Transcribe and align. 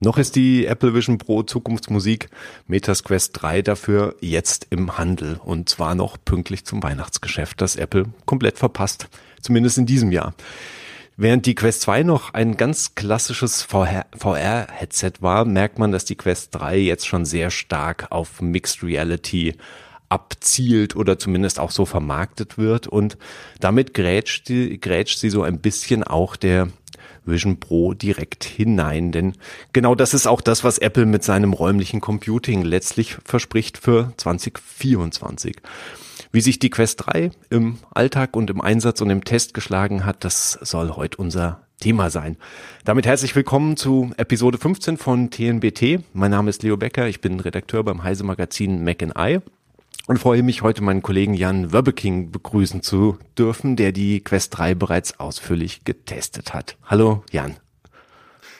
Noch 0.00 0.18
ist 0.18 0.36
die 0.36 0.66
Apple 0.66 0.92
Vision 0.92 1.18
Pro 1.18 1.44
Zukunftsmusik 1.44 2.28
Metas 2.66 3.04
Quest 3.04 3.40
3 3.40 3.62
dafür 3.62 4.16
jetzt 4.20 4.66
im 4.70 4.98
Handel. 4.98 5.40
Und 5.44 5.68
zwar 5.68 5.94
noch 5.94 6.16
pünktlich 6.22 6.64
zum 6.64 6.82
Weihnachtsgeschäft, 6.82 7.60
das 7.60 7.76
Apple 7.76 8.06
komplett 8.26 8.58
verpasst, 8.58 9.08
zumindest 9.40 9.78
in 9.78 9.86
diesem 9.86 10.10
Jahr. 10.10 10.34
Während 11.16 11.46
die 11.46 11.54
Quest 11.54 11.82
2 11.82 12.02
noch 12.02 12.34
ein 12.34 12.56
ganz 12.56 12.96
klassisches 12.96 13.62
VR-Headset 13.62 15.12
war, 15.20 15.44
merkt 15.44 15.78
man, 15.78 15.92
dass 15.92 16.04
die 16.04 16.16
Quest 16.16 16.56
3 16.56 16.76
jetzt 16.76 17.06
schon 17.06 17.24
sehr 17.24 17.52
stark 17.52 18.08
auf 18.10 18.42
Mixed 18.42 18.82
Reality 18.82 19.54
abzielt 20.08 20.96
oder 20.96 21.18
zumindest 21.18 21.60
auch 21.60 21.70
so 21.70 21.86
vermarktet 21.86 22.58
wird. 22.58 22.88
Und 22.88 23.16
damit 23.60 23.94
grätscht, 23.94 24.48
die, 24.48 24.80
grätscht 24.80 25.18
sie 25.18 25.30
so 25.30 25.44
ein 25.44 25.60
bisschen 25.60 26.02
auch 26.02 26.34
der 26.34 26.68
Vision 27.26 27.60
Pro 27.60 27.94
direkt 27.94 28.44
hinein. 28.44 29.12
Denn 29.12 29.34
genau 29.72 29.94
das 29.94 30.14
ist 30.14 30.26
auch 30.26 30.40
das, 30.40 30.64
was 30.64 30.78
Apple 30.78 31.06
mit 31.06 31.24
seinem 31.24 31.52
räumlichen 31.52 32.00
Computing 32.00 32.62
letztlich 32.62 33.16
verspricht 33.24 33.78
für 33.78 34.12
2024. 34.16 35.56
Wie 36.32 36.40
sich 36.40 36.58
die 36.58 36.70
Quest 36.70 37.06
3 37.06 37.30
im 37.50 37.78
Alltag 37.92 38.36
und 38.36 38.50
im 38.50 38.60
Einsatz 38.60 39.00
und 39.00 39.10
im 39.10 39.24
Test 39.24 39.54
geschlagen 39.54 40.04
hat, 40.04 40.24
das 40.24 40.58
soll 40.62 40.90
heute 40.90 41.18
unser 41.18 41.60
Thema 41.80 42.10
sein. 42.10 42.36
Damit 42.84 43.06
herzlich 43.06 43.34
willkommen 43.36 43.76
zu 43.76 44.12
Episode 44.16 44.58
15 44.58 44.96
von 44.96 45.30
TNBT. 45.30 46.00
Mein 46.12 46.30
Name 46.30 46.50
ist 46.50 46.62
Leo 46.62 46.76
Becker, 46.76 47.08
ich 47.08 47.20
bin 47.20 47.40
Redakteur 47.40 47.84
beim 47.84 48.02
Heise 48.02 48.24
Magazin 48.24 48.84
Mac 48.84 49.02
and 49.02 49.14
I 49.18 49.40
und 50.06 50.18
freue 50.18 50.42
mich 50.42 50.62
heute 50.62 50.82
meinen 50.82 51.02
Kollegen 51.02 51.34
Jan 51.34 51.72
Wöbbeking 51.72 52.30
begrüßen 52.30 52.82
zu 52.82 53.18
dürfen, 53.38 53.76
der 53.76 53.92
die 53.92 54.20
Quest 54.20 54.56
3 54.58 54.74
bereits 54.74 55.18
ausführlich 55.18 55.84
getestet 55.84 56.52
hat. 56.52 56.76
Hallo 56.84 57.24
Jan. 57.30 57.56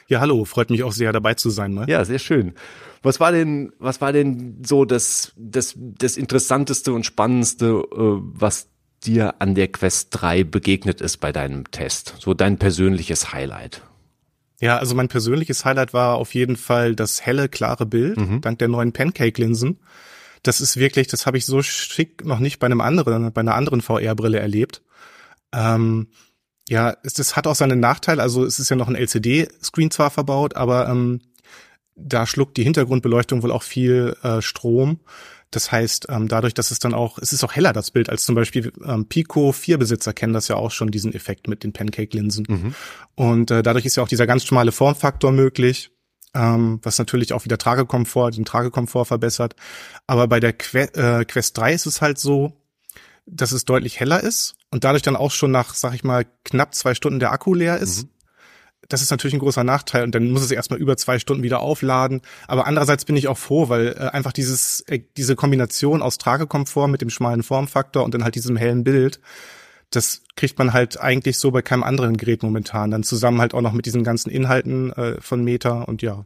Ja, 0.07 0.19
hallo, 0.19 0.45
freut 0.45 0.69
mich 0.69 0.83
auch 0.83 0.91
sehr 0.91 1.11
dabei 1.11 1.33
zu 1.33 1.49
sein. 1.49 1.73
Ne? 1.73 1.85
Ja, 1.87 2.05
sehr 2.05 2.19
schön. 2.19 2.53
Was 3.01 3.19
war 3.19 3.31
denn, 3.31 3.71
was 3.79 4.01
war 4.01 4.13
denn 4.13 4.61
so 4.65 4.85
das, 4.85 5.33
das, 5.35 5.75
das 5.77 6.17
Interessanteste 6.17 6.93
und 6.93 7.05
Spannendste, 7.05 7.65
äh, 7.65 7.97
was 7.97 8.67
dir 9.03 9.35
an 9.39 9.55
der 9.55 9.67
Quest 9.67 10.09
3 10.11 10.43
begegnet 10.43 11.01
ist 11.01 11.17
bei 11.17 11.31
deinem 11.31 11.69
Test? 11.71 12.15
So 12.19 12.33
dein 12.33 12.57
persönliches 12.57 13.33
Highlight? 13.33 13.81
Ja, 14.61 14.77
also 14.77 14.95
mein 14.95 15.07
persönliches 15.07 15.65
Highlight 15.65 15.93
war 15.93 16.15
auf 16.15 16.33
jeden 16.33 16.55
Fall 16.55 16.95
das 16.95 17.25
helle, 17.25 17.49
klare 17.49 17.85
Bild, 17.85 18.17
mhm. 18.17 18.41
dank 18.41 18.59
der 18.59 18.67
neuen 18.67 18.93
Pancake-Linsen 18.93 19.79
das 20.47 20.61
ist 20.61 20.77
wirklich, 20.77 21.07
das 21.07 21.25
habe 21.25 21.37
ich 21.37 21.45
so 21.45 21.61
schick 21.61 22.23
noch 22.25 22.39
nicht 22.39 22.59
bei 22.59 22.65
einem 22.65 22.81
anderen, 22.81 23.31
bei 23.33 23.41
einer 23.41 23.55
anderen 23.55 23.81
VR-Brille 23.81 24.39
erlebt. 24.39 24.81
Ähm, 25.53 26.07
ja, 26.69 26.95
es, 27.03 27.13
das 27.13 27.35
hat 27.35 27.47
auch 27.47 27.55
seinen 27.55 27.79
Nachteil. 27.79 28.19
Also 28.19 28.45
es 28.45 28.59
ist 28.59 28.69
ja 28.69 28.75
noch 28.75 28.87
ein 28.87 28.95
LCD-Screen 28.95 29.91
zwar 29.91 30.11
verbaut, 30.11 30.55
aber 30.55 30.87
ähm, 30.89 31.21
da 31.95 32.27
schluckt 32.27 32.57
die 32.57 32.63
Hintergrundbeleuchtung 32.63 33.41
wohl 33.43 33.51
auch 33.51 33.63
viel 33.63 34.15
äh, 34.23 34.41
Strom. 34.41 34.99
Das 35.51 35.71
heißt, 35.71 36.07
ähm, 36.09 36.27
dadurch, 36.27 36.53
dass 36.53 36.71
es 36.71 36.79
dann 36.79 36.93
auch, 36.93 37.17
es 37.17 37.31
ist 37.31 37.43
auch 37.43 37.53
heller 37.53 37.71
das 37.71 37.91
Bild 37.91 38.09
als 38.09 38.25
zum 38.25 38.35
Beispiel 38.35 38.73
ähm, 38.85 39.07
Pico 39.07 39.51
4 39.51 39.77
Besitzer 39.77 40.11
kennen 40.11 40.33
das 40.33 40.47
ja 40.47 40.57
auch 40.57 40.71
schon 40.71 40.91
diesen 40.91 41.13
Effekt 41.13 41.47
mit 41.47 41.63
den 41.63 41.71
Pancake-Linsen. 41.71 42.45
Mhm. 42.49 42.75
Und 43.15 43.51
äh, 43.51 43.63
dadurch 43.63 43.85
ist 43.85 43.95
ja 43.95 44.03
auch 44.03 44.07
dieser 44.07 44.27
ganz 44.27 44.43
schmale 44.43 44.71
Formfaktor 44.71 45.31
möglich 45.31 45.91
ähm, 46.35 46.79
was 46.83 46.99
natürlich 46.99 47.33
auch 47.33 47.45
wieder 47.45 47.57
Tragekomfort, 47.57 48.31
den 48.31 48.45
Tragekomfort 48.45 49.05
verbessert. 49.05 49.55
Aber 50.05 50.27
bei 50.27 50.39
der 50.39 50.53
que 50.53 50.93
äh, 50.93 51.25
Quest 51.25 51.57
3 51.57 51.73
ist 51.73 51.85
es 51.85 52.01
halt 52.01 52.19
so, 52.19 52.53
dass 53.25 53.51
es 53.51 53.65
deutlich 53.65 53.99
heller 53.99 54.21
ist 54.21 54.55
und 54.69 54.83
dadurch 54.83 55.01
dann 55.01 55.15
auch 55.15 55.31
schon 55.31 55.51
nach, 55.51 55.73
sag 55.73 55.95
ich 55.95 56.03
mal, 56.03 56.25
knapp 56.43 56.75
zwei 56.75 56.93
Stunden 56.93 57.19
der 57.19 57.31
Akku 57.31 57.53
leer 57.53 57.77
ist. 57.77 58.03
Mhm. 58.03 58.09
Das 58.87 59.01
ist 59.01 59.09
natürlich 59.09 59.33
ein 59.33 59.39
großer 59.39 59.63
Nachteil 59.63 60.03
und 60.03 60.13
dann 60.13 60.29
muss 60.29 60.43
es 60.43 60.51
erstmal 60.51 60.79
über 60.79 60.95
zwei 60.95 61.17
Stunden 61.17 61.41
wieder 61.41 61.59
aufladen. 61.61 62.21
Aber 62.47 62.67
andererseits 62.67 63.05
bin 63.05 63.15
ich 63.15 63.27
auch 63.27 63.37
froh, 63.37 63.69
weil 63.69 63.95
äh, 63.97 64.09
einfach 64.09 64.31
dieses, 64.31 64.81
äh, 64.81 64.99
diese 65.17 65.35
Kombination 65.35 66.03
aus 66.03 66.19
Tragekomfort 66.19 66.87
mit 66.87 67.01
dem 67.01 67.09
schmalen 67.09 67.41
Formfaktor 67.41 68.03
und 68.03 68.13
dann 68.13 68.23
halt 68.23 68.35
diesem 68.35 68.57
hellen 68.57 68.83
Bild, 68.83 69.21
das 69.95 70.23
kriegt 70.35 70.57
man 70.57 70.73
halt 70.73 70.99
eigentlich 70.99 71.37
so 71.39 71.51
bei 71.51 71.61
keinem 71.61 71.83
anderen 71.83 72.17
Gerät 72.17 72.43
momentan. 72.43 72.91
Dann 72.91 73.03
zusammen 73.03 73.41
halt 73.41 73.53
auch 73.53 73.61
noch 73.61 73.73
mit 73.73 73.85
diesen 73.85 74.03
ganzen 74.03 74.29
Inhalten 74.29 74.91
äh, 74.93 75.21
von 75.21 75.43
Meta 75.43 75.83
und 75.83 76.01
ja. 76.01 76.25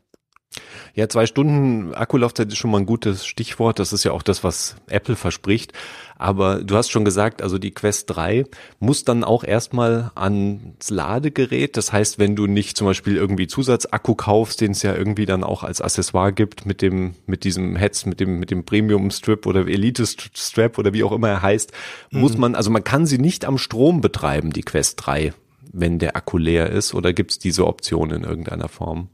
Ja, 0.96 1.08
zwei 1.08 1.28
Stunden 1.28 1.94
Akkulaufzeit 1.94 2.48
ist 2.48 2.58
schon 2.58 2.72
mal 2.72 2.80
ein 2.80 2.86
gutes 2.86 3.26
Stichwort. 3.26 3.80
Das 3.80 3.94
ist 3.94 4.04
ja 4.04 4.12
auch 4.12 4.24
das, 4.24 4.44
was 4.44 4.76
Apple 4.88 5.16
verspricht. 5.16 5.74
Aber 6.18 6.64
du 6.64 6.76
hast 6.76 6.90
schon 6.90 7.06
gesagt, 7.06 7.42
also 7.42 7.58
die 7.58 7.72
Quest 7.72 8.10
3 8.10 8.46
muss 8.80 9.06
dann 9.06 9.24
auch 9.24 9.44
erstmal 9.44 10.12
ans 10.16 10.90
Ladegerät. 10.90 11.78
Das 11.78 11.94
heißt, 11.94 12.20
wenn 12.20 12.36
du 12.36 12.48
nicht 12.48 12.76
zum 12.76 12.88
Beispiel 12.88 13.16
irgendwie 13.16 13.48
Zusatzakku 13.48 14.16
kaufst, 14.16 14.60
den 14.60 14.72
es 14.72 14.82
ja 14.82 14.94
irgendwie 14.96 15.26
dann 15.26 15.44
auch 15.44 15.64
als 15.64 15.80
Accessoire 15.80 16.34
gibt 16.34 16.66
mit 16.66 16.81
dem, 16.81 17.14
mit 17.26 17.44
diesem 17.44 17.76
Heads, 17.76 18.06
mit 18.06 18.20
dem, 18.20 18.40
mit 18.40 18.52
dem 18.52 18.66
Premium 18.66 19.12
Strip 19.12 19.46
oder 19.46 19.68
Elite 19.68 20.06
Strap 20.06 20.78
oder 20.78 20.92
wie 20.92 21.04
auch 21.04 21.14
immer 21.14 21.30
er 21.30 21.42
heißt, 21.42 21.72
mhm. 22.12 22.20
muss 22.20 22.38
man, 22.38 22.56
also 22.56 22.72
man 22.72 22.84
kann 22.84 23.06
sie 23.06 23.20
nicht 23.20 23.46
am 23.46 23.58
Strom 23.58 24.02
betreiben, 24.02 24.52
die 24.52 24.64
Quest 24.64 25.06
3, 25.06 25.34
wenn 25.72 26.00
der 26.00 26.18
Akku 26.18 26.38
leer 26.38 26.70
ist, 26.70 26.94
oder 26.94 27.14
gibt 27.14 27.31
es 27.31 27.40
diese 27.40 27.66
Option 27.66 28.12
in 28.12 28.24
irgendeiner 28.24 28.68
Form? 28.68 29.10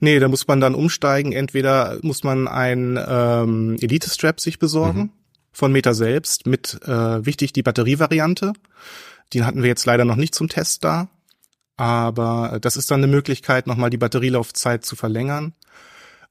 Nee, 0.00 0.18
da 0.18 0.28
muss 0.28 0.46
man 0.46 0.60
dann 0.60 0.74
umsteigen. 0.74 1.32
Entweder 1.32 1.98
muss 2.02 2.24
man 2.24 2.48
ein 2.48 2.98
ähm, 3.08 3.76
Elite-Strap 3.80 4.40
sich 4.40 4.58
besorgen 4.58 5.00
mhm. 5.00 5.10
von 5.52 5.72
Meta 5.72 5.94
selbst 5.94 6.46
mit, 6.46 6.80
äh, 6.84 7.24
wichtig, 7.24 7.52
die 7.52 7.62
Batterievariante. 7.62 8.52
Die 9.32 9.44
hatten 9.44 9.62
wir 9.62 9.68
jetzt 9.68 9.86
leider 9.86 10.04
noch 10.04 10.16
nicht 10.16 10.34
zum 10.34 10.48
Test 10.48 10.84
da. 10.84 11.08
Aber 11.76 12.58
das 12.60 12.76
ist 12.76 12.90
dann 12.90 13.00
eine 13.00 13.12
Möglichkeit, 13.12 13.66
nochmal 13.66 13.90
die 13.90 13.98
Batterielaufzeit 13.98 14.84
zu 14.84 14.96
verlängern. 14.96 15.52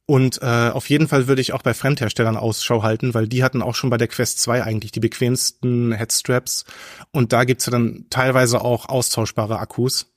Und 0.07 0.39
äh, 0.41 0.69
auf 0.69 0.87
jeden 0.89 1.07
Fall 1.07 1.27
würde 1.27 1.41
ich 1.41 1.53
auch 1.53 1.63
bei 1.63 1.73
Fremdherstellern 1.73 2.37
Ausschau 2.37 2.83
halten, 2.83 3.13
weil 3.13 3.27
die 3.27 3.43
hatten 3.43 3.63
auch 3.63 3.73
schon 3.73 3.89
bei 3.89 3.97
der 3.97 4.07
Quest 4.07 4.39
2 4.39 4.63
eigentlich 4.63 4.91
die 4.91 4.99
bequemsten 4.99 5.91
Headstraps. 5.93 6.65
Und 7.11 7.33
da 7.33 7.43
gibt's 7.43 7.65
ja 7.65 7.71
dann 7.71 8.05
teilweise 8.09 8.61
auch 8.61 8.87
austauschbare 8.87 9.57
Akkus. 9.57 10.14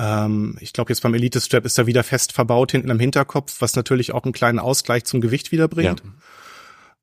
Ähm, 0.00 0.56
ich 0.60 0.72
glaube, 0.72 0.90
jetzt 0.90 1.02
beim 1.02 1.12
Elite 1.12 1.40
Strap 1.40 1.66
ist 1.66 1.76
er 1.76 1.86
wieder 1.86 2.02
fest 2.02 2.32
verbaut 2.32 2.72
hinten 2.72 2.90
am 2.90 2.98
Hinterkopf, 2.98 3.60
was 3.60 3.76
natürlich 3.76 4.12
auch 4.12 4.24
einen 4.24 4.32
kleinen 4.32 4.58
Ausgleich 4.58 5.04
zum 5.04 5.20
Gewicht 5.20 5.52
wiederbringt. 5.52 6.02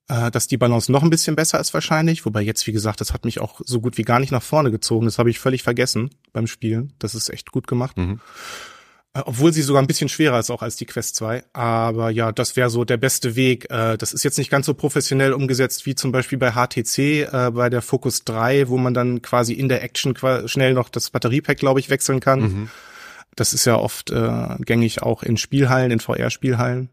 Ja. 0.09 0.27
Äh, 0.27 0.31
dass 0.31 0.47
die 0.47 0.57
Balance 0.57 0.91
noch 0.91 1.03
ein 1.03 1.09
bisschen 1.11 1.35
besser 1.35 1.59
ist 1.59 1.73
wahrscheinlich. 1.73 2.25
Wobei 2.25 2.41
jetzt, 2.41 2.65
wie 2.65 2.71
gesagt, 2.71 2.99
das 2.99 3.13
hat 3.13 3.25
mich 3.25 3.39
auch 3.39 3.61
so 3.63 3.81
gut 3.81 3.97
wie 3.97 4.03
gar 4.03 4.19
nicht 4.19 4.31
nach 4.31 4.41
vorne 4.41 4.71
gezogen. 4.71 5.05
Das 5.05 5.19
habe 5.19 5.29
ich 5.29 5.37
völlig 5.37 5.61
vergessen 5.61 6.09
beim 6.33 6.47
Spielen. 6.47 6.93
Das 6.97 7.13
ist 7.13 7.29
echt 7.29 7.51
gut 7.51 7.67
gemacht. 7.67 7.97
Mhm. 7.97 8.19
Äh, 9.13 9.21
obwohl 9.25 9.53
sie 9.53 9.61
sogar 9.61 9.83
ein 9.83 9.87
bisschen 9.87 10.09
schwerer 10.09 10.39
ist 10.39 10.49
auch 10.49 10.63
als 10.63 10.75
die 10.75 10.87
Quest 10.87 11.17
2. 11.17 11.43
Aber 11.53 12.09
ja, 12.09 12.31
das 12.31 12.55
wäre 12.55 12.71
so 12.71 12.83
der 12.83 12.97
beste 12.97 13.35
Weg. 13.35 13.69
Äh, 13.69 13.97
das 13.97 14.11
ist 14.11 14.23
jetzt 14.23 14.39
nicht 14.39 14.49
ganz 14.49 14.65
so 14.65 14.73
professionell 14.73 15.33
umgesetzt 15.33 15.85
wie 15.85 15.93
zum 15.93 16.11
Beispiel 16.11 16.39
bei 16.39 16.53
HTC, 16.53 16.97
äh, 16.97 17.51
bei 17.53 17.69
der 17.69 17.83
Focus 17.83 18.23
3, 18.23 18.69
wo 18.69 18.77
man 18.77 18.95
dann 18.95 19.21
quasi 19.21 19.53
in 19.53 19.69
der 19.69 19.83
Action 19.83 20.15
schnell 20.47 20.73
noch 20.73 20.89
das 20.89 21.11
Batteriepack, 21.11 21.57
glaube 21.57 21.79
ich, 21.79 21.91
wechseln 21.91 22.21
kann. 22.21 22.39
Mhm. 22.39 22.69
Das 23.37 23.53
ist 23.53 23.65
ja 23.65 23.77
oft 23.77 24.11
gängig 24.65 25.01
auch 25.03 25.23
in 25.23 25.37
Spielhallen, 25.37 25.91
in 25.91 25.99
VR-Spielhallen. 25.99 26.89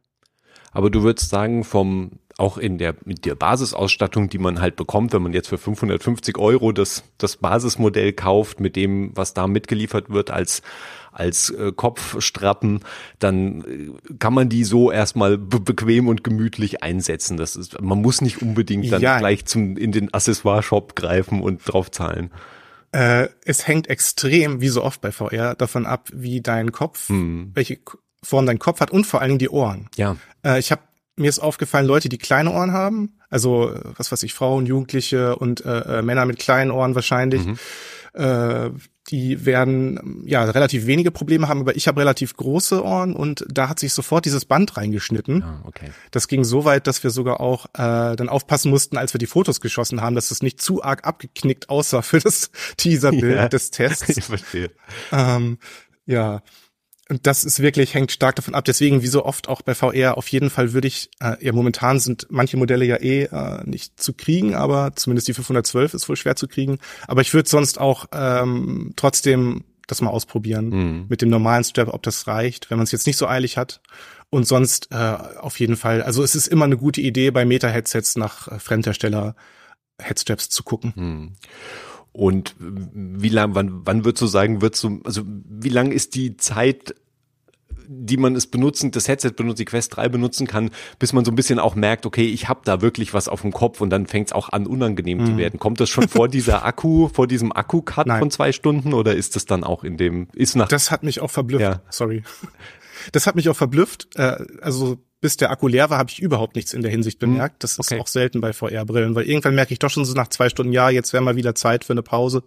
Aber 0.72 0.90
du 0.90 1.02
würdest 1.02 1.30
sagen, 1.30 1.64
vom 1.64 2.18
auch 2.36 2.58
in 2.58 2.78
der, 2.78 2.96
mit 3.04 3.24
der 3.24 3.34
Basisausstattung, 3.34 4.28
die 4.28 4.38
man 4.38 4.60
halt 4.60 4.76
bekommt, 4.76 5.12
wenn 5.12 5.22
man 5.22 5.32
jetzt 5.32 5.48
für 5.48 5.58
550 5.58 6.36
Euro 6.38 6.72
das, 6.72 7.04
das 7.16 7.36
Basismodell 7.36 8.12
kauft, 8.12 8.60
mit 8.60 8.74
dem, 8.76 9.12
was 9.14 9.34
da 9.34 9.46
mitgeliefert 9.46 10.10
wird 10.10 10.30
als 10.30 10.62
als 11.12 11.50
äh, 11.50 11.70
Kopfstrappen, 11.70 12.80
dann 13.20 13.60
äh, 13.62 14.14
kann 14.18 14.34
man 14.34 14.48
die 14.48 14.64
so 14.64 14.90
erstmal 14.90 15.38
be 15.38 15.60
bequem 15.60 16.08
und 16.08 16.24
gemütlich 16.24 16.82
einsetzen. 16.82 17.36
Das 17.36 17.54
ist, 17.54 17.80
man 17.80 18.02
muss 18.02 18.20
nicht 18.20 18.42
unbedingt 18.42 18.90
dann 18.90 19.00
ja. 19.00 19.18
gleich 19.18 19.46
zum, 19.46 19.76
in 19.76 19.92
den 19.92 20.12
Accessoire-Shop 20.12 20.96
greifen 20.96 21.40
und 21.40 21.60
drauf 21.64 21.92
zahlen. 21.92 22.32
Äh, 22.94 23.28
es 23.44 23.66
hängt 23.66 23.88
extrem, 23.90 24.60
wie 24.60 24.68
so 24.68 24.84
oft 24.84 25.00
bei 25.00 25.10
VR, 25.10 25.56
davon 25.56 25.84
ab, 25.84 26.08
wie 26.12 26.40
dein 26.40 26.70
Kopf, 26.70 27.08
hm. 27.08 27.50
welche 27.52 27.80
Form 28.22 28.46
dein 28.46 28.60
Kopf 28.60 28.78
hat 28.78 28.92
und 28.92 29.04
vor 29.04 29.20
allen 29.20 29.30
Dingen 29.30 29.38
die 29.40 29.48
Ohren. 29.48 29.88
Ja. 29.96 30.16
Äh, 30.44 30.60
ich 30.60 30.70
habe 30.70 30.82
mir 31.16 31.28
ist 31.28 31.40
aufgefallen, 31.40 31.86
Leute, 31.86 32.08
die 32.08 32.18
kleine 32.18 32.52
Ohren 32.52 32.72
haben, 32.72 33.18
also 33.30 33.72
was 33.96 34.12
weiß 34.12 34.22
ich, 34.22 34.32
Frauen, 34.32 34.66
Jugendliche 34.66 35.34
und 35.34 35.64
äh, 35.64 35.98
äh 35.98 36.02
Männer 36.02 36.24
mit 36.24 36.38
kleinen 36.38 36.70
Ohren 36.70 36.94
wahrscheinlich, 36.94 37.44
mhm. 37.44 37.58
äh, 38.14 38.70
die 39.10 39.44
werden 39.44 40.22
ja 40.24 40.44
relativ 40.44 40.86
wenige 40.86 41.10
Probleme 41.10 41.48
haben, 41.48 41.60
aber 41.60 41.76
ich 41.76 41.88
habe 41.88 42.00
relativ 42.00 42.36
große 42.36 42.82
Ohren 42.82 43.14
und 43.14 43.44
da 43.48 43.68
hat 43.68 43.78
sich 43.78 43.92
sofort 43.92 44.24
dieses 44.24 44.46
Band 44.46 44.76
reingeschnitten. 44.76 45.42
Ah, 45.42 45.62
okay. 45.64 45.90
Das 46.10 46.26
ging 46.26 46.42
so 46.42 46.64
weit, 46.64 46.86
dass 46.86 47.02
wir 47.02 47.10
sogar 47.10 47.40
auch 47.40 47.66
äh, 47.74 48.16
dann 48.16 48.28
aufpassen 48.28 48.70
mussten, 48.70 48.96
als 48.96 49.12
wir 49.12 49.18
die 49.18 49.26
Fotos 49.26 49.60
geschossen 49.60 50.00
haben, 50.00 50.14
dass 50.14 50.30
es 50.30 50.42
nicht 50.42 50.60
zu 50.60 50.82
arg 50.82 51.06
abgeknickt 51.06 51.68
aussah 51.68 52.00
für 52.00 52.18
das 52.18 52.50
Teaserbild 52.78 53.36
ja, 53.36 53.48
des 53.48 53.70
Tests. 53.70 54.04
Ich 54.16 54.24
verstehe. 54.24 54.70
Ähm, 55.12 55.58
ja, 56.06 56.42
und 57.10 57.26
das 57.26 57.44
ist 57.44 57.60
wirklich, 57.60 57.92
hängt 57.92 58.12
stark 58.12 58.36
davon 58.36 58.54
ab. 58.54 58.64
Deswegen, 58.64 59.02
wie 59.02 59.08
so 59.08 59.24
oft 59.24 59.48
auch 59.48 59.60
bei 59.60 59.74
VR, 59.74 60.16
auf 60.16 60.28
jeden 60.28 60.48
Fall 60.48 60.72
würde 60.72 60.88
ich, 60.88 61.10
äh, 61.20 61.36
ja, 61.44 61.52
momentan 61.52 62.00
sind 62.00 62.26
manche 62.30 62.56
Modelle 62.56 62.86
ja 62.86 62.96
eh 62.96 63.24
äh, 63.24 63.62
nicht 63.64 64.00
zu 64.00 64.14
kriegen, 64.14 64.54
aber 64.54 64.92
zumindest 64.96 65.28
die 65.28 65.34
512 65.34 65.92
ist 65.92 66.08
wohl 66.08 66.16
schwer 66.16 66.36
zu 66.36 66.48
kriegen. 66.48 66.78
Aber 67.06 67.20
ich 67.20 67.34
würde 67.34 67.48
sonst 67.48 67.78
auch 67.78 68.06
ähm, 68.12 68.92
trotzdem 68.96 69.64
das 69.86 70.00
mal 70.00 70.10
ausprobieren 70.10 70.70
mhm. 70.70 71.06
mit 71.08 71.20
dem 71.20 71.28
normalen 71.28 71.62
Strap, 71.62 71.88
ob 71.88 72.02
das 72.02 72.26
reicht, 72.26 72.70
wenn 72.70 72.78
man 72.78 72.84
es 72.84 72.92
jetzt 72.92 73.06
nicht 73.06 73.18
so 73.18 73.28
eilig 73.28 73.58
hat. 73.58 73.82
Und 74.30 74.48
sonst 74.48 74.88
äh, 74.90 74.96
auf 74.96 75.60
jeden 75.60 75.76
Fall, 75.76 76.02
also 76.02 76.22
es 76.22 76.34
ist 76.34 76.48
immer 76.48 76.64
eine 76.64 76.78
gute 76.78 77.02
Idee, 77.02 77.30
bei 77.30 77.44
Meta-Headsets 77.44 78.16
nach 78.16 78.48
äh, 78.48 78.58
Fremdhersteller 78.58 79.36
Headstraps 80.00 80.48
zu 80.48 80.62
gucken. 80.62 80.92
Mhm. 80.96 81.32
Und 82.14 82.54
wie 82.58 83.28
lang, 83.28 83.56
wann, 83.56 83.80
wann 83.84 84.04
würdest 84.04 84.22
du 84.22 84.26
sagen, 84.28 84.62
wird 84.62 84.76
so, 84.76 85.00
also 85.02 85.22
wie 85.26 85.68
lang 85.68 85.90
ist 85.90 86.14
die 86.14 86.36
Zeit, 86.36 86.94
die 87.88 88.16
man 88.16 88.36
es 88.36 88.46
benutzen, 88.46 88.92
das 88.92 89.08
Headset 89.08 89.30
benutzt, 89.30 89.58
die 89.58 89.64
Quest 89.64 89.96
3 89.96 90.08
benutzen 90.10 90.46
kann, 90.46 90.70
bis 91.00 91.12
man 91.12 91.24
so 91.24 91.32
ein 91.32 91.34
bisschen 91.34 91.58
auch 91.58 91.74
merkt, 91.74 92.06
okay, 92.06 92.26
ich 92.26 92.48
habe 92.48 92.60
da 92.64 92.80
wirklich 92.80 93.14
was 93.14 93.26
auf 93.28 93.42
dem 93.42 93.52
Kopf 93.52 93.80
und 93.80 93.90
dann 93.90 94.06
fängt 94.06 94.28
es 94.28 94.32
auch 94.32 94.50
an, 94.50 94.68
unangenehm 94.68 95.18
mhm. 95.18 95.26
zu 95.26 95.36
werden. 95.36 95.58
Kommt 95.58 95.80
das 95.80 95.90
schon 95.90 96.06
vor 96.08 96.28
dieser 96.28 96.64
Akku, 96.64 97.08
vor 97.08 97.26
diesem 97.26 97.50
Akku-Cut 97.50 98.06
von 98.06 98.30
zwei 98.30 98.52
Stunden 98.52 98.94
oder 98.94 99.16
ist 99.16 99.34
das 99.34 99.44
dann 99.44 99.64
auch 99.64 99.82
in 99.82 99.96
dem, 99.96 100.28
ist 100.34 100.54
nach. 100.54 100.68
Das 100.68 100.92
hat 100.92 101.02
mich 101.02 101.20
auch 101.20 101.32
verblüfft, 101.32 101.62
ja. 101.62 101.82
sorry. 101.90 102.22
Das 103.10 103.26
hat 103.26 103.34
mich 103.34 103.48
auch 103.48 103.56
verblüfft. 103.56 104.08
Äh, 104.14 104.36
also 104.62 104.98
bis 105.24 105.38
der 105.38 105.50
Akku 105.50 105.68
leer 105.68 105.88
war, 105.88 105.96
habe 105.96 106.10
ich 106.10 106.20
überhaupt 106.20 106.54
nichts 106.54 106.74
in 106.74 106.82
der 106.82 106.90
Hinsicht 106.90 107.22
hm, 107.22 107.30
bemerkt. 107.30 107.64
Das 107.64 107.78
okay. 107.78 107.94
ist 107.94 108.00
auch 108.02 108.06
selten 108.08 108.42
bei 108.42 108.52
VR-Brillen, 108.52 109.14
weil 109.14 109.24
irgendwann 109.24 109.54
merke 109.54 109.72
ich 109.72 109.78
doch 109.78 109.88
schon 109.88 110.04
so 110.04 110.12
nach 110.12 110.28
zwei 110.28 110.50
Stunden, 110.50 110.70
ja, 110.70 110.90
jetzt 110.90 111.14
wäre 111.14 111.22
mal 111.22 111.34
wieder 111.34 111.54
Zeit 111.54 111.82
für 111.82 111.94
eine 111.94 112.02
Pause. 112.02 112.42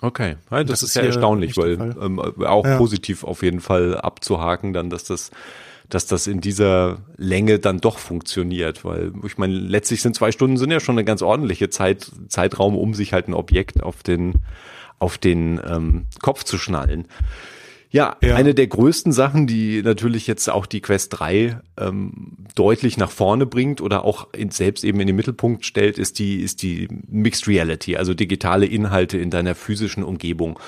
Okay, 0.00 0.36
ja, 0.50 0.64
das, 0.64 0.80
das, 0.80 0.82
ist 0.82 0.96
ja 0.96 1.02
erstaunlich, 1.02 1.58
weil 1.58 1.72
ähm, 2.00 2.18
auch 2.18 2.64
ja. 2.64 2.78
positiv 2.78 3.22
auf 3.22 3.42
jeden 3.42 3.60
Fall 3.60 3.98
abzuhaken, 3.98 4.72
dann, 4.72 4.88
dass 4.88 5.04
das 5.04 5.30
dass 5.90 6.06
das 6.06 6.26
in 6.26 6.40
dieser 6.40 7.02
Länge 7.18 7.58
dann 7.58 7.82
doch 7.82 7.98
funktioniert, 7.98 8.82
weil 8.82 9.12
ich 9.26 9.36
meine, 9.36 9.52
letztlich 9.52 10.00
sind 10.00 10.16
zwei 10.16 10.32
Stunden 10.32 10.56
sind 10.56 10.70
ja 10.70 10.80
schon 10.80 10.94
eine 10.94 11.04
ganz 11.04 11.20
ordentliche 11.20 11.68
Zeit, 11.68 12.10
Zeitraum, 12.28 12.78
um 12.78 12.94
sich 12.94 13.12
halt 13.12 13.28
ein 13.28 13.34
Objekt 13.34 13.82
auf 13.82 14.02
den 14.02 14.36
auf 14.98 15.18
den 15.18 15.60
ähm, 15.66 16.06
Kopf 16.22 16.44
zu 16.44 16.56
schnallen. 16.56 17.08
Ja, 17.92 18.16
ja, 18.22 18.34
eine 18.36 18.54
der 18.54 18.66
größten 18.68 19.12
Sachen, 19.12 19.46
die 19.46 19.82
natürlich 19.82 20.26
jetzt 20.26 20.48
auch 20.48 20.64
die 20.64 20.80
Quest 20.80 21.18
3 21.18 21.60
ähm, 21.78 22.38
deutlich 22.54 22.96
nach 22.96 23.10
vorne 23.10 23.44
bringt 23.44 23.82
oder 23.82 24.06
auch 24.06 24.32
in, 24.32 24.50
selbst 24.50 24.82
eben 24.82 24.98
in 25.00 25.06
den 25.06 25.16
Mittelpunkt 25.16 25.66
stellt, 25.66 25.98
ist 25.98 26.18
die, 26.18 26.40
ist 26.40 26.62
die 26.62 26.88
Mixed 27.06 27.46
Reality, 27.46 27.96
also 27.96 28.14
digitale 28.14 28.64
Inhalte 28.64 29.18
in 29.18 29.28
deiner 29.28 29.54
physischen 29.54 30.04
Umgebung. 30.04 30.58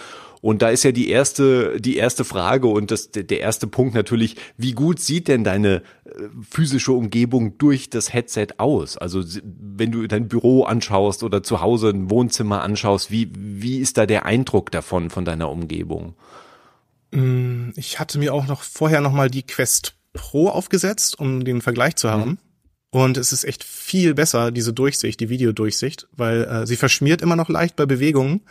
Und 0.43 0.61
da 0.61 0.69
ist 0.69 0.85
ja 0.85 0.93
die 0.93 1.09
erste, 1.09 1.81
die 1.81 1.97
erste 1.97 2.23
Frage 2.23 2.67
und 2.67 2.91
das, 2.91 3.11
der 3.11 3.41
erste 3.41 3.69
Punkt 3.69 3.95
natürlich, 3.95 4.37
wie 4.59 4.73
gut 4.73 5.01
sieht 5.01 5.29
denn 5.29 5.45
deine 5.45 5.77
äh, 6.05 6.11
physische 6.47 6.93
Umgebung 6.93 7.57
durch 7.57 7.89
das 7.89 8.13
Headset 8.13 8.49
aus? 8.59 8.99
Also 8.99 9.23
wenn 9.43 9.91
du 9.91 10.07
dein 10.07 10.29
Büro 10.29 10.65
anschaust 10.65 11.23
oder 11.23 11.43
zu 11.43 11.63
Hause 11.63 11.89
ein 11.89 12.11
Wohnzimmer 12.11 12.61
anschaust, 12.61 13.11
wie, 13.11 13.31
wie 13.35 13.79
ist 13.79 13.97
da 13.97 14.05
der 14.05 14.27
Eindruck 14.27 14.71
davon, 14.71 15.09
von 15.09 15.25
deiner 15.25 15.49
Umgebung? 15.49 16.15
Mm, 17.15 17.71
ich 17.77 17.99
hatte 17.99 18.19
mir 18.19 18.35
auch 18.35 18.47
noch 18.47 18.63
vorher 18.63 19.01
noch 19.01 19.13
mal 19.13 19.31
die 19.31 19.47
Quest 19.47 19.95
Pro 20.13 20.49
aufgesetzt, 20.49 21.19
um 21.19 21.45
den 21.45 21.61
Vergleich 21.61 21.97
zu 21.97 22.11
haben. 22.11 22.31
Mhm. 22.31 22.39
Und 22.91 23.17
es 23.17 23.33
ist 23.33 23.45
echt 23.45 23.65
viel 23.65 24.15
besser, 24.15 24.53
diese 24.53 24.73
Durchsicht, 24.73 25.19
die 25.19 25.29
Videodurchsicht, 25.29 26.07
weil 26.13 26.45
äh, 26.45 26.67
sie 26.67 26.77
verschmiert 26.77 27.23
immer 27.23 27.35
noch 27.35 27.49
leicht 27.49 27.75
bei 27.75 27.87
Bewegungen. 27.87 28.43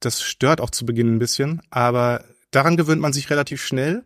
Das 0.00 0.22
stört 0.22 0.62
auch 0.62 0.70
zu 0.70 0.86
Beginn 0.86 1.14
ein 1.14 1.18
bisschen, 1.18 1.60
aber 1.68 2.24
daran 2.50 2.78
gewöhnt 2.78 3.02
man 3.02 3.12
sich 3.12 3.28
relativ 3.28 3.62
schnell. 3.62 4.04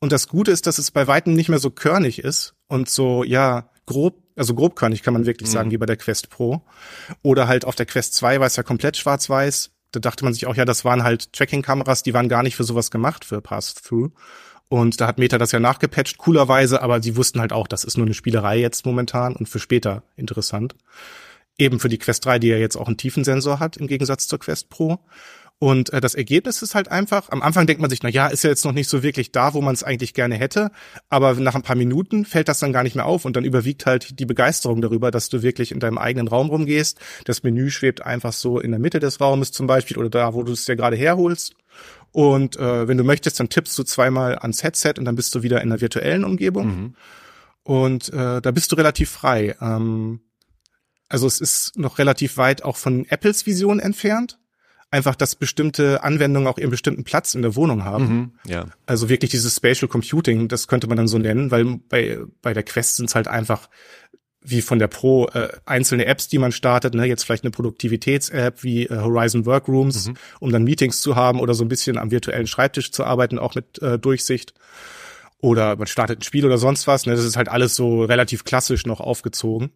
Und 0.00 0.12
das 0.12 0.28
Gute 0.28 0.50
ist, 0.50 0.66
dass 0.66 0.76
es 0.76 0.90
bei 0.90 1.06
weitem 1.06 1.32
nicht 1.32 1.48
mehr 1.48 1.58
so 1.58 1.70
körnig 1.70 2.18
ist 2.18 2.54
und 2.68 2.90
so, 2.90 3.24
ja, 3.24 3.70
grob, 3.86 4.22
also 4.36 4.54
grobkörnig 4.54 5.02
kann 5.02 5.14
man 5.14 5.24
wirklich 5.24 5.48
mhm. 5.48 5.54
sagen, 5.54 5.70
wie 5.70 5.78
bei 5.78 5.86
der 5.86 5.96
Quest 5.96 6.28
Pro. 6.28 6.62
Oder 7.22 7.48
halt 7.48 7.64
auf 7.64 7.76
der 7.76 7.86
Quest 7.86 8.14
2 8.14 8.40
war 8.40 8.46
es 8.46 8.56
ja 8.56 8.62
komplett 8.62 8.98
schwarz-weiß 8.98 9.70
da 9.92 10.00
dachte 10.00 10.24
man 10.24 10.34
sich 10.34 10.46
auch, 10.46 10.54
ja, 10.54 10.64
das 10.64 10.84
waren 10.84 11.02
halt 11.02 11.32
Tracking-Kameras, 11.32 12.02
die 12.02 12.14
waren 12.14 12.28
gar 12.28 12.42
nicht 12.42 12.56
für 12.56 12.64
sowas 12.64 12.90
gemacht, 12.90 13.24
für 13.24 13.40
Pass-Through. 13.40 14.10
Und 14.68 15.00
da 15.00 15.06
hat 15.06 15.18
Meta 15.18 15.38
das 15.38 15.52
ja 15.52 15.60
nachgepatcht, 15.60 16.18
coolerweise, 16.18 16.82
aber 16.82 17.02
sie 17.02 17.16
wussten 17.16 17.40
halt 17.40 17.52
auch, 17.52 17.68
das 17.68 17.84
ist 17.84 17.96
nur 17.96 18.06
eine 18.06 18.14
Spielerei 18.14 18.58
jetzt 18.58 18.84
momentan 18.84 19.36
und 19.36 19.48
für 19.48 19.60
später 19.60 20.02
interessant. 20.16 20.74
Eben 21.56 21.78
für 21.78 21.88
die 21.88 21.98
Quest 21.98 22.24
3, 22.24 22.40
die 22.40 22.48
ja 22.48 22.56
jetzt 22.56 22.76
auch 22.76 22.88
einen 22.88 22.96
Tiefensensor 22.96 23.60
hat, 23.60 23.76
im 23.76 23.86
Gegensatz 23.86 24.26
zur 24.26 24.40
Quest 24.40 24.68
Pro. 24.68 24.98
Und 25.58 25.90
äh, 25.92 26.02
das 26.02 26.14
Ergebnis 26.14 26.60
ist 26.60 26.74
halt 26.74 26.88
einfach, 26.90 27.30
am 27.30 27.40
Anfang 27.40 27.66
denkt 27.66 27.80
man 27.80 27.88
sich, 27.88 28.02
na 28.02 28.10
ja, 28.10 28.26
ist 28.26 28.44
ja 28.44 28.50
jetzt 28.50 28.64
noch 28.66 28.72
nicht 28.72 28.90
so 28.90 29.02
wirklich 29.02 29.32
da, 29.32 29.54
wo 29.54 29.62
man 29.62 29.74
es 29.74 29.82
eigentlich 29.82 30.12
gerne 30.12 30.34
hätte, 30.34 30.70
aber 31.08 31.32
nach 31.34 31.54
ein 31.54 31.62
paar 31.62 31.76
Minuten 31.76 32.26
fällt 32.26 32.48
das 32.48 32.58
dann 32.58 32.74
gar 32.74 32.82
nicht 32.82 32.94
mehr 32.94 33.06
auf 33.06 33.24
und 33.24 33.36
dann 33.36 33.44
überwiegt 33.44 33.86
halt 33.86 34.20
die 34.20 34.26
Begeisterung 34.26 34.82
darüber, 34.82 35.10
dass 35.10 35.30
du 35.30 35.42
wirklich 35.42 35.72
in 35.72 35.80
deinem 35.80 35.96
eigenen 35.96 36.28
Raum 36.28 36.50
rumgehst. 36.50 37.00
Das 37.24 37.42
Menü 37.42 37.70
schwebt 37.70 38.04
einfach 38.04 38.34
so 38.34 38.60
in 38.60 38.70
der 38.70 38.80
Mitte 38.80 39.00
des 39.00 39.18
Raumes 39.18 39.50
zum 39.50 39.66
Beispiel 39.66 39.96
oder 39.96 40.10
da, 40.10 40.34
wo 40.34 40.42
du 40.42 40.52
es 40.52 40.66
dir 40.66 40.76
gerade 40.76 40.96
herholst. 40.96 41.54
Und 42.12 42.56
äh, 42.56 42.86
wenn 42.86 42.98
du 42.98 43.04
möchtest, 43.04 43.40
dann 43.40 43.48
tippst 43.48 43.78
du 43.78 43.82
zweimal 43.82 44.38
ans 44.38 44.62
Headset 44.62 44.94
und 44.98 45.06
dann 45.06 45.16
bist 45.16 45.34
du 45.34 45.42
wieder 45.42 45.62
in 45.62 45.70
der 45.70 45.80
virtuellen 45.80 46.24
Umgebung. 46.24 46.66
Mhm. 46.66 46.94
Und 47.62 48.12
äh, 48.12 48.42
da 48.42 48.50
bist 48.50 48.72
du 48.72 48.76
relativ 48.76 49.10
frei. 49.10 49.56
Ähm, 49.60 50.20
also 51.08 51.26
es 51.26 51.40
ist 51.40 51.78
noch 51.78 51.98
relativ 51.98 52.36
weit 52.36 52.62
auch 52.62 52.76
von 52.76 53.06
Apples 53.06 53.46
Vision 53.46 53.80
entfernt 53.80 54.38
einfach, 54.96 55.14
dass 55.14 55.36
bestimmte 55.36 56.02
Anwendungen 56.02 56.48
auch 56.48 56.58
ihren 56.58 56.70
bestimmten 56.70 57.04
Platz 57.04 57.34
in 57.34 57.42
der 57.42 57.54
Wohnung 57.54 57.84
haben. 57.84 58.08
Mhm, 58.08 58.30
ja. 58.50 58.66
Also 58.86 59.08
wirklich 59.08 59.30
dieses 59.30 59.54
Spatial 59.54 59.88
Computing, 59.88 60.48
das 60.48 60.66
könnte 60.66 60.88
man 60.88 60.96
dann 60.96 61.08
so 61.08 61.18
nennen, 61.18 61.50
weil 61.50 61.78
bei, 61.88 62.18
bei 62.42 62.54
der 62.54 62.62
Quest 62.62 62.96
sind 62.96 63.08
es 63.08 63.14
halt 63.14 63.28
einfach 63.28 63.68
wie 64.48 64.62
von 64.62 64.78
der 64.78 64.86
Pro 64.86 65.26
äh, 65.28 65.48
einzelne 65.64 66.06
Apps, 66.06 66.28
die 66.28 66.38
man 66.38 66.52
startet, 66.52 66.94
ne, 66.94 67.04
jetzt 67.04 67.24
vielleicht 67.24 67.42
eine 67.42 67.50
Produktivitäts-App 67.50 68.62
wie 68.62 68.84
äh, 68.84 68.96
Horizon 68.96 69.44
Workrooms, 69.44 70.08
mhm. 70.08 70.14
um 70.38 70.52
dann 70.52 70.62
Meetings 70.62 71.00
zu 71.00 71.16
haben 71.16 71.40
oder 71.40 71.52
so 71.52 71.64
ein 71.64 71.68
bisschen 71.68 71.98
am 71.98 72.10
virtuellen 72.10 72.46
Schreibtisch 72.46 72.92
zu 72.92 73.04
arbeiten, 73.04 73.38
auch 73.38 73.56
mit 73.56 73.82
äh, 73.82 73.98
Durchsicht. 73.98 74.54
Oder 75.38 75.76
man 75.76 75.88
startet 75.88 76.20
ein 76.20 76.22
Spiel 76.22 76.46
oder 76.46 76.58
sonst 76.58 76.86
was. 76.86 77.06
Ne, 77.06 77.14
das 77.14 77.24
ist 77.24 77.36
halt 77.36 77.48
alles 77.48 77.74
so 77.74 78.04
relativ 78.04 78.44
klassisch 78.44 78.86
noch 78.86 79.00
aufgezogen. 79.00 79.70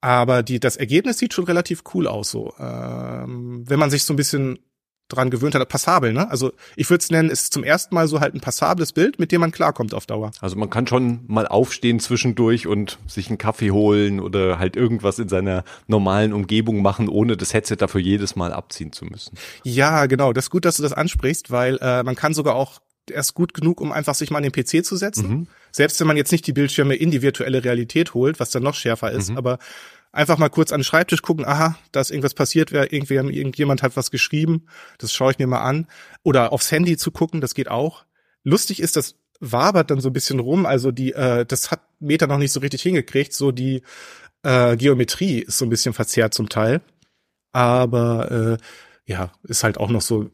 Aber 0.00 0.42
die, 0.42 0.60
das 0.60 0.76
Ergebnis 0.76 1.18
sieht 1.18 1.34
schon 1.34 1.44
relativ 1.44 1.82
cool 1.94 2.06
aus, 2.06 2.30
so. 2.30 2.54
Ähm, 2.58 3.64
wenn 3.66 3.78
man 3.78 3.90
sich 3.90 4.04
so 4.04 4.14
ein 4.14 4.16
bisschen 4.16 4.58
dran 5.10 5.30
gewöhnt 5.30 5.54
hat, 5.54 5.68
passabel, 5.68 6.12
ne? 6.12 6.30
Also 6.30 6.52
ich 6.76 6.88
würde 6.88 7.02
es 7.02 7.10
nennen, 7.10 7.30
ist 7.30 7.52
zum 7.52 7.64
ersten 7.64 7.94
Mal 7.94 8.08
so 8.08 8.20
halt 8.20 8.34
ein 8.34 8.40
passables 8.40 8.92
Bild, 8.92 9.18
mit 9.18 9.32
dem 9.32 9.40
man 9.40 9.50
klarkommt 9.50 9.92
auf 9.92 10.06
Dauer. 10.06 10.30
Also 10.40 10.56
man 10.56 10.70
kann 10.70 10.86
schon 10.86 11.24
mal 11.26 11.46
aufstehen 11.46 12.00
zwischendurch 12.00 12.66
und 12.66 12.98
sich 13.06 13.28
einen 13.28 13.38
Kaffee 13.38 13.72
holen 13.72 14.20
oder 14.20 14.58
halt 14.58 14.76
irgendwas 14.76 15.18
in 15.18 15.28
seiner 15.28 15.64
normalen 15.86 16.32
Umgebung 16.32 16.80
machen, 16.80 17.08
ohne 17.08 17.36
das 17.36 17.52
Headset 17.52 17.76
dafür 17.76 18.00
jedes 18.00 18.36
Mal 18.36 18.52
abziehen 18.52 18.92
zu 18.92 19.04
müssen. 19.04 19.36
Ja, 19.64 20.06
genau. 20.06 20.32
Das 20.32 20.46
ist 20.46 20.50
gut, 20.50 20.64
dass 20.64 20.76
du 20.76 20.82
das 20.82 20.92
ansprichst, 20.92 21.50
weil 21.50 21.76
äh, 21.80 22.02
man 22.02 22.14
kann 22.14 22.32
sogar 22.32 22.54
auch 22.54 22.80
erst 23.10 23.34
gut 23.34 23.54
genug, 23.54 23.80
um 23.80 23.92
einfach 23.92 24.14
sich 24.14 24.30
mal 24.30 24.42
an 24.42 24.48
den 24.48 24.52
PC 24.52 24.84
zu 24.84 24.96
setzen. 24.96 25.28
Mhm. 25.28 25.46
Selbst 25.72 26.00
wenn 26.00 26.06
man 26.06 26.16
jetzt 26.16 26.32
nicht 26.32 26.46
die 26.46 26.52
Bildschirme 26.52 26.94
in 26.94 27.10
die 27.10 27.22
virtuelle 27.22 27.64
Realität 27.64 28.14
holt, 28.14 28.40
was 28.40 28.50
dann 28.50 28.62
noch 28.62 28.74
schärfer 28.74 29.10
ist, 29.10 29.30
mhm. 29.30 29.38
aber 29.38 29.58
einfach 30.12 30.38
mal 30.38 30.48
kurz 30.48 30.72
an 30.72 30.80
den 30.80 30.84
Schreibtisch 30.84 31.22
gucken, 31.22 31.44
aha, 31.44 31.78
da 31.92 32.00
ist 32.00 32.10
irgendwas 32.10 32.34
passiert, 32.34 32.72
wer 32.72 32.92
irgendwie 32.92 33.14
irgendjemand 33.14 33.82
hat 33.82 33.96
was 33.96 34.10
geschrieben, 34.10 34.66
das 34.98 35.12
schaue 35.12 35.32
ich 35.32 35.38
mir 35.38 35.46
mal 35.46 35.62
an. 35.62 35.86
Oder 36.22 36.52
aufs 36.52 36.72
Handy 36.72 36.96
zu 36.96 37.10
gucken, 37.10 37.40
das 37.40 37.54
geht 37.54 37.68
auch. 37.68 38.04
Lustig 38.42 38.80
ist, 38.80 38.96
das 38.96 39.16
wabert 39.40 39.90
dann 39.90 40.00
so 40.00 40.10
ein 40.10 40.12
bisschen 40.12 40.40
rum, 40.40 40.66
also 40.66 40.90
die, 40.90 41.12
äh, 41.12 41.46
das 41.46 41.70
hat 41.70 41.80
Meta 41.98 42.26
noch 42.26 42.38
nicht 42.38 42.52
so 42.52 42.60
richtig 42.60 42.82
hingekriegt, 42.82 43.32
so 43.32 43.52
die 43.52 43.82
äh, 44.42 44.76
Geometrie 44.76 45.40
ist 45.40 45.58
so 45.58 45.64
ein 45.64 45.70
bisschen 45.70 45.94
verzerrt 45.94 46.34
zum 46.34 46.48
Teil. 46.48 46.80
Aber 47.52 48.30
äh, 48.30 49.10
ja, 49.10 49.32
ist 49.42 49.64
halt 49.64 49.78
auch 49.78 49.90
noch 49.90 50.02
so 50.02 50.30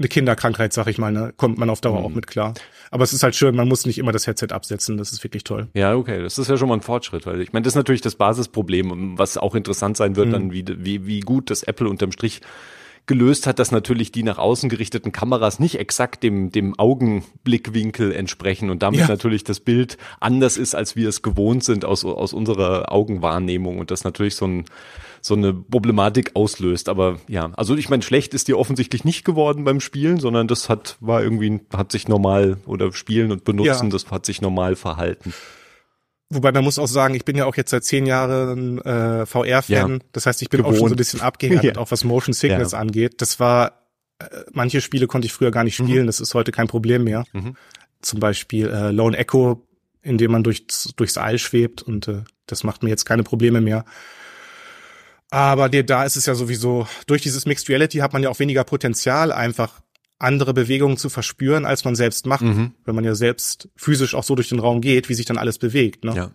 eine 0.00 0.08
Kinderkrankheit, 0.08 0.72
sag 0.72 0.86
ich 0.88 0.98
mal, 0.98 1.12
ne? 1.12 1.32
kommt 1.36 1.58
man 1.58 1.70
auf 1.70 1.80
Dauer 1.80 2.00
mhm. 2.00 2.06
auch 2.06 2.10
mit 2.10 2.26
klar. 2.26 2.54
Aber 2.90 3.04
es 3.04 3.12
ist 3.12 3.22
halt 3.22 3.36
schön, 3.36 3.54
man 3.54 3.68
muss 3.68 3.86
nicht 3.86 3.98
immer 3.98 4.12
das 4.12 4.26
Headset 4.26 4.48
absetzen, 4.50 4.96
das 4.96 5.12
ist 5.12 5.22
wirklich 5.22 5.44
toll. 5.44 5.68
Ja, 5.74 5.94
okay, 5.94 6.22
das 6.22 6.38
ist 6.38 6.48
ja 6.48 6.56
schon 6.56 6.68
mal 6.68 6.74
ein 6.74 6.80
Fortschritt, 6.80 7.26
weil 7.26 7.40
ich 7.40 7.52
meine, 7.52 7.64
das 7.64 7.72
ist 7.72 7.76
natürlich 7.76 8.00
das 8.00 8.16
Basisproblem, 8.16 9.18
was 9.18 9.36
auch 9.36 9.54
interessant 9.54 9.96
sein 9.96 10.16
wird, 10.16 10.28
mhm. 10.28 10.32
dann 10.32 10.52
wie, 10.52 10.64
wie, 10.66 11.06
wie 11.06 11.20
gut 11.20 11.50
das 11.50 11.62
Apple 11.62 11.88
unterm 11.88 12.12
Strich 12.12 12.40
gelöst 13.06 13.46
hat, 13.46 13.58
dass 13.58 13.72
natürlich 13.72 14.12
die 14.12 14.22
nach 14.22 14.38
außen 14.38 14.68
gerichteten 14.68 15.12
Kameras 15.12 15.58
nicht 15.58 15.78
exakt 15.78 16.22
dem, 16.22 16.50
dem 16.50 16.78
Augenblickwinkel 16.78 18.12
entsprechen 18.12 18.70
und 18.70 18.82
damit 18.82 19.00
ja. 19.00 19.08
natürlich 19.08 19.42
das 19.42 19.60
Bild 19.60 19.98
anders 20.20 20.56
ist, 20.56 20.74
als 20.74 20.96
wir 20.96 21.08
es 21.08 21.20
gewohnt 21.20 21.64
sind 21.64 21.84
aus, 21.84 22.04
aus 22.04 22.32
unserer 22.32 22.92
Augenwahrnehmung 22.92 23.78
und 23.78 23.90
das 23.90 24.04
natürlich 24.04 24.36
so 24.36 24.46
ein 24.46 24.64
so 25.20 25.34
eine 25.34 25.52
Problematik 25.52 26.32
auslöst. 26.34 26.88
Aber 26.88 27.18
ja, 27.28 27.50
also 27.56 27.76
ich 27.76 27.88
meine, 27.88 28.02
schlecht 28.02 28.34
ist 28.34 28.48
dir 28.48 28.58
offensichtlich 28.58 29.04
nicht 29.04 29.24
geworden 29.24 29.64
beim 29.64 29.80
Spielen, 29.80 30.18
sondern 30.18 30.48
das 30.48 30.68
hat, 30.68 30.96
war 31.00 31.22
irgendwie, 31.22 31.60
hat 31.72 31.92
sich 31.92 32.08
normal 32.08 32.58
oder 32.66 32.92
spielen 32.92 33.32
und 33.32 33.44
benutzen, 33.44 33.86
ja. 33.86 33.90
das 33.90 34.10
hat 34.10 34.26
sich 34.26 34.40
normal 34.40 34.76
verhalten. 34.76 35.32
Wobei 36.32 36.52
man 36.52 36.62
muss 36.62 36.78
auch 36.78 36.86
sagen, 36.86 37.14
ich 37.14 37.24
bin 37.24 37.36
ja 37.36 37.44
auch 37.44 37.56
jetzt 37.56 37.70
seit 37.70 37.82
zehn 37.82 38.06
Jahren 38.06 38.80
äh, 38.82 39.26
VR-Fan. 39.26 39.92
Ja. 39.92 39.98
Das 40.12 40.26
heißt, 40.26 40.40
ich 40.42 40.48
bin 40.48 40.58
Gewohnt. 40.58 40.76
auch 40.76 40.78
schon 40.78 40.88
so 40.88 40.94
ein 40.94 40.96
bisschen 40.96 41.20
abgehärtet, 41.20 41.64
ja. 41.76 41.82
auch 41.82 41.90
was 41.90 42.04
Motion 42.04 42.32
Sickness 42.32 42.72
ja. 42.72 42.78
angeht. 42.78 43.20
Das 43.20 43.40
war, 43.40 43.82
äh, 44.20 44.24
manche 44.52 44.80
Spiele 44.80 45.08
konnte 45.08 45.26
ich 45.26 45.32
früher 45.32 45.50
gar 45.50 45.64
nicht 45.64 45.80
mhm. 45.80 45.86
spielen, 45.86 46.02
mhm. 46.02 46.06
das 46.06 46.20
ist 46.20 46.34
heute 46.34 46.52
kein 46.52 46.68
Problem 46.68 47.02
mehr. 47.02 47.24
Mhm. 47.32 47.56
Zum 48.00 48.20
Beispiel 48.20 48.68
äh, 48.68 48.92
Lone 48.92 49.18
Echo, 49.18 49.66
in 50.02 50.18
dem 50.18 50.30
man 50.30 50.44
durchs, 50.44 50.92
durchs 50.94 51.18
All 51.18 51.36
schwebt 51.38 51.82
und 51.82 52.06
äh, 52.06 52.22
das 52.46 52.62
macht 52.62 52.84
mir 52.84 52.90
jetzt 52.90 53.04
keine 53.04 53.24
Probleme 53.24 53.60
mehr. 53.60 53.84
Aber 55.30 55.68
der, 55.68 55.84
da 55.84 56.04
ist 56.04 56.16
es 56.16 56.26
ja 56.26 56.34
sowieso, 56.34 56.86
durch 57.06 57.22
dieses 57.22 57.46
Mixed 57.46 57.68
Reality 57.68 57.98
hat 57.98 58.12
man 58.12 58.22
ja 58.22 58.30
auch 58.30 58.38
weniger 58.38 58.64
Potenzial, 58.64 59.30
einfach 59.32 59.80
andere 60.18 60.52
Bewegungen 60.52 60.96
zu 60.96 61.08
verspüren, 61.08 61.64
als 61.64 61.84
man 61.84 61.94
selbst 61.94 62.26
macht, 62.26 62.42
mhm. 62.42 62.74
wenn 62.84 62.94
man 62.94 63.04
ja 63.04 63.14
selbst 63.14 63.68
physisch 63.76 64.14
auch 64.14 64.24
so 64.24 64.34
durch 64.34 64.50
den 64.50 64.58
Raum 64.58 64.80
geht, 64.80 65.08
wie 65.08 65.14
sich 65.14 65.24
dann 65.24 65.38
alles 65.38 65.58
bewegt. 65.58 66.04
Ne? 66.04 66.14
Ja. 66.14 66.30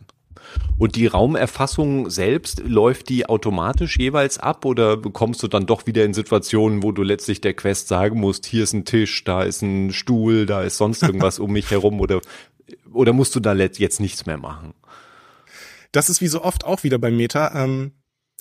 Und 0.77 0.95
die 0.95 1.07
Raumerfassung 1.07 2.09
selbst, 2.09 2.63
läuft 2.65 3.09
die 3.09 3.27
automatisch 3.27 3.97
jeweils 3.97 4.37
ab 4.37 4.65
oder 4.65 4.97
bekommst 4.97 5.43
du 5.43 5.47
dann 5.47 5.65
doch 5.65 5.85
wieder 5.87 6.03
in 6.03 6.13
Situationen, 6.13 6.83
wo 6.83 6.91
du 6.91 7.03
letztlich 7.03 7.41
der 7.41 7.53
Quest 7.53 7.87
sagen 7.87 8.19
musst, 8.19 8.45
hier 8.45 8.63
ist 8.63 8.73
ein 8.73 8.85
Tisch, 8.85 9.23
da 9.23 9.43
ist 9.43 9.61
ein 9.61 9.91
Stuhl, 9.91 10.45
da 10.45 10.63
ist 10.63 10.77
sonst 10.77 11.03
irgendwas 11.03 11.39
um 11.39 11.51
mich 11.51 11.69
herum 11.71 11.99
oder, 11.99 12.21
oder 12.91 13.13
musst 13.13 13.35
du 13.35 13.39
da 13.39 13.53
jetzt 13.53 13.99
nichts 13.99 14.25
mehr 14.25 14.37
machen? 14.37 14.73
Das 15.91 16.09
ist 16.09 16.21
wie 16.21 16.27
so 16.27 16.43
oft 16.43 16.65
auch 16.65 16.83
wieder 16.83 16.97
beim 16.97 17.15
Meta. 17.15 17.63
Ähm, 17.63 17.91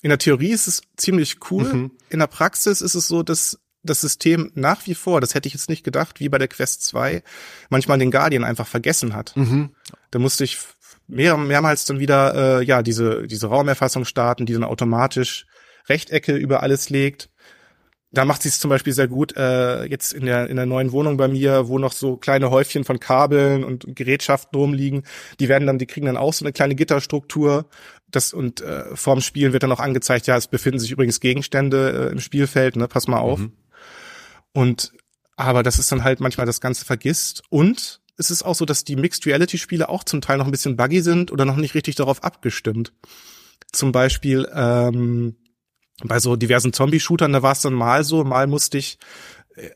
in 0.05 0.11
der 0.11 0.19
Theorie 0.19 0.51
ist 0.51 0.67
es 0.67 0.83
ziemlich 0.99 1.39
cool. 1.51 1.65
Mhm. 1.65 1.91
In 2.11 2.19
der 2.19 2.27
Praxis 2.27 2.83
ist 2.83 2.95
es 2.95 3.09
so, 3.09 3.23
dass 3.23 3.59
das 3.83 4.03
System 4.03 4.53
nach 4.55 4.87
wie 4.87 4.95
vor, 4.95 5.23
das 5.23 5.35
hätte 5.35 5.47
ich 5.47 5.55
jetzt 5.55 5.71
nicht 5.71 5.83
gedacht, 5.83 6.21
wie 6.21 6.29
bei 6.29 6.37
der 6.37 6.49
Quest 6.49 6.85
2, 6.85 7.23
manchmal 7.71 7.97
den 7.97 8.11
Guardian 8.11 8.45
einfach 8.45 8.67
vergessen 8.67 9.15
hat. 9.15 9.35
Mhm. 9.35 9.71
Da 10.11 10.19
musste 10.19 10.45
ich 10.45 10.59
mehr, 11.07 11.39
mehrmals 11.39 11.87
dann 11.87 12.01
wieder 12.01 12.61
äh, 12.61 12.65
ja 12.67 12.83
diese 12.83 13.27
diese 13.27 13.47
Raumerfassung 13.47 14.05
starten, 14.05 14.45
die 14.45 14.53
dann 14.53 14.63
automatisch 14.65 15.47
Rechtecke 15.89 16.35
über 16.35 16.63
alles 16.63 16.91
legt. 16.91 17.31
Da 18.15 18.25
macht 18.25 18.43
sie 18.43 18.49
es 18.49 18.61
zum 18.61 18.71
Beispiel 18.71 18.93
sehr 18.93 19.09
gut. 19.09 19.37
Äh, 19.37 19.85
jetzt 19.85 20.13
in 20.13 20.27
der 20.27 20.49
in 20.49 20.57
der 20.57 20.67
neuen 20.67 20.93
Wohnung 20.93 21.17
bei 21.17 21.29
mir, 21.29 21.69
wo 21.69 21.79
noch 21.79 21.93
so 21.93 22.17
kleine 22.17 22.51
Häufchen 22.51 22.85
von 22.85 23.01
Kabeln 23.01 23.65
und 23.65 23.85
Gerätschaften 23.95 24.59
rumliegen, 24.59 25.03
die 25.41 25.49
werden 25.49 25.67
dann, 25.67 25.79
die 25.79 25.87
kriegen 25.87 26.07
dann 26.07 26.17
auch 26.17 26.33
so 26.33 26.45
eine 26.45 26.53
kleine 26.53 26.75
Gitterstruktur. 26.75 27.67
Das 28.11 28.33
und 28.33 28.61
äh, 28.61 28.95
vorm 28.95 29.21
Spielen 29.21 29.53
wird 29.53 29.65
dann 29.65 29.73
auch 29.73 29.81
angezeigt, 29.81 30.27
ja, 30.27 30.37
es 30.37 30.47
befinden 30.47 30.79
sich 30.79 30.93
übrigens 30.93 31.21
Gegenstände 31.21 32.09
äh, 32.09 32.13
im 32.13 32.21
Spielfeld. 32.21 32.77
Ne, 32.77 32.89
pass 32.89 33.09
mal 33.09 33.19
auf. 33.19 33.41
Mhm. 33.41 33.53
Und 34.53 34.93
aber 35.37 35.63
das 35.63 35.79
ist 35.79 35.91
dann 35.91 36.05
halt 36.05 36.21
manchmal 36.21 36.47
das 36.47 36.61
Ganze 36.61 36.85
vergisst 36.85 37.43
und 37.51 38.01
es 38.17 38.31
ist 38.31 38.45
auch 38.45 38.55
so, 38.55 38.65
dass 38.65 38.85
die 38.85 38.97
Mixed 38.97 39.27
Reality 39.27 39.59
Spiele 39.59 39.89
auch 39.89 40.05
zum 40.05 40.21
Teil 40.21 40.39
noch 40.39 40.45
ein 40.47 40.53
bisschen 40.53 40.77
buggy 40.77 41.03
sind 41.03 41.33
oder 41.33 41.45
noch 41.45 41.57
nicht 41.57 41.75
richtig 41.75 41.97
darauf 41.97 42.23
abgestimmt. 42.23 42.93
Zum 43.73 43.91
Beispiel 43.91 44.49
ähm, 44.55 45.37
bei 46.03 46.19
so 46.19 46.37
diversen 46.37 46.73
Zombie-Shootern, 46.73 47.33
da 47.33 47.43
war 47.43 47.53
es 47.53 47.63
dann 47.63 47.75
mal 47.75 48.05
so, 48.05 48.25
mal 48.25 48.47
musste 48.47 48.79
ich 48.79 48.99
äh, 49.55 49.71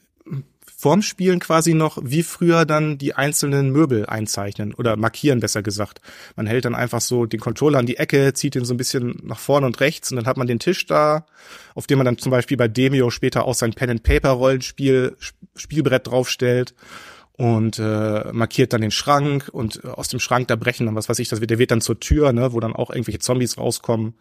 vorm 0.76 1.02
Spielen 1.02 1.38
quasi 1.38 1.74
noch 1.74 1.98
wie 2.02 2.22
früher 2.22 2.64
dann 2.64 2.98
die 2.98 3.14
einzelnen 3.14 3.70
Möbel 3.70 4.06
einzeichnen 4.06 4.74
oder 4.74 4.96
markieren, 4.96 5.40
besser 5.40 5.62
gesagt. 5.62 6.00
Man 6.36 6.46
hält 6.46 6.64
dann 6.64 6.74
einfach 6.74 7.00
so 7.00 7.26
den 7.26 7.40
Controller 7.40 7.78
an 7.78 7.86
die 7.86 7.96
Ecke, 7.96 8.32
zieht 8.34 8.56
ihn 8.56 8.64
so 8.64 8.74
ein 8.74 8.78
bisschen 8.78 9.20
nach 9.22 9.38
vorne 9.38 9.66
und 9.66 9.80
rechts 9.80 10.10
und 10.10 10.16
dann 10.16 10.26
hat 10.26 10.36
man 10.36 10.46
den 10.46 10.58
Tisch 10.58 10.86
da, 10.86 11.26
auf 11.74 11.86
dem 11.86 11.98
man 11.98 12.04
dann 12.04 12.18
zum 12.18 12.30
Beispiel 12.30 12.56
bei 12.56 12.68
Demio 12.68 13.10
später 13.10 13.44
auch 13.44 13.54
sein 13.54 13.72
Pen-and-Paper-Rollenspiel, 13.72 15.16
Spielbrett 15.56 16.06
draufstellt 16.06 16.74
und 17.32 17.78
äh, 17.78 18.32
markiert 18.32 18.72
dann 18.72 18.80
den 18.80 18.90
Schrank 18.90 19.48
und 19.50 19.84
aus 19.84 20.08
dem 20.08 20.18
Schrank 20.20 20.48
da 20.48 20.56
brechen 20.56 20.86
dann 20.86 20.96
was 20.96 21.08
weiß 21.08 21.20
ich, 21.20 21.28
das 21.28 21.40
wird, 21.40 21.50
der 21.50 21.58
wird 21.58 21.70
dann 21.70 21.80
zur 21.80 22.00
Tür, 22.00 22.32
ne, 22.32 22.52
wo 22.52 22.60
dann 22.60 22.74
auch 22.74 22.90
irgendwelche 22.90 23.20
Zombies 23.20 23.58
rauskommen. 23.58 24.14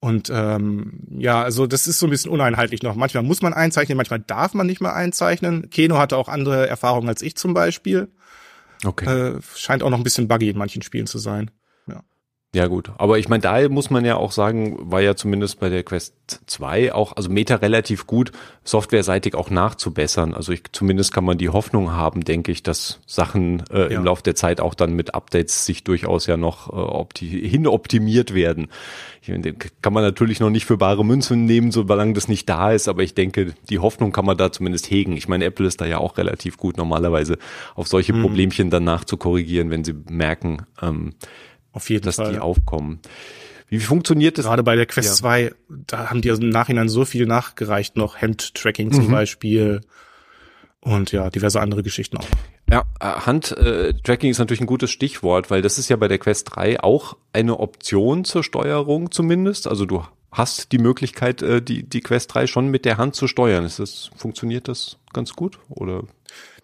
Und 0.00 0.30
ähm, 0.34 1.06
ja, 1.18 1.42
also 1.42 1.66
das 1.66 1.86
ist 1.86 1.98
so 1.98 2.06
ein 2.06 2.10
bisschen 2.10 2.30
uneinheitlich 2.30 2.82
noch. 2.82 2.94
Manchmal 2.94 3.22
muss 3.22 3.42
man 3.42 3.52
einzeichnen, 3.52 3.96
manchmal 3.96 4.20
darf 4.20 4.54
man 4.54 4.66
nicht 4.66 4.80
mehr 4.80 4.94
einzeichnen. 4.94 5.68
Keno 5.68 5.98
hatte 5.98 6.16
auch 6.16 6.28
andere 6.28 6.66
Erfahrungen 6.66 7.08
als 7.08 7.20
ich 7.20 7.36
zum 7.36 7.52
Beispiel. 7.52 8.08
Okay. 8.84 9.34
Äh, 9.34 9.40
scheint 9.54 9.82
auch 9.82 9.90
noch 9.90 9.98
ein 9.98 10.04
bisschen 10.04 10.26
buggy 10.26 10.48
in 10.48 10.56
manchen 10.56 10.80
Spielen 10.80 11.06
zu 11.06 11.18
sein. 11.18 11.50
Ja 12.52 12.66
gut, 12.66 12.90
aber 12.98 13.16
ich 13.20 13.28
meine, 13.28 13.42
da 13.42 13.68
muss 13.68 13.90
man 13.90 14.04
ja 14.04 14.16
auch 14.16 14.32
sagen, 14.32 14.76
war 14.90 15.00
ja 15.00 15.14
zumindest 15.14 15.60
bei 15.60 15.68
der 15.68 15.84
Quest 15.84 16.14
2 16.46 16.92
auch, 16.92 17.14
also 17.14 17.30
Meta 17.30 17.54
relativ 17.54 18.08
gut, 18.08 18.32
softwareseitig 18.64 19.36
auch 19.36 19.50
nachzubessern. 19.50 20.34
Also 20.34 20.50
ich, 20.50 20.64
zumindest 20.72 21.14
kann 21.14 21.24
man 21.24 21.38
die 21.38 21.48
Hoffnung 21.48 21.92
haben, 21.92 22.24
denke 22.24 22.50
ich, 22.50 22.64
dass 22.64 22.98
Sachen 23.06 23.62
äh, 23.70 23.82
ja. 23.82 23.86
im 23.86 24.04
Laufe 24.04 24.24
der 24.24 24.34
Zeit 24.34 24.60
auch 24.60 24.74
dann 24.74 24.94
mit 24.94 25.14
Updates 25.14 25.64
sich 25.64 25.84
durchaus 25.84 26.26
ja 26.26 26.36
noch 26.36 26.70
äh, 26.70 26.72
opti 26.72 27.28
hinoptimiert 27.48 28.34
werden. 28.34 28.66
Ich 29.22 29.28
meine, 29.28 29.52
kann 29.52 29.92
man 29.92 30.02
natürlich 30.02 30.40
noch 30.40 30.50
nicht 30.50 30.64
für 30.64 30.76
bare 30.76 31.04
Münzen 31.04 31.44
nehmen, 31.44 31.70
solange 31.70 32.14
das 32.14 32.26
nicht 32.26 32.48
da 32.48 32.72
ist, 32.72 32.88
aber 32.88 33.04
ich 33.04 33.14
denke, 33.14 33.54
die 33.68 33.78
Hoffnung 33.78 34.10
kann 34.10 34.24
man 34.24 34.36
da 34.36 34.50
zumindest 34.50 34.90
hegen. 34.90 35.16
Ich 35.16 35.28
meine, 35.28 35.44
Apple 35.44 35.68
ist 35.68 35.80
da 35.80 35.86
ja 35.86 35.98
auch 35.98 36.18
relativ 36.18 36.56
gut 36.56 36.78
normalerweise 36.78 37.38
auf 37.76 37.86
solche 37.86 38.12
mhm. 38.12 38.22
Problemchen 38.22 38.70
dann 38.70 38.82
nachzukorrigieren, 38.82 39.70
wenn 39.70 39.84
sie 39.84 39.94
merken, 40.08 40.66
ähm, 40.82 41.14
auf 41.72 41.90
jeden 41.90 42.04
dass 42.04 42.16
Fall. 42.16 42.32
die 42.32 42.38
aufkommen. 42.38 43.00
Wie 43.68 43.78
funktioniert 43.78 44.36
das? 44.36 44.46
Gerade 44.46 44.64
bei 44.64 44.74
der 44.74 44.86
Quest 44.86 45.08
ja. 45.08 45.14
2, 45.14 45.54
da 45.68 46.10
haben 46.10 46.22
die 46.22 46.30
also 46.30 46.42
im 46.42 46.48
Nachhinein 46.48 46.88
so 46.88 47.04
viel 47.04 47.26
nachgereicht, 47.26 47.96
noch 47.96 48.16
Hand-Tracking 48.16 48.92
zum 48.92 49.06
mhm. 49.06 49.12
Beispiel 49.12 49.80
und 50.80 51.12
ja, 51.12 51.30
diverse 51.30 51.60
andere 51.60 51.82
Geschichten 51.82 52.16
auch. 52.16 52.26
Ja, 52.70 52.84
äh, 53.00 53.04
Hand-Tracking 53.04 54.30
ist 54.30 54.38
natürlich 54.38 54.60
ein 54.60 54.66
gutes 54.66 54.90
Stichwort, 54.90 55.50
weil 55.50 55.62
das 55.62 55.78
ist 55.78 55.88
ja 55.88 55.96
bei 55.96 56.08
der 56.08 56.18
Quest 56.18 56.56
3 56.56 56.80
auch 56.82 57.16
eine 57.32 57.60
Option 57.60 58.24
zur 58.24 58.42
Steuerung 58.42 59.10
zumindest. 59.10 59.68
Also 59.68 59.86
du 59.86 60.02
hast 60.32 60.72
die 60.72 60.78
Möglichkeit, 60.78 61.42
äh, 61.42 61.60
die, 61.60 61.82
die 61.82 62.00
Quest 62.00 62.34
3 62.34 62.46
schon 62.46 62.68
mit 62.68 62.84
der 62.84 62.96
Hand 62.96 63.14
zu 63.14 63.26
steuern. 63.26 63.64
Ist 63.64 63.78
das, 63.78 64.10
funktioniert 64.16 64.68
das 64.68 64.96
ganz 65.12 65.34
gut 65.34 65.58
oder? 65.68 66.04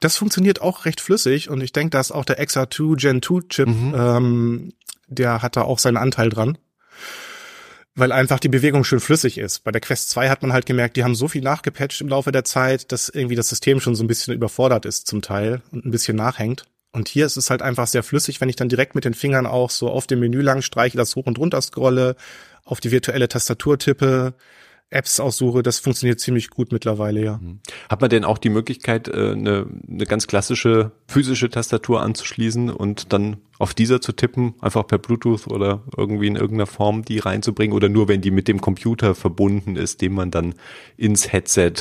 Das 0.01 0.17
funktioniert 0.17 0.63
auch 0.63 0.85
recht 0.85 1.01
flüssig 1.01 1.51
und 1.51 1.61
ich 1.61 1.73
denke, 1.73 1.91
dass 1.91 2.13
auch 2.13 2.25
der 2.25 2.43
XR2 2.43 2.97
Gen 2.97 3.23
2 3.23 3.41
Chip, 3.49 3.69
mhm. 3.69 3.95
ähm, 3.97 4.73
der 5.07 5.43
hat 5.43 5.57
da 5.57 5.63
auch 5.63 5.79
seinen 5.79 5.97
Anteil 5.97 6.29
dran. 6.29 6.59
Weil 7.95 8.13
einfach 8.13 8.39
die 8.39 8.51
Bewegung 8.51 8.85
schön 8.85 9.01
flüssig 9.01 9.39
ist. 9.39 9.65
Bei 9.65 9.73
der 9.73 9.81
Quest 9.81 10.11
2 10.11 10.29
hat 10.29 10.43
man 10.43 10.53
halt 10.53 10.67
gemerkt, 10.67 10.97
die 10.97 11.05
haben 11.05 11.15
so 11.15 11.29
viel 11.29 11.43
nachgepatcht 11.43 12.03
im 12.03 12.09
Laufe 12.09 12.31
der 12.31 12.45
Zeit, 12.45 12.93
dass 12.93 13.09
irgendwie 13.09 13.37
das 13.37 13.49
System 13.49 13.81
schon 13.81 13.95
so 13.95 14.05
ein 14.05 14.07
bisschen 14.07 14.35
überfordert 14.35 14.85
ist 14.85 15.07
zum 15.07 15.23
Teil 15.23 15.63
und 15.73 15.87
ein 15.87 15.91
bisschen 15.91 16.17
nachhängt. 16.17 16.65
Und 16.93 17.09
hier 17.09 17.27
ist 17.27 17.37
es 17.37 17.51
halt 17.51 17.63
einfach 17.63 17.87
sehr 17.87 18.03
flüssig, 18.03 18.41
wenn 18.41 18.49
ich 18.49 18.57
dann 18.57 18.69
direkt 18.69 18.95
mit 18.95 19.05
den 19.05 19.15
Fingern 19.15 19.47
auch 19.47 19.71
so 19.71 19.91
auf 19.91 20.07
dem 20.07 20.21
Menü 20.21 20.41
lang 20.41 20.63
streiche, 20.63 20.97
das 20.97 21.15
hoch 21.17 21.27
und 21.27 21.39
runter 21.39 21.61
scrolle, 21.61 22.17
auf 22.65 22.81
die 22.81 22.91
virtuelle 22.91 23.29
Tastatur 23.29 23.79
tippe, 23.79 24.35
Apps 24.89 25.19
aussuche, 25.19 25.65
das 25.65 25.81
funktioniert 25.81 26.21
ziemlich 26.21 26.49
gut 26.49 26.71
mittlerweile, 26.71 27.25
ja. 27.25 27.39
Mhm. 27.39 27.59
Hat 27.89 28.01
man 28.01 28.09
denn 28.09 28.25
auch 28.25 28.39
die 28.39 28.51
Möglichkeit, 28.51 29.09
äh, 29.09 29.33
eine, 29.33 29.67
eine 29.89 30.07
ganz 30.07 30.29
klassische 30.29 30.93
physische 31.09 31.51
Tastatur 31.51 32.03
anzuschließen 32.03 32.71
und 32.71 33.13
dann 33.13 33.39
auf 33.59 33.75
dieser 33.75 34.01
zu 34.01 34.13
tippen, 34.13 34.55
einfach 34.61 34.87
per 34.87 34.99
Bluetooth 34.99 35.49
oder 35.49 35.83
irgendwie 35.97 36.29
in 36.29 36.37
irgendeiner 36.37 36.67
Form 36.67 37.05
die 37.05 37.19
reinzubringen 37.19 37.77
oder 37.77 37.89
nur 37.89 38.07
wenn 38.07 38.21
die 38.21 38.31
mit 38.31 38.47
dem 38.47 38.61
Computer 38.61 39.17
verbunden 39.17 39.75
ist, 39.75 40.03
den 40.03 40.13
man 40.13 40.31
dann 40.31 40.55
ins 40.97 41.33
Headset 41.33 41.73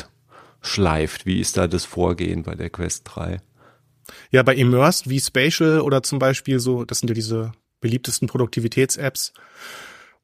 schleift? 0.62 1.28
Wie 1.28 1.40
ist 1.40 1.58
da 1.58 1.68
das 1.68 1.86
Vorgehen 1.86 2.42
bei 2.42 2.56
der 2.56 2.72
Quest 2.72 3.04
3? 3.14 3.40
Ja, 4.32 4.42
bei 4.42 4.56
Immersed 4.56 5.10
wie 5.10 5.20
Spatial 5.20 5.82
oder 5.82 6.02
zum 6.02 6.18
Beispiel 6.18 6.60
so, 6.60 6.86
das 6.86 7.00
sind 7.00 7.10
ja 7.10 7.14
diese 7.14 7.52
beliebtesten 7.82 8.28
Produktivitäts-Apps, 8.28 9.34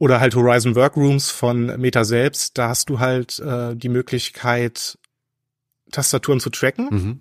oder 0.01 0.19
halt 0.19 0.33
Horizon 0.33 0.75
Workrooms 0.75 1.29
von 1.29 1.79
Meta 1.79 2.03
selbst, 2.05 2.57
da 2.57 2.69
hast 2.69 2.89
du 2.89 2.99
halt 2.99 3.37
äh, 3.37 3.75
die 3.75 3.87
Möglichkeit, 3.87 4.97
Tastaturen 5.91 6.39
zu 6.39 6.49
tracken. 6.49 6.87
Mhm. 6.89 7.19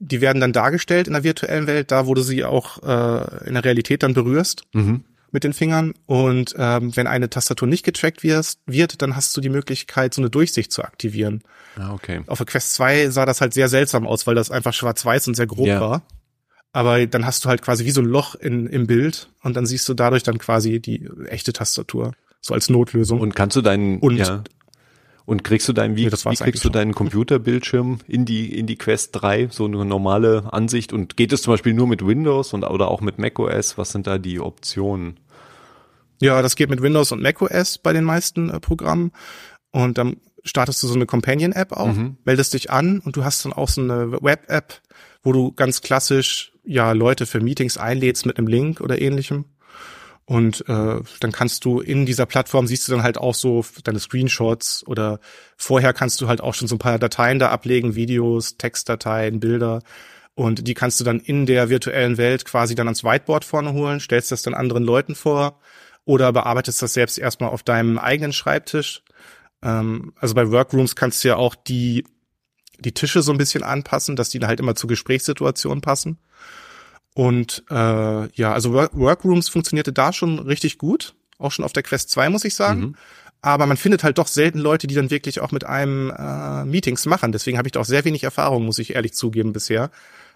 Die 0.00 0.20
werden 0.20 0.40
dann 0.40 0.52
dargestellt 0.52 1.06
in 1.06 1.12
der 1.12 1.22
virtuellen 1.22 1.68
Welt, 1.68 1.92
da 1.92 2.08
wo 2.08 2.14
du 2.14 2.22
sie 2.22 2.42
auch 2.42 2.82
äh, 2.82 3.46
in 3.46 3.54
der 3.54 3.64
Realität 3.64 4.02
dann 4.02 4.14
berührst 4.14 4.64
mhm. 4.72 5.04
mit 5.30 5.44
den 5.44 5.52
Fingern. 5.52 5.94
Und 6.06 6.56
ähm, 6.58 6.96
wenn 6.96 7.06
eine 7.06 7.30
Tastatur 7.30 7.68
nicht 7.68 7.84
getrackt 7.84 8.24
wird, 8.24 8.58
wird, 8.66 9.00
dann 9.00 9.14
hast 9.14 9.36
du 9.36 9.40
die 9.40 9.48
Möglichkeit, 9.48 10.12
so 10.12 10.22
eine 10.22 10.30
Durchsicht 10.30 10.72
zu 10.72 10.82
aktivieren. 10.82 11.44
Ah, 11.76 11.92
okay. 11.92 12.22
Auf 12.26 12.38
der 12.38 12.48
Quest 12.48 12.74
2 12.74 13.10
sah 13.10 13.26
das 13.26 13.40
halt 13.40 13.54
sehr 13.54 13.68
seltsam 13.68 14.08
aus, 14.08 14.26
weil 14.26 14.34
das 14.34 14.50
einfach 14.50 14.74
schwarz-weiß 14.74 15.28
und 15.28 15.36
sehr 15.36 15.46
grob 15.46 15.68
ja. 15.68 15.80
war 15.80 16.02
aber 16.72 17.06
dann 17.06 17.26
hast 17.26 17.44
du 17.44 17.48
halt 17.48 17.62
quasi 17.62 17.84
wie 17.84 17.90
so 17.90 18.00
ein 18.00 18.06
Loch 18.06 18.34
in, 18.34 18.66
im 18.66 18.86
Bild 18.86 19.28
und 19.42 19.56
dann 19.56 19.66
siehst 19.66 19.88
du 19.88 19.94
dadurch 19.94 20.22
dann 20.22 20.38
quasi 20.38 20.80
die 20.80 21.08
echte 21.26 21.52
Tastatur, 21.52 22.12
so 22.40 22.54
als 22.54 22.70
Notlösung. 22.70 23.20
Und 23.20 23.34
kannst 23.34 23.56
du 23.56 23.62
deinen, 23.62 23.98
und, 23.98 24.16
ja, 24.16 24.44
und 25.26 25.44
kriegst 25.44 25.68
du 25.68 25.72
deinen, 25.72 25.96
wie, 25.96 26.06
nee, 26.06 26.12
wie 26.12 26.36
kriegst 26.36 26.64
du 26.64 26.70
deinen 26.70 26.94
Computerbildschirm 26.94 27.98
in 28.06 28.24
die, 28.24 28.56
in 28.56 28.66
die 28.66 28.76
Quest 28.76 29.10
3, 29.12 29.48
so 29.50 29.64
eine 29.64 29.84
normale 29.84 30.52
Ansicht 30.52 30.92
und 30.92 31.16
geht 31.16 31.32
es 31.32 31.42
zum 31.42 31.52
Beispiel 31.52 31.74
nur 31.74 31.86
mit 31.86 32.06
Windows 32.06 32.52
und, 32.52 32.64
oder 32.64 32.88
auch 32.88 33.00
mit 33.00 33.18
macOS? 33.18 33.78
Was 33.78 33.90
sind 33.90 34.06
da 34.06 34.18
die 34.18 34.40
Optionen? 34.40 35.20
Ja, 36.20 36.42
das 36.42 36.54
geht 36.56 36.70
mit 36.70 36.82
Windows 36.82 37.12
und 37.12 37.22
macOS 37.22 37.78
bei 37.78 37.92
den 37.92 38.04
meisten 38.04 38.50
äh, 38.50 38.60
Programmen 38.60 39.12
und 39.70 39.98
dann 39.98 40.16
startest 40.44 40.82
du 40.82 40.86
so 40.86 40.94
eine 40.94 41.06
Companion-App 41.06 41.72
auch, 41.72 41.94
mhm. 41.94 42.16
meldest 42.24 42.54
dich 42.54 42.70
an 42.70 43.00
und 43.00 43.16
du 43.16 43.24
hast 43.24 43.44
dann 43.44 43.52
auch 43.52 43.68
so 43.68 43.80
eine 43.80 44.12
Web-App, 44.12 44.80
wo 45.22 45.32
du 45.32 45.52
ganz 45.52 45.80
klassisch 45.80 46.49
ja 46.64 46.92
Leute 46.92 47.26
für 47.26 47.40
Meetings 47.40 47.76
einlädst 47.76 48.26
mit 48.26 48.38
einem 48.38 48.46
Link 48.46 48.80
oder 48.80 49.00
ähnlichem. 49.00 49.46
Und 50.30 50.60
äh, 50.68 51.00
dann 51.18 51.32
kannst 51.32 51.64
du 51.64 51.80
in 51.80 52.06
dieser 52.06 52.24
Plattform 52.24 52.68
siehst 52.68 52.86
du 52.86 52.92
dann 52.92 53.02
halt 53.02 53.18
auch 53.18 53.34
so 53.34 53.64
deine 53.82 53.98
Screenshots 53.98 54.86
oder 54.86 55.18
vorher 55.56 55.92
kannst 55.92 56.20
du 56.20 56.28
halt 56.28 56.40
auch 56.40 56.54
schon 56.54 56.68
so 56.68 56.76
ein 56.76 56.78
paar 56.78 57.00
Dateien 57.00 57.40
da 57.40 57.48
ablegen, 57.48 57.96
Videos, 57.96 58.56
Textdateien, 58.56 59.40
Bilder. 59.40 59.82
Und 60.36 60.68
die 60.68 60.74
kannst 60.74 61.00
du 61.00 61.04
dann 61.04 61.18
in 61.18 61.46
der 61.46 61.68
virtuellen 61.68 62.16
Welt 62.16 62.44
quasi 62.44 62.76
dann 62.76 62.86
ans 62.86 63.02
Whiteboard 63.02 63.44
vorne 63.44 63.72
holen, 63.72 63.98
stellst 63.98 64.30
das 64.30 64.42
dann 64.42 64.54
anderen 64.54 64.84
Leuten 64.84 65.16
vor 65.16 65.58
oder 66.04 66.32
bearbeitest 66.32 66.80
das 66.80 66.94
selbst 66.94 67.18
erstmal 67.18 67.50
auf 67.50 67.64
deinem 67.64 67.98
eigenen 67.98 68.32
Schreibtisch. 68.32 69.02
Ähm, 69.62 70.12
also 70.16 70.34
bei 70.34 70.50
Workrooms 70.50 70.94
kannst 70.94 71.24
du 71.24 71.28
ja 71.28 71.36
auch 71.36 71.56
die 71.56 72.04
die 72.80 72.92
Tische 72.92 73.22
so 73.22 73.32
ein 73.32 73.38
bisschen 73.38 73.62
anpassen, 73.62 74.16
dass 74.16 74.30
die 74.30 74.40
halt 74.40 74.60
immer 74.60 74.74
zur 74.74 74.88
Gesprächssituation 74.88 75.80
passen. 75.80 76.18
Und 77.14 77.64
äh, 77.70 77.74
ja, 78.32 78.52
also 78.52 78.72
Work 78.72 78.96
Workrooms 78.96 79.48
funktionierte 79.48 79.92
da 79.92 80.12
schon 80.12 80.38
richtig 80.38 80.78
gut, 80.78 81.14
auch 81.38 81.52
schon 81.52 81.64
auf 81.64 81.72
der 81.72 81.82
Quest 81.82 82.10
2, 82.10 82.28
muss 82.30 82.44
ich 82.44 82.54
sagen. 82.54 82.80
Mhm. 82.80 82.96
Aber 83.42 83.66
man 83.66 83.76
findet 83.76 84.04
halt 84.04 84.18
doch 84.18 84.26
selten 84.26 84.58
Leute, 84.58 84.86
die 84.86 84.94
dann 84.94 85.10
wirklich 85.10 85.40
auch 85.40 85.50
mit 85.50 85.64
einem 85.64 86.10
äh, 86.10 86.64
Meetings 86.66 87.06
machen. 87.06 87.32
Deswegen 87.32 87.56
habe 87.56 87.68
ich 87.68 87.72
da 87.72 87.80
auch 87.80 87.86
sehr 87.86 88.04
wenig 88.04 88.22
Erfahrung, 88.22 88.66
muss 88.66 88.78
ich 88.78 88.94
ehrlich 88.94 89.14
zugeben 89.14 89.52
bisher. 89.52 89.90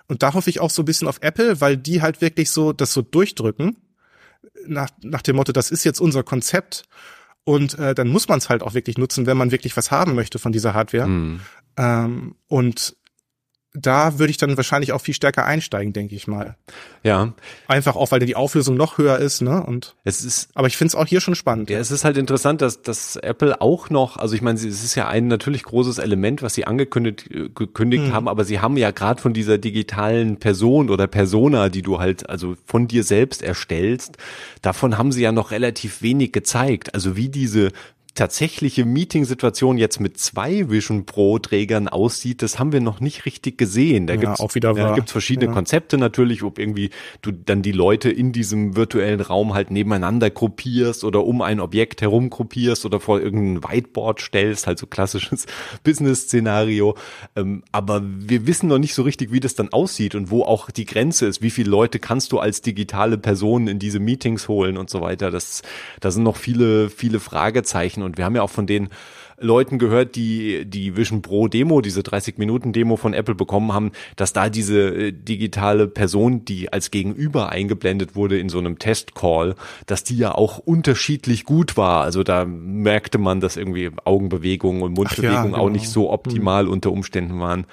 Und 0.09 0.23
da 0.23 0.35
hoffe 0.35 0.51
ich 0.51 0.61
auch 0.61 0.71
so 0.71 0.83
ein 0.83 0.87
bisschen 0.87 1.09
auf 1.09 1.19
Apple, 1.21 1.61
weil 1.61 1.77
die 1.77 2.03
halt 2.03 2.21
wirklich 2.21 2.51
so 2.51 2.73
das 2.73 2.93
so 2.93 3.03
durchdrücken 3.03 3.77
nach, 4.67 4.91
nach 5.03 5.23
dem 5.23 5.37
Motto, 5.37 5.53
das 5.53 5.71
ist 5.71 5.85
jetzt 5.85 6.01
unser 6.01 6.23
Konzept. 6.23 6.85
Und 7.45 7.79
äh, 7.79 7.95
dann 7.95 8.09
muss 8.09 8.29
man 8.29 8.39
es 8.39 8.49
halt 8.49 8.63
auch 8.63 8.73
wirklich 8.73 8.97
nutzen, 8.97 9.27
wenn 9.27 9.37
man 9.37 9.51
wirklich 9.51 9.77
was 9.77 9.91
haben 9.91 10.15
möchte 10.15 10.39
von 10.39 10.53
dieser 10.53 10.73
Hardware. 10.73 11.07
Mhm. 11.07 11.41
Ähm, 11.77 12.37
und 12.49 12.97
da 13.77 14.21
würde 14.21 14.31
ich 14.31 14.37
dann 14.37 14.57
wahrscheinlich 14.57 14.93
auch 14.93 15.01
viel 15.01 15.15
stärker 15.15 15.45
einsteigen, 15.45 15.93
denke 15.93 16.15
ich 16.15 16.29
mal. 16.29 16.57
Ja. 17.03 17.35
Einfach 17.67 17.97
auch, 17.97 18.13
weil 18.13 18.21
die 18.21 18.37
Auflösung 18.37 18.77
noch 18.77 18.99
höher 18.99 19.19
ist, 19.19 19.43
ne? 19.43 19.65
Und 19.65 19.97
es 20.05 20.25
ist. 20.25 20.49
Aber 20.55 20.69
ich 20.69 20.77
finde 20.77 20.91
es 20.91 20.95
auch 20.95 21.07
hier 21.07 21.21
schon 21.21 21.35
spannend. 21.35 21.71
Ja, 21.71 21.81
es 21.81 21.91
ist 21.91 22.05
halt 22.05 22.17
interessant, 22.17 22.63
dass, 22.63 22.83
dass 22.83 23.17
Apple 23.17 23.61
auch 23.61 23.91
noch, 23.91 24.17
also 24.17 24.37
ich 24.37 24.43
meine, 24.43 24.57
es 24.57 24.65
ist 24.65 24.95
ja 24.95 25.09
ein 25.09 25.27
natürlich 25.27 25.65
großes 25.65 25.99
Element, 25.99 26.41
was 26.41 26.55
sie 26.55 26.67
angekündigt 26.67 27.29
gekündigt 27.57 28.05
hm. 28.05 28.13
haben, 28.13 28.29
aber 28.29 28.45
sie 28.45 28.61
haben 28.61 28.77
ja 28.77 28.93
gerade 28.93 29.21
von 29.21 29.35
dieser 29.35 29.59
digitalen 29.59 30.39
Person 30.39 30.89
oder 30.89 31.09
Persona, 31.09 31.69
die 31.69 31.83
du 31.83 31.99
halt 31.99 32.29
also 32.31 32.55
von 32.65 32.87
dir 32.87 33.03
selbst 33.03 33.43
erstellst, 33.43 34.19
davon 34.63 34.97
haben 34.97 35.11
sie 35.11 35.23
ja 35.23 35.33
noch 35.33 35.51
relativ 35.51 36.01
wenig 36.01 36.33
gezeigt. 36.33 36.95
Also 36.95 37.17
wie 37.17 37.29
diese 37.29 37.73
tatsächliche 38.15 38.85
Meeting-Situation 38.85 39.77
jetzt 39.77 39.99
mit 39.99 40.19
zwei 40.19 40.71
Vision 40.71 41.05
Pro 41.05 41.41
Trägern 41.41 41.89
aussieht, 41.89 42.43
das 42.43 42.61
haben 42.61 42.73
wir 42.73 42.81
noch 42.81 43.01
nicht 43.01 43.27
richtig 43.27 43.59
gesehen. 43.59 44.07
Da 44.07 44.15
ja, 44.15 44.21
gibt's 44.21 44.41
auch 44.41 44.55
wieder 44.55 44.73
ja, 44.77 44.95
gibt's 44.95 45.11
verschiedene 45.11 45.47
ja. 45.47 45.53
Konzepte 45.53 45.99
natürlich, 45.99 46.45
ob 46.45 46.61
irgendwie 46.61 46.91
du 47.23 47.33
dann 47.33 47.63
die 47.63 47.73
Leute 47.73 48.11
in 48.11 48.33
diesem 48.33 48.77
virtuellen 48.77 49.21
Raum 49.21 49.53
halt 49.55 49.73
nebeneinander 49.73 50.31
gruppierst 50.31 51.03
oder 51.03 51.25
um 51.25 51.43
ein 51.43 51.59
Objekt 51.59 52.03
herum 52.03 52.31
gruppierst 52.31 52.85
oder 52.85 53.01
vor 53.01 53.21
irgendein 53.21 53.69
Whiteboard 53.69 54.21
stellst, 54.21 54.69
halt 54.69 54.79
so 54.79 54.87
klassisches 54.87 55.47
Business-Szenario. 55.83 56.97
Ähm, 57.35 57.65
aber 57.73 58.03
wir 58.05 58.47
wissen 58.47 58.69
noch 58.69 58.79
nicht 58.79 58.95
so 58.95 59.03
richtig, 59.03 59.33
wie 59.33 59.41
das 59.41 59.57
dann 59.57 59.71
aussieht 59.71 60.15
und 60.15 60.31
wo 60.31 60.43
auch 60.45 60.71
die 60.71 60.85
Grenze 60.85 61.27
ist. 61.27 61.43
Wie 61.43 61.51
viele 61.51 61.71
Leute 61.71 61.99
kannst 61.99 62.31
du 62.31 62.39
als 62.39 62.63
digitale 62.63 63.19
Person 63.19 63.67
in 63.67 63.81
diese 63.81 63.99
Meetings 63.99 64.47
holen 64.47 64.77
und 64.77 64.89
so 64.89 65.01
weiter. 65.01 65.33
Das, 65.33 65.63
da 65.99 66.13
sind 66.13 66.23
noch 66.23 66.37
viele, 66.37 66.91
viele 66.91 67.19
Fragezeichen 67.19 68.04
und 68.05 68.19
wir 68.19 68.25
haben 68.25 68.37
ja 68.37 68.43
auch 68.43 68.51
von 68.51 68.67
den 68.67 68.89
Leuten 69.39 69.79
gehört, 69.79 70.15
die 70.17 70.65
die 70.65 70.97
Vision 70.97 71.23
Pro 71.23 71.49
Demo, 71.49 71.81
diese 71.81 72.03
30 72.03 72.39
Minuten 72.39 72.73
Demo 72.73 72.97
von 72.97 73.15
Apple 73.15 73.35
bekommen 73.35 73.73
haben, 73.73 73.93
dass 74.17 74.33
da 74.33 74.49
diese 74.49 74.89
äh, 74.89 75.13
digitale 75.13 75.89
Person, 75.89 76.45
die 76.45 76.73
als 76.73 76.91
Gegenüber 76.91 77.51
eingeblendet 77.51 78.15
wurde 78.15 78.39
in 78.39 78.49
so 78.49 78.59
einem 78.59 78.79
Testcall, 78.79 79.55
dass 79.87 80.05
die 80.05 80.17
ja 80.17 80.35
auch 80.35 80.59
unterschiedlich 80.59 81.45
gut 81.45 81.77
war. 81.77 82.03
Also 82.03 82.23
da 82.23 82.45
merkte 82.45 83.19
man, 83.19 83.41
dass 83.41 83.57
irgendwie 83.57 83.91
Augenbewegungen 84.05 84.83
und 84.83 84.93
Mundbewegungen 84.93 85.35
ja, 85.35 85.43
genau. 85.45 85.59
auch 85.59 85.71
nicht 85.71 85.89
so 85.89 86.11
optimal 86.11 86.65
hm. 86.65 86.73
unter 86.73 86.93
Umständen 86.93 87.41
waren. 87.41 87.67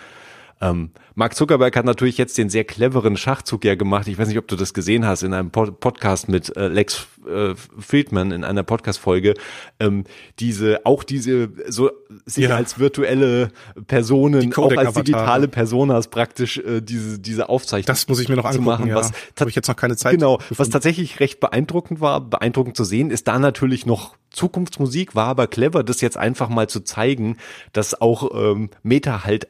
Ähm, 0.62 0.92
Mark 1.16 1.36
Zuckerberg 1.36 1.76
hat 1.76 1.86
natürlich 1.86 2.18
jetzt 2.18 2.38
den 2.38 2.50
sehr 2.50 2.64
cleveren 2.64 3.18
Schachzug 3.18 3.66
ja 3.66 3.76
gemacht. 3.76 4.08
Ich 4.08 4.18
weiß 4.18 4.28
nicht, 4.28 4.38
ob 4.38 4.48
du 4.48 4.56
das 4.56 4.74
gesehen 4.74 5.06
hast 5.06 5.24
in 5.24 5.34
einem 5.34 5.52
Pod 5.52 5.80
Podcast 5.80 6.30
mit 6.30 6.56
äh, 6.56 6.68
Lex 6.68 7.08
äh, 7.28 7.54
Friedman 7.80 8.32
in 8.32 8.44
einer 8.44 8.64
Podcast-Folge. 8.64 9.34
Ähm, 9.80 10.06
diese, 10.40 10.86
auch 10.86 11.04
diese, 11.04 11.50
so 11.68 11.92
sich 12.26 12.46
ja. 12.46 12.56
als 12.56 12.80
virtuelle 12.80 13.52
Personen, 13.88 14.54
auch 14.56 14.76
als 14.76 14.94
digitale 14.94 15.48
Personas 15.48 16.08
praktisch 16.08 16.58
äh, 16.58 16.82
diese, 16.82 17.20
diese 17.20 17.50
Aufzeichnung. 17.50 17.88
Das 17.88 18.08
muss 18.08 18.20
ich 18.20 18.30
mir 18.30 18.38
noch 18.38 18.46
angucken, 18.46 18.66
machen, 18.66 18.88
ja. 18.88 18.96
was 18.96 19.12
habe 19.40 19.50
ich 19.50 19.56
jetzt 19.56 19.68
noch 19.68 19.76
keine 19.76 19.98
Zeit. 19.98 20.14
Genau, 20.14 20.38
gefunden. 20.38 20.60
was 20.60 20.70
tatsächlich 20.70 21.20
recht 21.20 21.40
beeindruckend 21.40 22.00
war, 22.00 22.22
beeindruckend 22.22 22.78
zu 22.78 22.84
sehen, 22.84 23.12
ist 23.12 23.28
da 23.28 23.38
natürlich 23.38 23.86
noch 23.86 24.16
Zukunftsmusik, 24.30 25.14
war 25.14 25.28
aber 25.28 25.48
clever, 25.48 25.84
das 25.84 26.00
jetzt 26.00 26.18
einfach 26.18 26.48
mal 26.48 26.70
zu 26.70 26.82
zeigen, 26.82 27.38
dass 27.74 28.00
auch 28.00 28.32
ähm, 28.34 28.70
Meta 28.82 29.26
halt 29.26 29.48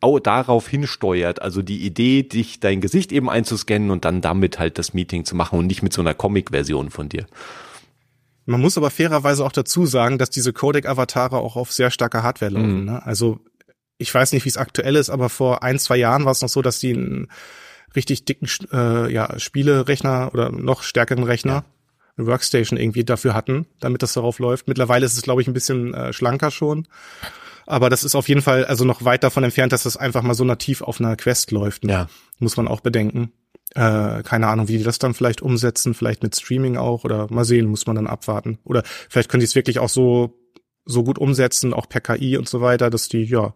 auch 0.00 0.20
darauf 0.20 0.68
hinsteuert. 0.68 1.03
Also 1.12 1.62
die 1.62 1.84
Idee, 1.84 2.22
dich 2.22 2.60
dein 2.60 2.80
Gesicht 2.80 3.12
eben 3.12 3.28
einzuscannen 3.28 3.90
und 3.90 4.04
dann 4.04 4.20
damit 4.20 4.58
halt 4.58 4.78
das 4.78 4.94
Meeting 4.94 5.24
zu 5.24 5.36
machen 5.36 5.58
und 5.58 5.66
nicht 5.66 5.82
mit 5.82 5.92
so 5.92 6.00
einer 6.00 6.14
Comic-Version 6.14 6.90
von 6.90 7.08
dir. 7.08 7.26
Man 8.46 8.60
muss 8.60 8.76
aber 8.76 8.90
fairerweise 8.90 9.44
auch 9.44 9.52
dazu 9.52 9.86
sagen, 9.86 10.18
dass 10.18 10.30
diese 10.30 10.52
Codec-Avatare 10.52 11.38
auch 11.38 11.56
auf 11.56 11.72
sehr 11.72 11.90
starker 11.90 12.22
Hardware 12.22 12.52
laufen. 12.52 12.80
Mhm. 12.80 12.84
Ne? 12.84 13.06
Also 13.06 13.40
ich 13.98 14.12
weiß 14.12 14.32
nicht, 14.32 14.44
wie 14.44 14.48
es 14.48 14.56
aktuell 14.56 14.96
ist, 14.96 15.10
aber 15.10 15.28
vor 15.28 15.62
ein, 15.62 15.78
zwei 15.78 15.96
Jahren 15.96 16.24
war 16.24 16.32
es 16.32 16.42
noch 16.42 16.48
so, 16.48 16.62
dass 16.62 16.78
die 16.78 16.94
einen 16.94 17.28
richtig 17.96 18.24
dicken 18.24 18.48
äh, 18.72 19.12
ja, 19.12 19.38
Spielerechner 19.38 20.30
oder 20.32 20.50
noch 20.50 20.82
stärkeren 20.82 21.24
Rechner, 21.24 21.52
ja. 21.52 21.64
eine 22.16 22.26
Workstation 22.26 22.78
irgendwie 22.78 23.04
dafür 23.04 23.34
hatten, 23.34 23.66
damit 23.80 24.02
das 24.02 24.14
darauf 24.14 24.38
läuft. 24.38 24.68
Mittlerweile 24.68 25.06
ist 25.06 25.16
es, 25.16 25.22
glaube 25.22 25.42
ich, 25.42 25.48
ein 25.48 25.54
bisschen 25.54 25.94
äh, 25.94 26.12
schlanker 26.12 26.50
schon. 26.50 26.86
Aber 27.66 27.90
das 27.90 28.04
ist 28.04 28.14
auf 28.14 28.28
jeden 28.28 28.42
Fall 28.42 28.64
also 28.64 28.84
noch 28.84 29.04
weit 29.04 29.24
davon 29.24 29.44
entfernt, 29.44 29.72
dass 29.72 29.84
das 29.84 29.96
einfach 29.96 30.22
mal 30.22 30.34
so 30.34 30.44
nativ 30.44 30.82
auf 30.82 31.00
einer 31.00 31.16
Quest 31.16 31.50
läuft. 31.50 31.84
Ne? 31.84 31.92
Ja. 31.92 32.08
Muss 32.38 32.56
man 32.56 32.68
auch 32.68 32.80
bedenken. 32.80 33.32
Äh, 33.74 34.22
keine 34.22 34.46
Ahnung, 34.48 34.68
wie 34.68 34.78
die 34.78 34.84
das 34.84 34.98
dann 34.98 35.14
vielleicht 35.14 35.42
umsetzen, 35.42 35.94
vielleicht 35.94 36.22
mit 36.22 36.36
Streaming 36.36 36.76
auch 36.76 37.04
oder 37.04 37.26
mal 37.32 37.44
sehen, 37.44 37.66
muss 37.66 37.86
man 37.86 37.96
dann 37.96 38.06
abwarten. 38.06 38.58
Oder 38.64 38.82
vielleicht 39.08 39.28
können 39.30 39.40
die 39.40 39.46
es 39.46 39.54
wirklich 39.54 39.78
auch 39.78 39.88
so, 39.88 40.38
so 40.84 41.02
gut 41.02 41.18
umsetzen, 41.18 41.72
auch 41.72 41.88
per 41.88 42.00
KI 42.00 42.36
und 42.36 42.48
so 42.48 42.60
weiter, 42.60 42.90
dass 42.90 43.08
die, 43.08 43.24
ja, 43.24 43.54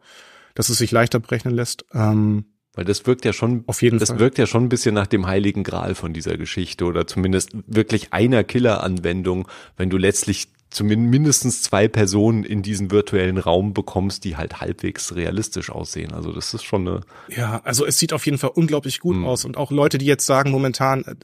dass 0.55 0.71
es 0.71 0.79
sich 0.79 0.91
leichter 0.91 1.21
berechnen 1.21 1.55
lässt. 1.55 1.85
Ähm, 1.93 2.47
weil 2.75 2.85
das 2.85 3.07
wirkt 3.07 3.25
ja 3.25 3.33
schon, 3.33 3.65
auf 3.67 3.83
jeden 3.83 3.99
das 3.99 4.11
Fall. 4.11 4.21
wirkt 4.21 4.39
ja 4.39 4.47
schon 4.47 4.65
ein 4.65 4.69
bisschen 4.69 4.95
nach 4.95 5.09
dem 5.09 5.27
heiligen 5.27 5.65
Gral 5.65 5.95
von 5.95 6.13
dieser 6.13 6.37
Geschichte 6.37 6.85
oder 6.85 7.07
zumindest 7.07 7.51
wirklich 7.67 8.13
einer 8.13 8.45
Killer-Anwendung, 8.45 9.49
wenn 9.77 9.91
du 9.91 9.97
letztlich 9.97 10.49
zumindest 10.71 11.65
zwei 11.65 11.89
Personen 11.89 12.45
in 12.45 12.63
diesen 12.63 12.91
virtuellen 12.91 13.39
Raum 13.39 13.73
bekommst, 13.73 14.25
die 14.25 14.37
halt 14.37 14.61
halbwegs 14.61 15.15
realistisch 15.15 15.71
aussehen. 15.71 16.13
Also 16.13 16.33
das 16.33 16.55
ist 16.55 16.65
schon 16.65 16.87
eine. 16.87 17.01
Ja, 17.29 17.61
also 17.65 17.87
es 17.87 17.99
sieht 17.99 18.13
auf 18.13 18.27
jeden 18.27 18.39
Fall 18.39 18.51
unglaublich 18.55 19.01
gut 19.01 19.17
mhm. 19.17 19.27
aus 19.27 19.45
und 19.45 19.57
auch 19.57 19.71
Leute, 19.71 19.99
die 19.99 20.07
jetzt 20.07 20.27
sagen 20.27 20.51
momentan, 20.51 21.05
äh, 21.05 21.15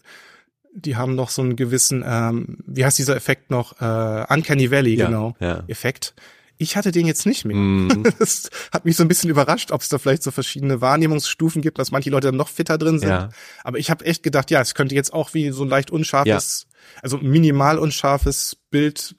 die 0.75 0.97
haben 0.97 1.15
noch 1.15 1.31
so 1.31 1.43
einen 1.43 1.57
gewissen, 1.57 2.05
ähm, 2.07 2.59
wie 2.67 2.85
heißt 2.85 2.99
dieser 2.99 3.17
Effekt 3.17 3.51
noch, 3.51 3.81
äh, 3.81 4.25
Uncanny 4.29 4.71
Valley, 4.71 4.97
ja, 4.97 5.07
genau, 5.07 5.37
ja. 5.41 5.63
Effekt. 5.69 6.15
Ich 6.57 6.77
hatte 6.77 6.93
den 6.93 7.07
jetzt 7.07 7.27
nicht 7.27 7.45
mehr. 7.45 7.57
Mm. 7.57 8.05
Das 8.19 8.49
hat 8.73 8.85
mich 8.85 8.97
so 8.97 9.03
ein 9.03 9.09
bisschen 9.09 9.31
überrascht, 9.31 9.73
ob 9.73 9.83
es 9.83 9.89
da 9.89 9.99
vielleicht 9.99 10.23
so 10.23 10.31
verschiedene 10.31 10.81
Wahrnehmungsstufen 10.81 11.63
gibt, 11.63 11.79
dass 11.79 11.91
manche 11.91 12.11
Leute 12.11 12.29
dann 12.29 12.37
noch 12.37 12.49
fitter 12.49 12.79
drin 12.79 12.99
sind. 12.99 13.09
Ja. 13.09 13.29
Aber 13.65 13.79
ich 13.79 13.91
habe 13.91 14.05
echt 14.05 14.23
gedacht, 14.23 14.51
ja, 14.51 14.61
es 14.61 14.75
könnte 14.75 14.95
jetzt 14.95 15.13
auch 15.13 15.35
wie 15.35 15.51
so 15.51 15.65
ein 15.65 15.69
leicht 15.69 15.91
unscharfes, 15.91 16.67
ja. 16.69 17.01
also 17.03 17.19
minimal 17.19 17.79
unscharfes 17.79 18.57
Bild 18.75 19.15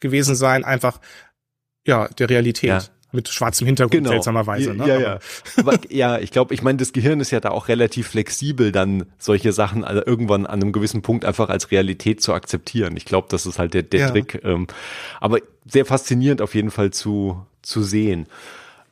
gewesen 0.00 0.34
sein, 0.34 0.64
einfach 0.64 1.00
ja 1.86 2.08
der 2.08 2.28
Realität. 2.28 2.68
Ja 2.68 2.82
mit 3.12 3.28
schwarzem 3.28 3.66
Hintergrund 3.66 4.02
genau. 4.02 4.10
seltsamerweise. 4.10 4.74
Ne? 4.74 4.86
Ja, 4.86 5.00
ja. 5.00 5.18
Aber, 5.56 5.78
ja, 5.88 6.18
ich 6.18 6.32
glaube, 6.32 6.52
ich 6.52 6.62
meine, 6.62 6.76
das 6.76 6.92
Gehirn 6.92 7.20
ist 7.20 7.30
ja 7.30 7.40
da 7.40 7.50
auch 7.50 7.68
relativ 7.68 8.08
flexibel, 8.08 8.72
dann 8.72 9.06
solche 9.16 9.52
Sachen 9.52 9.84
also 9.84 10.04
irgendwann 10.04 10.44
an 10.44 10.60
einem 10.60 10.72
gewissen 10.72 11.02
Punkt 11.02 11.24
einfach 11.24 11.48
als 11.48 11.70
Realität 11.70 12.20
zu 12.20 12.34
akzeptieren. 12.34 12.96
Ich 12.96 13.06
glaube, 13.06 13.28
das 13.30 13.46
ist 13.46 13.58
halt 13.58 13.74
der, 13.74 13.84
der 13.84 14.00
ja. 14.00 14.10
Trick. 14.10 14.40
Ähm, 14.44 14.66
aber 15.20 15.38
sehr 15.64 15.86
faszinierend 15.86 16.42
auf 16.42 16.54
jeden 16.54 16.70
Fall 16.70 16.90
zu, 16.90 17.46
zu 17.62 17.82
sehen. 17.82 18.26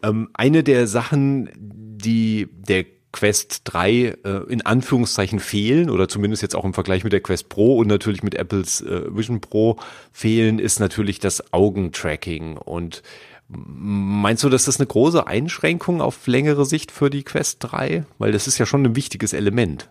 Ähm, 0.03 0.31
eine 0.33 0.63
der 0.63 0.87
Sachen, 0.87 1.51
die 1.57 2.49
der 2.53 2.85
Quest 3.15 3.63
3 3.65 3.93
äh, 3.93 4.15
in 4.49 4.67
Anführungszeichen 4.67 5.39
fehlen 5.39 5.89
oder 5.89 6.09
zumindest 6.09 6.43
jetzt 6.43 6.57
auch 6.57 6.65
im 6.65 6.75
Vergleich 6.75 7.05
mit 7.05 7.13
der 7.13 7.21
Quest 7.21 7.49
Pro 7.49 7.79
und 7.79 7.87
natürlich 7.87 8.25
mit 8.25 8.35
Apples 8.35 8.81
äh, 8.81 9.03
Vision 9.09 9.41
Pro 9.41 9.79
fehlen, 10.11 10.59
ist 10.59 10.81
natürlich 10.81 11.21
das 11.21 11.53
Augentracking 11.53 12.57
und 12.57 13.03
Meinst 13.47 14.43
du, 14.43 14.49
dass 14.49 14.65
das 14.65 14.81
eine 14.81 14.87
große 14.87 15.27
Einschränkung 15.27 16.01
auf 16.01 16.27
längere 16.27 16.65
Sicht 16.65 16.91
für 16.91 17.11
die 17.11 17.25
Quest 17.25 17.59
3? 17.61 18.07
Weil 18.19 18.33
das 18.33 18.47
ist 18.47 18.57
ja 18.57 18.65
schon 18.65 18.85
ein 18.85 18.97
wichtiges 18.97 19.35
Element. 19.35 19.91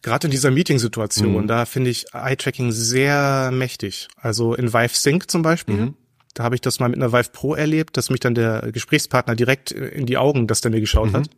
Gerade 0.00 0.28
in 0.28 0.30
dieser 0.30 0.52
Meeting-Situation, 0.52 1.42
mhm. 1.42 1.46
da 1.48 1.66
finde 1.66 1.90
ich 1.90 2.06
Eye-Tracking 2.14 2.70
sehr 2.70 3.50
mächtig. 3.52 4.06
Also 4.16 4.54
in 4.54 4.72
Vive 4.72 4.94
Sync 4.94 5.28
zum 5.28 5.42
Beispiel, 5.42 5.74
mhm. 5.74 5.94
da 6.34 6.44
habe 6.44 6.54
ich 6.54 6.60
das 6.60 6.78
mal 6.78 6.88
mit 6.88 7.02
einer 7.02 7.12
Vive 7.12 7.30
Pro 7.32 7.56
erlebt, 7.56 7.96
dass 7.96 8.10
mich 8.10 8.20
dann 8.20 8.36
der 8.36 8.70
Gesprächspartner 8.70 9.34
direkt 9.34 9.72
in 9.72 10.06
die 10.06 10.16
Augen, 10.16 10.46
dass 10.46 10.60
der 10.60 10.70
mir 10.70 10.80
geschaut 10.80 11.10
mhm. 11.10 11.16
hat. 11.16 11.30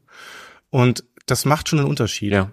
Und 0.70 1.04
das 1.26 1.44
macht 1.44 1.68
schon 1.68 1.78
einen 1.78 1.88
Unterschied. 1.88 2.32
Ja. 2.32 2.50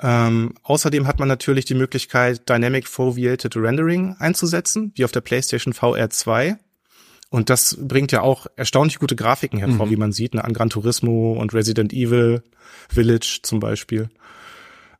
Ähm, 0.00 0.54
außerdem 0.62 1.06
hat 1.06 1.18
man 1.18 1.28
natürlich 1.28 1.64
die 1.64 1.74
Möglichkeit, 1.74 2.48
Dynamic 2.48 2.88
Foveated 2.88 3.56
Rendering 3.56 4.16
einzusetzen, 4.18 4.92
wie 4.96 5.04
auf 5.04 5.12
der 5.12 5.20
PlayStation 5.20 5.72
VR 5.72 6.10
2. 6.10 6.58
Und 7.30 7.50
das 7.50 7.76
bringt 7.80 8.12
ja 8.12 8.20
auch 8.20 8.46
erstaunlich 8.56 8.98
gute 8.98 9.16
Grafiken 9.16 9.58
hervor, 9.58 9.86
mhm. 9.86 9.90
wie 9.90 9.96
man 9.96 10.12
sieht, 10.12 10.34
ne, 10.34 10.44
an 10.44 10.52
Gran 10.52 10.70
Turismo 10.70 11.32
und 11.32 11.52
Resident 11.54 11.92
Evil 11.92 12.42
Village 12.88 13.40
zum 13.42 13.60
Beispiel. 13.60 14.08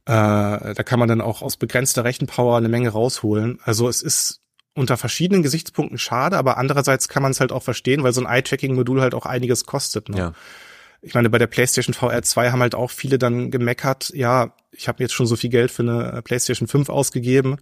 Äh, 0.07 0.75
da 0.75 0.83
kann 0.85 0.99
man 0.99 1.09
dann 1.09 1.20
auch 1.20 1.42
aus 1.42 1.57
begrenzter 1.57 2.05
Rechenpower 2.05 2.57
eine 2.57 2.68
Menge 2.68 2.90
rausholen. 2.90 3.59
Also 3.62 3.88
es 3.88 4.03
ist 4.03 4.40
unter 4.75 4.97
verschiedenen 4.97 5.42
Gesichtspunkten 5.42 5.99
schade, 5.99 6.37
aber 6.37 6.59
andererseits 6.59 7.09
kann 7.09 7.23
man 7.23 7.33
es 7.33 7.40
halt 7.40 7.53
auch 7.53 7.62
verstehen, 7.62 8.03
weil 8.03 8.12
so 8.12 8.20
ein 8.20 8.27
Eye-Tracking-Modul 8.27 9.01
halt 9.01 9.14
auch 9.14 9.27
einiges 9.27 9.64
kostet. 9.64 10.09
Ne? 10.09 10.18
Ja. 10.18 10.33
Ich 11.04 11.14
meine, 11.14 11.28
bei 11.28 11.38
der 11.38 11.46
PlayStation 11.46 11.92
VR 11.92 12.22
2 12.22 12.50
haben 12.50 12.62
halt 12.62 12.74
auch 12.74 12.90
viele 12.90 13.18
dann 13.18 13.50
gemeckert, 13.50 14.10
ja, 14.14 14.54
ich 14.72 14.88
habe 14.88 15.02
jetzt 15.02 15.12
schon 15.12 15.26
so 15.26 15.36
viel 15.36 15.50
Geld 15.50 15.70
für 15.70 15.82
eine 15.82 16.22
PlayStation 16.22 16.66
5 16.66 16.88
ausgegeben, 16.88 17.58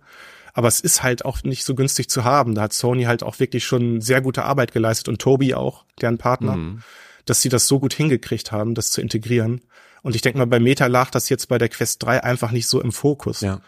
aber 0.54 0.68
es 0.68 0.80
ist 0.80 1.02
halt 1.02 1.24
auch 1.24 1.42
nicht 1.42 1.64
so 1.64 1.74
günstig 1.74 2.08
zu 2.08 2.24
haben. 2.24 2.54
Da 2.54 2.62
hat 2.62 2.72
Sony 2.72 3.04
halt 3.04 3.22
auch 3.22 3.40
wirklich 3.40 3.64
schon 3.64 4.00
sehr 4.00 4.20
gute 4.20 4.44
Arbeit 4.44 4.72
geleistet 4.72 5.08
und 5.08 5.20
Toby 5.20 5.54
auch, 5.54 5.84
deren 6.00 6.18
Partner, 6.18 6.56
mhm. 6.56 6.82
dass 7.24 7.42
sie 7.42 7.48
das 7.48 7.66
so 7.66 7.80
gut 7.80 7.94
hingekriegt 7.94 8.52
haben, 8.52 8.74
das 8.74 8.92
zu 8.92 9.00
integrieren. 9.00 9.62
Und 10.02 10.14
ich 10.14 10.22
denke 10.22 10.38
mal, 10.38 10.46
bei 10.46 10.60
Meta 10.60 10.86
lag 10.86 11.10
das 11.10 11.28
jetzt 11.28 11.48
bei 11.48 11.58
der 11.58 11.68
Quest 11.68 12.02
3 12.04 12.22
einfach 12.22 12.52
nicht 12.52 12.68
so 12.68 12.80
im 12.80 12.92
Fokus. 12.92 13.40
Ja. 13.40 13.60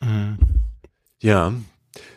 Mhm. 0.00 0.38
Ja, 1.20 1.52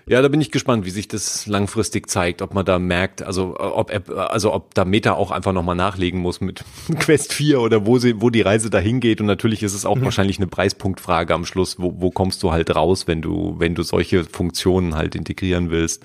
ja, 0.09 0.23
da 0.23 0.27
bin 0.27 0.41
ich 0.41 0.49
gespannt, 0.49 0.85
wie 0.85 0.89
sich 0.89 1.07
das 1.07 1.45
langfristig 1.45 2.09
zeigt, 2.09 2.41
ob 2.41 2.55
man 2.55 2.65
da 2.65 2.79
merkt, 2.79 3.21
also 3.21 3.55
ob 3.59 3.91
App, 3.91 4.09
also 4.09 4.51
ob 4.51 4.73
da 4.73 4.83
Meta 4.83 5.13
auch 5.13 5.29
einfach 5.29 5.53
nochmal 5.53 5.75
nachlegen 5.75 6.19
muss 6.19 6.41
mit 6.41 6.65
Quest 6.99 7.31
4 7.31 7.61
oder 7.61 7.85
wo 7.85 7.99
sie, 7.99 8.19
wo 8.19 8.31
die 8.31 8.41
Reise 8.41 8.71
dahin 8.71 9.01
geht. 9.01 9.21
Und 9.21 9.27
natürlich 9.27 9.61
ist 9.61 9.75
es 9.75 9.85
auch 9.85 9.97
mhm. 9.97 10.05
wahrscheinlich 10.05 10.39
eine 10.39 10.47
Preispunktfrage 10.47 11.31
am 11.35 11.45
Schluss, 11.45 11.77
wo, 11.77 12.01
wo 12.01 12.09
kommst 12.09 12.41
du 12.41 12.51
halt 12.51 12.75
raus, 12.75 13.05
wenn 13.05 13.21
du, 13.21 13.55
wenn 13.59 13.75
du 13.75 13.83
solche 13.83 14.23
Funktionen 14.23 14.95
halt 14.95 15.13
integrieren 15.13 15.69
willst. 15.69 16.03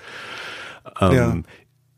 Ähm, 1.01 1.12
ja. 1.12 1.37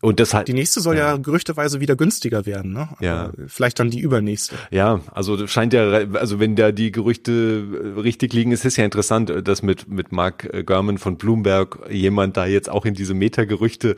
Und 0.03 0.21
das 0.21 0.35
halt, 0.35 0.47
die 0.47 0.53
nächste 0.53 0.81
soll 0.81 0.97
ja, 0.97 1.13
ja 1.13 1.17
gerüchteweise 1.17 1.81
wieder 1.81 1.97
günstiger 1.97 2.45
werden, 2.45 2.75
ne? 2.75 2.91
Ja. 3.01 3.33
Vielleicht 3.47 3.79
dann 3.81 3.89
die 3.89 4.01
übernächste. 4.01 4.55
Ja, 4.71 5.01
also 5.13 5.47
scheint 5.47 5.73
ja, 5.73 5.89
also 6.13 6.39
wenn 6.39 6.55
da 6.55 6.71
die 6.71 6.93
Gerüchte 6.93 7.95
äh, 7.97 8.01
richtig 8.01 8.35
liegen, 8.35 8.53
ist 8.53 8.67
es 8.67 8.77
ja 8.77 8.85
interessant, 8.85 9.31
äh, 9.31 9.43
dass 9.43 9.63
mit, 9.63 9.89
mit 9.89 10.13
Mark 10.13 10.53
äh, 10.53 10.65
Gurman 10.65 10.99
von 10.99 11.17
Bloomberg 11.17 11.91
jemand 11.91 12.37
da 12.37 12.45
jetzt 12.45 12.69
auch 12.69 12.85
in 12.85 12.93
diese 12.93 13.15
Meta-Gerüchte 13.15 13.97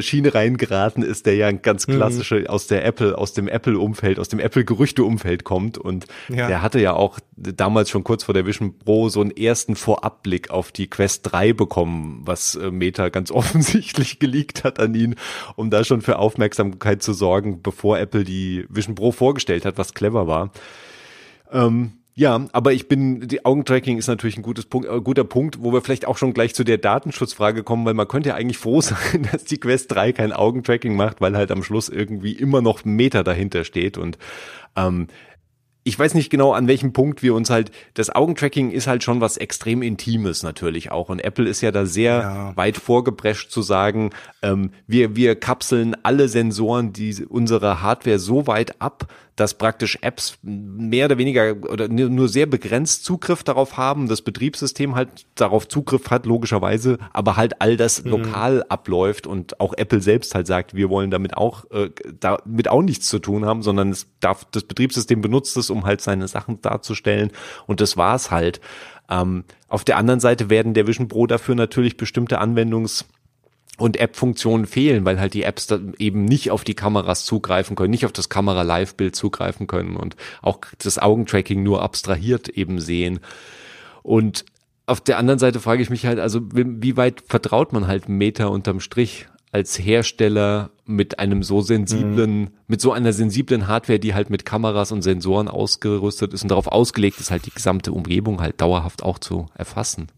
Schiene 0.00 0.34
reingeraten 0.34 1.02
ist, 1.02 1.26
der 1.26 1.34
ja 1.34 1.48
ein 1.48 1.62
ganz 1.62 1.86
klassische 1.86 2.36
mhm. 2.36 2.46
aus 2.46 2.68
der 2.68 2.84
Apple, 2.84 3.18
aus 3.18 3.32
dem 3.32 3.48
Apple-Umfeld, 3.48 4.20
aus 4.20 4.28
dem 4.28 4.38
Apple-Gerüchte-Umfeld 4.38 5.42
kommt 5.42 5.78
und 5.78 6.06
ja. 6.28 6.46
der 6.46 6.62
hatte 6.62 6.80
ja 6.80 6.92
auch 6.92 7.18
damals 7.36 7.90
schon 7.90 8.04
kurz 8.04 8.24
vor 8.24 8.34
der 8.34 8.46
Vision 8.46 8.78
Pro 8.78 9.08
so 9.08 9.20
einen 9.20 9.32
ersten 9.32 9.74
Vorabblick 9.74 10.50
auf 10.50 10.70
die 10.70 10.88
Quest 10.88 11.32
3 11.32 11.52
bekommen, 11.52 12.22
was 12.24 12.58
Meta 12.70 13.08
ganz 13.08 13.30
offensichtlich 13.32 14.20
geleakt 14.20 14.64
hat 14.64 14.78
an 14.78 14.94
ihn 14.94 15.16
um 15.56 15.70
da 15.70 15.84
schon 15.84 16.00
für 16.00 16.18
Aufmerksamkeit 16.18 17.02
zu 17.02 17.12
sorgen, 17.12 17.62
bevor 17.62 17.98
Apple 17.98 18.24
die 18.24 18.66
Vision 18.68 18.94
Pro 18.94 19.12
vorgestellt 19.12 19.64
hat, 19.64 19.78
was 19.78 19.94
clever 19.94 20.26
war. 20.26 20.50
Ähm, 21.52 21.92
ja, 22.16 22.46
aber 22.52 22.72
ich 22.72 22.86
bin, 22.86 23.26
die 23.26 23.44
Augentracking 23.44 23.98
ist 23.98 24.06
natürlich 24.06 24.36
ein 24.36 24.42
gutes 24.42 24.66
Punkt, 24.66 24.88
äh, 24.88 25.00
guter 25.00 25.24
Punkt, 25.24 25.58
wo 25.62 25.72
wir 25.72 25.82
vielleicht 25.82 26.06
auch 26.06 26.16
schon 26.16 26.32
gleich 26.32 26.54
zu 26.54 26.62
der 26.62 26.78
Datenschutzfrage 26.78 27.64
kommen, 27.64 27.84
weil 27.84 27.94
man 27.94 28.06
könnte 28.06 28.28
ja 28.28 28.34
eigentlich 28.36 28.58
froh 28.58 28.80
sein, 28.82 29.28
dass 29.32 29.44
die 29.44 29.58
Quest 29.58 29.90
3 29.92 30.12
kein 30.12 30.32
Augentracking 30.32 30.94
macht, 30.94 31.20
weil 31.20 31.36
halt 31.36 31.50
am 31.50 31.64
Schluss 31.64 31.88
irgendwie 31.88 32.32
immer 32.32 32.62
noch 32.62 32.84
Meter 32.84 33.24
dahinter 33.24 33.64
steht 33.64 33.98
und 33.98 34.16
ähm, 34.76 35.08
ich 35.84 35.98
weiß 35.98 36.14
nicht 36.14 36.30
genau, 36.30 36.52
an 36.52 36.66
welchem 36.66 36.94
Punkt 36.94 37.22
wir 37.22 37.34
uns 37.34 37.50
halt, 37.50 37.70
das 37.92 38.08
Augentracking 38.08 38.70
ist 38.70 38.86
halt 38.86 39.04
schon 39.04 39.20
was 39.20 39.36
extrem 39.36 39.82
Intimes 39.82 40.42
natürlich 40.42 40.90
auch. 40.90 41.10
Und 41.10 41.22
Apple 41.22 41.46
ist 41.46 41.60
ja 41.60 41.70
da 41.70 41.84
sehr 41.84 42.20
ja. 42.20 42.56
weit 42.56 42.78
vorgeprescht 42.78 43.50
zu 43.50 43.60
sagen, 43.60 44.10
ähm, 44.40 44.70
wir, 44.86 45.14
wir 45.14 45.36
kapseln 45.36 45.94
alle 46.02 46.28
Sensoren, 46.28 46.94
die 46.94 47.26
unsere 47.26 47.82
Hardware 47.82 48.18
so 48.18 48.46
weit 48.46 48.80
ab, 48.80 49.08
dass 49.36 49.54
praktisch 49.54 49.98
Apps 50.00 50.38
mehr 50.42 51.06
oder 51.06 51.18
weniger 51.18 51.56
oder 51.68 51.88
nur 51.88 52.28
sehr 52.28 52.46
begrenzt 52.46 53.04
Zugriff 53.04 53.42
darauf 53.42 53.76
haben, 53.76 54.08
das 54.08 54.22
Betriebssystem 54.22 54.94
halt 54.94 55.26
darauf 55.34 55.66
Zugriff 55.66 56.10
hat, 56.10 56.24
logischerweise, 56.24 56.98
aber 57.12 57.36
halt 57.36 57.60
all 57.60 57.76
das 57.76 58.04
mhm. 58.04 58.10
lokal 58.12 58.64
abläuft 58.68 59.26
und 59.26 59.60
auch 59.60 59.74
Apple 59.76 60.00
selbst 60.00 60.34
halt 60.34 60.46
sagt, 60.46 60.74
wir 60.74 60.88
wollen 60.88 61.10
damit 61.10 61.36
auch, 61.36 61.68
äh, 61.72 61.90
damit 62.20 62.68
auch 62.68 62.82
nichts 62.82 63.08
zu 63.08 63.18
tun 63.18 63.44
haben, 63.44 63.62
sondern 63.62 63.90
es 63.90 64.06
darf, 64.20 64.44
das 64.52 64.64
Betriebssystem 64.64 65.20
benutzt 65.20 65.56
es, 65.56 65.68
um 65.68 65.84
halt 65.84 66.00
seine 66.00 66.28
Sachen 66.28 66.60
darzustellen 66.62 67.32
und 67.66 67.80
das 67.80 67.96
war's 67.96 68.30
halt. 68.30 68.60
Ähm, 69.10 69.44
auf 69.68 69.84
der 69.84 69.96
anderen 69.96 70.20
Seite 70.20 70.48
werden 70.48 70.74
der 70.74 70.86
Vision 70.86 71.08
Pro 71.08 71.26
dafür 71.26 71.54
natürlich 71.54 71.96
bestimmte 71.96 72.40
Anwendungs- 72.40 73.04
und 73.76 73.96
App-Funktionen 73.98 74.66
fehlen, 74.66 75.04
weil 75.04 75.18
halt 75.18 75.34
die 75.34 75.42
Apps 75.42 75.68
eben 75.98 76.24
nicht 76.24 76.50
auf 76.50 76.64
die 76.64 76.74
Kameras 76.74 77.24
zugreifen 77.24 77.74
können, 77.76 77.90
nicht 77.90 78.06
auf 78.06 78.12
das 78.12 78.28
Kamera-Live-Bild 78.28 79.16
zugreifen 79.16 79.66
können 79.66 79.96
und 79.96 80.16
auch 80.42 80.60
das 80.78 80.98
Augentracking 80.98 81.62
nur 81.62 81.82
abstrahiert 81.82 82.48
eben 82.48 82.78
sehen. 82.78 83.20
Und 84.02 84.44
auf 84.86 85.00
der 85.00 85.18
anderen 85.18 85.38
Seite 85.38 85.60
frage 85.60 85.82
ich 85.82 85.90
mich 85.90 86.06
halt, 86.06 86.18
also 86.18 86.40
wie 86.52 86.96
weit 86.96 87.22
vertraut 87.26 87.72
man 87.72 87.86
halt 87.86 88.08
Meta 88.08 88.46
unterm 88.46 88.80
Strich 88.80 89.26
als 89.50 89.78
Hersteller 89.78 90.70
mit 90.84 91.18
einem 91.18 91.42
so 91.42 91.60
sensiblen, 91.60 92.40
mhm. 92.40 92.48
mit 92.66 92.80
so 92.80 92.92
einer 92.92 93.12
sensiblen 93.12 93.68
Hardware, 93.68 94.00
die 94.00 94.12
halt 94.12 94.28
mit 94.28 94.44
Kameras 94.44 94.92
und 94.92 95.02
Sensoren 95.02 95.48
ausgerüstet 95.48 96.34
ist 96.34 96.42
und 96.42 96.50
darauf 96.50 96.66
ausgelegt 96.66 97.20
ist, 97.20 97.30
halt 97.30 97.46
die 97.46 97.54
gesamte 97.54 97.92
Umgebung 97.92 98.40
halt 98.40 98.60
dauerhaft 98.60 99.02
auch 99.02 99.18
zu 99.18 99.46
erfassen. 99.54 100.08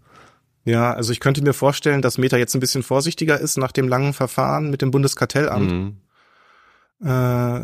Ja, 0.67 0.93
also 0.93 1.13
ich 1.13 1.21
könnte 1.21 1.43
mir 1.43 1.53
vorstellen, 1.53 2.03
dass 2.03 2.19
Meta 2.19 2.37
jetzt 2.37 2.55
ein 2.55 2.61
bisschen 2.61 2.83
vorsichtiger 2.83 3.41
ist 3.41 3.57
nach 3.57 3.71
dem 3.71 3.87
langen 3.87 4.13
Verfahren 4.13 4.69
mit 4.69 4.83
dem 4.83 4.91
Bundeskartellamt. 4.91 5.71
Mhm. 5.71 5.97
Äh, 7.03 7.61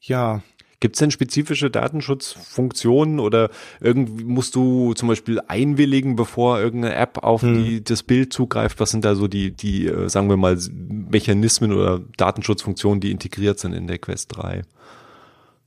ja. 0.00 0.42
Gibt 0.80 0.96
es 0.96 1.00
denn 1.00 1.10
spezifische 1.10 1.70
Datenschutzfunktionen 1.70 3.20
oder 3.20 3.50
irgendwie 3.80 4.24
musst 4.24 4.54
du 4.54 4.94
zum 4.94 5.08
Beispiel 5.08 5.40
einwilligen, 5.48 6.16
bevor 6.16 6.58
irgendeine 6.58 6.94
App 6.94 7.18
auf 7.18 7.42
hm. 7.42 7.64
die, 7.64 7.84
das 7.84 8.02
Bild 8.02 8.32
zugreift? 8.32 8.78
Was 8.80 8.90
sind 8.90 9.04
da 9.04 9.14
so 9.14 9.26
die, 9.26 9.52
die, 9.52 9.86
äh, 9.86 10.08
sagen 10.08 10.28
wir 10.28 10.36
mal, 10.36 10.58
Mechanismen 10.78 11.72
oder 11.72 12.00
Datenschutzfunktionen, 12.16 13.00
die 13.00 13.10
integriert 13.10 13.58
sind 13.58 13.72
in 13.72 13.86
der 13.86 13.98
Quest 13.98 14.36
3? 14.36 14.62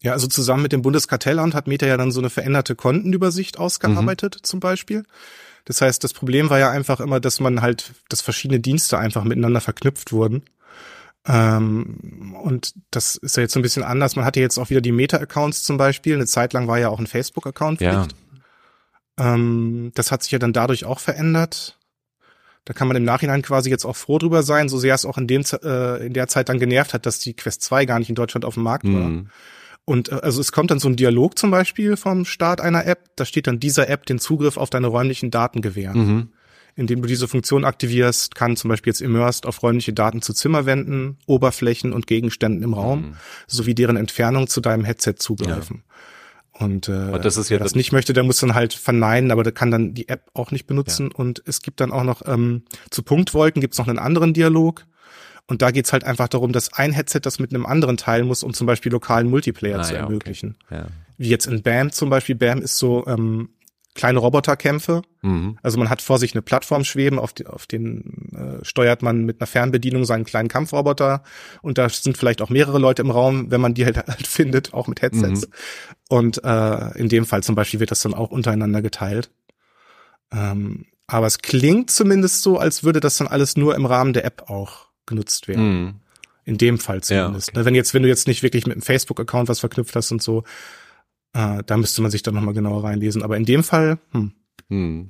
Ja, 0.01 0.13
also 0.13 0.27
zusammen 0.27 0.63
mit 0.63 0.71
dem 0.71 0.81
Bundeskartellamt 0.81 1.53
hat 1.53 1.67
Meta 1.67 1.85
ja 1.85 1.97
dann 1.97 2.11
so 2.11 2.21
eine 2.21 2.29
veränderte 2.29 2.75
Kontenübersicht 2.75 3.59
ausgearbeitet, 3.59 4.37
mhm. 4.39 4.43
zum 4.43 4.59
Beispiel. 4.59 5.03
Das 5.65 5.81
heißt, 5.81 6.03
das 6.03 6.13
Problem 6.13 6.49
war 6.49 6.59
ja 6.59 6.71
einfach 6.71 6.99
immer, 6.99 7.19
dass 7.19 7.39
man 7.39 7.61
halt, 7.61 7.93
dass 8.09 8.21
verschiedene 8.21 8.59
Dienste 8.59 8.97
einfach 8.97 9.23
miteinander 9.23 9.61
verknüpft 9.61 10.11
wurden. 10.11 10.43
Ähm, 11.27 12.35
und 12.41 12.73
das 12.91 13.15
ist 13.15 13.37
ja 13.37 13.43
jetzt 13.43 13.53
so 13.53 13.59
ein 13.59 13.63
bisschen 13.63 13.83
anders. 13.83 14.15
Man 14.15 14.25
hatte 14.25 14.39
jetzt 14.39 14.57
auch 14.57 14.69
wieder 14.69 14.81
die 14.81 14.91
Meta-Accounts 14.91 15.63
zum 15.63 15.77
Beispiel. 15.77 16.15
Eine 16.15 16.25
Zeit 16.25 16.53
lang 16.53 16.67
war 16.67 16.79
ja 16.79 16.89
auch 16.89 16.99
ein 16.99 17.07
Facebook-Account. 17.07 17.81
Ja. 17.81 18.07
Ähm, 19.17 19.91
das 19.95 20.11
hat 20.11 20.23
sich 20.23 20.31
ja 20.31 20.39
dann 20.39 20.53
dadurch 20.53 20.85
auch 20.85 20.99
verändert. 20.99 21.77
Da 22.65 22.73
kann 22.73 22.87
man 22.87 22.97
im 22.97 23.03
Nachhinein 23.03 23.41
quasi 23.41 23.69
jetzt 23.69 23.85
auch 23.85 23.95
froh 23.95 24.17
drüber 24.17 24.43
sein, 24.43 24.69
so 24.69 24.77
sehr 24.77 24.93
es 24.93 25.05
auch 25.05 25.17
in 25.17 25.27
dem 25.27 25.43
äh, 25.63 26.05
in 26.05 26.13
der 26.13 26.27
Zeit 26.27 26.49
dann 26.49 26.59
genervt 26.59 26.93
hat, 26.93 27.05
dass 27.05 27.19
die 27.19 27.33
Quest 27.33 27.63
2 27.63 27.85
gar 27.85 27.99
nicht 27.99 28.09
in 28.09 28.15
Deutschland 28.15 28.45
auf 28.45 28.53
dem 28.53 28.63
Markt 28.63 28.85
war. 28.85 29.09
Mhm. 29.09 29.29
Und 29.89 30.11
äh, 30.11 30.19
also 30.21 30.39
es 30.39 30.51
kommt 30.51 30.69
dann 30.69 30.77
so 30.77 30.87
ein 30.87 30.95
Dialog 30.95 31.39
zum 31.39 31.49
Beispiel 31.49 31.97
vom 31.97 32.23
Start 32.23 32.61
einer 32.61 32.85
App. 32.85 33.09
Da 33.15 33.25
steht 33.25 33.47
dann 33.47 33.59
dieser 33.59 33.89
App 33.89 34.05
den 34.05 34.19
Zugriff 34.19 34.55
auf 34.55 34.69
deine 34.69 34.85
räumlichen 34.85 35.31
Daten 35.31 35.63
gewähren. 35.63 35.97
Mhm. 35.97 36.27
Indem 36.75 37.01
du 37.01 37.07
diese 37.07 37.27
Funktion 37.27 37.65
aktivierst, 37.65 38.35
kann 38.35 38.55
zum 38.55 38.69
Beispiel 38.69 38.91
jetzt 38.91 39.01
Immersed 39.01 39.47
auf 39.47 39.63
räumliche 39.63 39.91
Daten 39.91 40.21
zu 40.21 40.33
Zimmerwänden, 40.33 41.17
Oberflächen 41.25 41.91
und 41.91 42.05
Gegenständen 42.05 42.61
im 42.61 42.75
Raum 42.75 43.01
mhm. 43.01 43.13
sowie 43.47 43.73
deren 43.73 43.97
Entfernung 43.97 44.47
zu 44.47 44.61
deinem 44.61 44.85
Headset 44.85 45.15
zugreifen. 45.17 45.81
Ja. 46.59 46.65
Und 46.67 46.87
äh, 46.87 47.19
das 47.19 47.37
ist 47.37 47.49
ja 47.49 47.57
wer 47.57 47.63
das 47.63 47.73
nicht 47.73 47.91
möchte, 47.91 48.13
der 48.13 48.23
muss 48.23 48.39
dann 48.39 48.53
halt 48.53 48.73
verneinen, 48.73 49.31
aber 49.31 49.41
der 49.41 49.53
kann 49.53 49.71
dann 49.71 49.95
die 49.95 50.07
App 50.07 50.29
auch 50.35 50.51
nicht 50.51 50.67
benutzen. 50.67 51.09
Ja. 51.11 51.15
Und 51.15 51.41
es 51.47 51.63
gibt 51.63 51.81
dann 51.81 51.91
auch 51.91 52.03
noch 52.03 52.21
ähm, 52.27 52.61
zu 52.91 53.01
Punktwolken 53.01 53.59
gibt's 53.59 53.79
noch 53.79 53.87
einen 53.87 53.97
anderen 53.97 54.35
Dialog. 54.35 54.85
Und 55.49 55.63
da 55.63 55.71
geht's 55.71 55.91
halt 55.91 56.03
einfach 56.03 56.27
darum, 56.27 56.51
dass 56.51 56.73
ein 56.73 56.91
Headset 56.93 57.21
das 57.23 57.39
mit 57.39 57.51
einem 57.51 57.65
anderen 57.65 57.97
teilen 57.97 58.27
muss, 58.27 58.43
um 58.43 58.53
zum 58.53 58.67
Beispiel 58.67 58.91
lokalen 58.91 59.27
Multiplayer 59.27 59.79
ah, 59.79 59.81
zu 59.81 59.95
ja, 59.95 60.01
ermöglichen. 60.01 60.57
Okay. 60.65 60.75
Ja. 60.75 60.87
Wie 61.17 61.27
jetzt 61.27 61.47
in 61.47 61.63
BAM 61.63 61.91
zum 61.91 62.11
Beispiel. 62.11 62.35
BAM 62.35 62.61
ist 62.61 62.77
so 62.77 63.03
ähm, 63.07 63.49
kleine 63.95 64.19
Roboterkämpfe. 64.19 65.01
Mhm. 65.23 65.57
Also 65.63 65.79
man 65.79 65.89
hat 65.89 66.03
vor 66.03 66.19
sich 66.19 66.35
eine 66.35 66.43
Plattform 66.43 66.83
schweben, 66.83 67.17
auf, 67.17 67.33
die, 67.33 67.47
auf 67.47 67.65
den 67.65 68.59
äh, 68.61 68.63
steuert 68.63 69.01
man 69.01 69.25
mit 69.25 69.41
einer 69.41 69.47
Fernbedienung 69.47 70.05
seinen 70.05 70.23
kleinen 70.23 70.49
Kampfroboter 70.49 71.23
und 71.63 71.79
da 71.79 71.89
sind 71.89 72.15
vielleicht 72.15 72.43
auch 72.43 72.51
mehrere 72.51 72.77
Leute 72.77 73.01
im 73.01 73.09
Raum, 73.09 73.49
wenn 73.49 73.59
man 73.59 73.73
die 73.73 73.85
halt, 73.85 73.97
halt 74.07 74.27
findet, 74.27 74.75
auch 74.75 74.87
mit 74.87 75.01
Headsets. 75.01 75.47
Mhm. 75.47 75.53
Und 76.09 76.43
äh, 76.43 76.97
in 76.99 77.09
dem 77.09 77.25
Fall 77.25 77.41
zum 77.41 77.55
Beispiel 77.55 77.79
wird 77.79 77.89
das 77.89 78.03
dann 78.03 78.13
auch 78.13 78.29
untereinander 78.29 78.83
geteilt. 78.83 79.31
Ähm, 80.31 80.85
aber 81.07 81.25
es 81.25 81.39
klingt 81.39 81.89
zumindest 81.89 82.43
so, 82.43 82.59
als 82.59 82.83
würde 82.83 82.99
das 82.99 83.17
dann 83.17 83.27
alles 83.27 83.57
nur 83.57 83.75
im 83.75 83.87
Rahmen 83.87 84.13
der 84.13 84.25
App 84.25 84.43
auch 84.47 84.88
genutzt 85.09 85.47
werden. 85.47 85.83
Mhm. 85.83 85.93
In 86.45 86.57
dem 86.57 86.79
Fall 86.79 87.01
zumindest. 87.01 87.49
Ja, 87.49 87.53
okay. 87.53 87.65
Wenn 87.65 87.75
jetzt, 87.75 87.93
wenn 87.93 88.03
du 88.03 88.07
jetzt 88.07 88.27
nicht 88.27 88.41
wirklich 88.41 88.65
mit 88.65 88.75
einem 88.75 88.81
Facebook-Account 88.81 89.49
was 89.49 89.59
verknüpft 89.59 89.95
hast 89.95 90.11
und 90.11 90.23
so, 90.23 90.43
äh, 91.33 91.61
da 91.65 91.77
müsste 91.77 92.01
man 92.01 92.09
sich 92.09 92.23
dann 92.23 92.33
nochmal 92.33 92.53
genauer 92.53 92.83
reinlesen. 92.83 93.21
Aber 93.21 93.37
in 93.37 93.45
dem 93.45 93.63
Fall, 93.63 93.99
hm. 94.11 94.31
hm. 94.69 95.09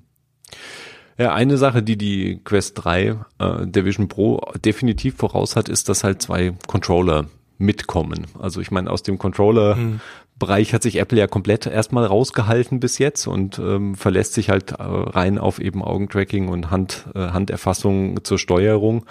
Ja, 1.17 1.33
eine 1.33 1.57
Sache, 1.57 1.83
die 1.83 1.97
die 1.97 2.41
Quest 2.43 2.83
3 2.83 3.17
äh, 3.39 3.67
der 3.67 3.85
Vision 3.85 4.07
Pro 4.07 4.41
definitiv 4.63 5.15
voraus 5.17 5.55
hat, 5.55 5.69
ist, 5.69 5.89
dass 5.89 6.03
halt 6.03 6.21
zwei 6.21 6.53
Controller 6.67 7.27
mitkommen. 7.57 8.27
Also 8.39 8.61
ich 8.61 8.71
meine, 8.71 8.89
aus 8.89 9.03
dem 9.03 9.17
Controller 9.17 9.75
hm 9.75 9.99
Bereich 10.39 10.73
hat 10.73 10.81
sich 10.81 10.95
Apple 10.95 11.19
ja 11.19 11.27
komplett 11.27 11.67
erstmal 11.67 12.05
rausgehalten 12.05 12.79
bis 12.79 12.97
jetzt 12.97 13.27
und 13.27 13.59
ähm, 13.59 13.95
verlässt 13.95 14.33
sich 14.33 14.49
halt 14.49 14.71
äh, 14.71 14.75
rein 14.79 15.37
auf 15.37 15.59
eben 15.59 15.83
Augentracking 15.83 16.47
und 16.47 16.71
Hand, 16.71 17.05
äh, 17.13 17.19
Handerfassung 17.19 18.23
zur 18.23 18.39
Steuerung. 18.39 19.05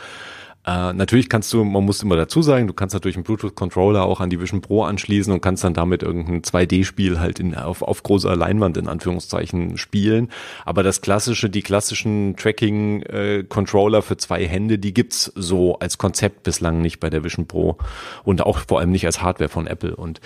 Äh, 0.69 0.93
natürlich 0.93 1.31
kannst 1.31 1.51
du, 1.55 1.65
man 1.65 1.83
muss 1.83 2.03
immer 2.03 2.17
dazu 2.17 2.43
sagen, 2.43 2.67
du 2.67 2.75
kannst 2.75 2.93
natürlich 2.93 3.17
einen 3.17 3.25
Bluetooth-Controller 3.25 4.03
auch 4.03 4.21
an 4.21 4.29
die 4.29 4.39
Vision 4.39 4.61
Pro 4.61 4.85
anschließen 4.85 5.33
und 5.33 5.41
kannst 5.41 5.65
dann 5.65 5.73
damit 5.73 6.03
irgendein 6.03 6.43
2D-Spiel 6.43 7.19
halt 7.19 7.41
in, 7.41 7.55
auf, 7.55 7.81
auf 7.81 8.03
großer 8.03 8.37
Leinwand 8.37 8.77
in 8.77 8.87
Anführungszeichen 8.87 9.79
spielen. 9.79 10.29
Aber 10.67 10.83
das 10.83 11.01
klassische, 11.01 11.49
die 11.49 11.63
klassischen 11.63 12.37
Tracking-Controller 12.37 13.99
äh, 13.99 14.03
für 14.03 14.19
zwei 14.19 14.47
Hände, 14.47 14.79
die 14.79 14.93
gibt's 14.93 15.33
so 15.35 15.79
als 15.79 15.97
Konzept 15.97 16.43
bislang 16.43 16.83
nicht 16.83 17.01
bei 17.01 17.09
der 17.09 17.25
Vision 17.25 17.47
Pro 17.47 17.79
und 18.25 18.43
auch 18.43 18.59
vor 18.59 18.81
allem 18.81 18.91
nicht 18.91 19.07
als 19.07 19.23
Hardware 19.23 19.49
von 19.49 19.67
Apple. 19.67 19.97
Und 19.97 20.21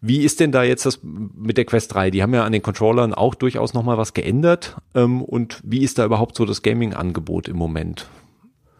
wie 0.00 0.22
ist 0.22 0.40
denn 0.40 0.50
da 0.50 0.62
jetzt 0.62 0.86
das 0.86 1.00
mit 1.02 1.58
der 1.58 1.66
Quest 1.66 1.92
3? 1.92 2.10
Die 2.10 2.22
haben 2.22 2.32
ja 2.32 2.44
an 2.44 2.52
den 2.52 2.62
Controllern 2.62 3.12
auch 3.12 3.34
durchaus 3.34 3.74
nochmal 3.74 3.98
was 3.98 4.14
geändert. 4.14 4.76
Ähm, 4.94 5.20
und 5.20 5.60
wie 5.62 5.84
ist 5.84 5.98
da 5.98 6.06
überhaupt 6.06 6.38
so 6.38 6.46
das 6.46 6.62
Gaming-Angebot 6.62 7.48
im 7.48 7.56
Moment? 7.56 8.06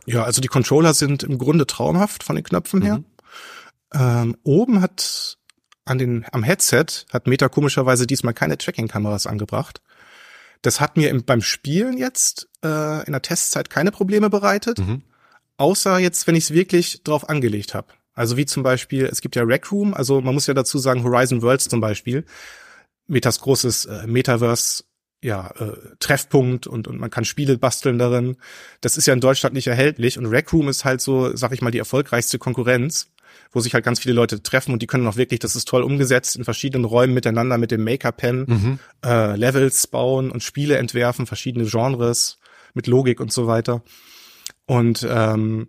Ja, 0.07 0.25
also 0.25 0.41
die 0.41 0.49
Controller 0.49 0.95
sind 0.95 1.23
im 1.23 1.39
Grunde 1.39 1.67
traumhaft 1.67 2.23
von 2.23 2.37
den 2.37 2.45
Knöpfen 2.45 2.83
her. 2.83 2.99
Mhm. 2.99 3.05
Ähm, 3.93 4.37
oben 4.43 4.81
hat 4.81 5.39
an 5.85 5.99
den, 5.99 6.25
am 6.33 6.43
Headset 6.43 6.87
hat 7.13 7.27
Meta 7.27 7.49
komischerweise 7.49 8.07
diesmal 8.07 8.35
keine 8.35 8.59
Tracking-Kameras 8.59 9.27
angebracht. 9.27 9.83
Das 10.63 10.81
hat 10.81 10.97
mir 10.97 11.11
im, 11.11 11.25
beim 11.25 11.43
Spielen 11.43 11.97
jetzt 11.99 12.49
äh, 12.65 13.05
in 13.07 13.13
der 13.13 13.23
Testzeit 13.23 13.69
keine 13.71 13.91
Probleme 13.91 14.31
bereitet, 14.31 14.79
mhm. 14.79 15.03
außer 15.59 15.99
jetzt, 15.99 16.27
wenn 16.27 16.37
ich 16.37 16.45
es 16.45 16.51
wirklich 16.53 17.03
drauf 17.05 17.29
angelegt 17.29 17.75
habe. 17.75 17.89
Also 18.15 18.37
wie 18.37 18.47
zum 18.47 18.63
Beispiel, 18.63 19.07
es 19.07 19.21
gibt 19.21 19.37
ja 19.37 19.43
Rec 19.43 19.71
Room, 19.71 19.93
also 19.93 20.21
man 20.21 20.35
muss 20.35 20.47
ja 20.47 20.55
dazu 20.55 20.79
sagen, 20.79 21.03
Horizon 21.03 21.43
Worlds 21.43 21.69
zum 21.69 21.81
Beispiel, 21.81 22.25
Metas 23.07 23.41
großes 23.41 23.85
äh, 23.85 24.07
Metaverse 24.07 24.85
ja, 25.25 25.51
äh, 25.59 25.73
Treffpunkt 26.01 26.67
und, 26.67 26.87
und 26.87 27.01
man 27.01 27.09
kann 27.09 27.25
Spiele 27.25 27.57
basteln 27.57 27.99
darin. 27.99 28.37
Das 28.83 28.99
ist 28.99 29.07
ja 29.07 29.15
in 29.15 29.21
Deutschland 29.21 29.55
nicht 29.55 29.67
erhältlich 29.67 30.19
und 30.19 30.27
Rec 30.27 30.53
Room 30.53 30.69
ist 30.69 30.85
halt 30.85 31.01
so, 31.01 31.35
sag 31.35 31.53
ich 31.53 31.63
mal, 31.63 31.71
die 31.71 31.79
erfolgreichste 31.79 32.39
Konkurrenz, 32.39 33.09
wo 33.51 33.61
sich 33.61 33.73
halt 33.73 33.87
ganz 33.87 34.01
viele 34.01 34.15
Leute 34.15 34.43
treffen 34.43 34.73
und 34.75 34.83
die 34.83 34.87
können 34.87 35.07
auch 35.07 35.17
wirklich, 35.17 35.41
das 35.41 35.57
ist 35.57 35.67
toll 35.67 35.83
umgesetzt, 35.83 36.37
in 36.37 36.45
verschiedenen 36.45 36.85
Räumen 36.85 37.15
miteinander 37.15 37.57
mit 37.57 37.71
dem 37.71 37.85
Maker-Pen 37.85 38.45
mhm. 38.47 38.79
äh, 39.03 39.35
Levels 39.37 39.87
bauen 39.87 40.31
und 40.31 40.43
Spiele 40.43 40.77
entwerfen, 40.77 41.27
verschiedene 41.27 41.65
Genres 41.65 42.37
mit 42.75 42.87
Logik 42.87 43.19
und 43.19 43.33
so 43.33 43.47
weiter. 43.47 43.83
Und 44.67 45.07
ähm, 45.09 45.69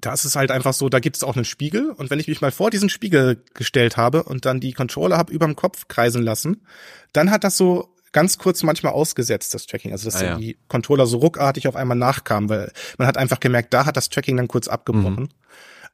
da 0.00 0.12
ist 0.12 0.36
halt 0.36 0.50
einfach 0.50 0.74
so, 0.74 0.88
da 0.88 1.00
gibt 1.00 1.16
es 1.16 1.24
auch 1.24 1.36
einen 1.36 1.44
Spiegel 1.44 1.90
und 1.90 2.10
wenn 2.10 2.20
ich 2.20 2.28
mich 2.28 2.40
mal 2.40 2.52
vor 2.52 2.70
diesen 2.70 2.88
Spiegel 2.88 3.42
gestellt 3.54 3.96
habe 3.96 4.24
und 4.24 4.44
dann 4.44 4.60
die 4.60 4.72
Controller 4.72 5.16
habe 5.16 5.32
überm 5.32 5.56
Kopf 5.56 5.88
kreisen 5.88 6.22
lassen, 6.22 6.66
dann 7.12 7.30
hat 7.30 7.44
das 7.44 7.56
so 7.56 7.94
ganz 8.12 8.38
kurz 8.38 8.62
manchmal 8.62 8.92
ausgesetzt, 8.92 9.54
das 9.54 9.66
Tracking. 9.66 9.92
Also 9.92 10.06
dass 10.06 10.22
ah, 10.22 10.24
ja. 10.24 10.38
die 10.38 10.56
Controller 10.68 11.06
so 11.06 11.18
ruckartig 11.18 11.68
auf 11.68 11.76
einmal 11.76 11.96
nachkamen, 11.96 12.48
weil 12.48 12.72
man 12.98 13.08
hat 13.08 13.16
einfach 13.16 13.40
gemerkt, 13.40 13.74
da 13.74 13.84
hat 13.84 13.96
das 13.96 14.08
Tracking 14.08 14.36
dann 14.36 14.48
kurz 14.48 14.68
abgebrochen. 14.68 15.24
Mhm. 15.24 15.28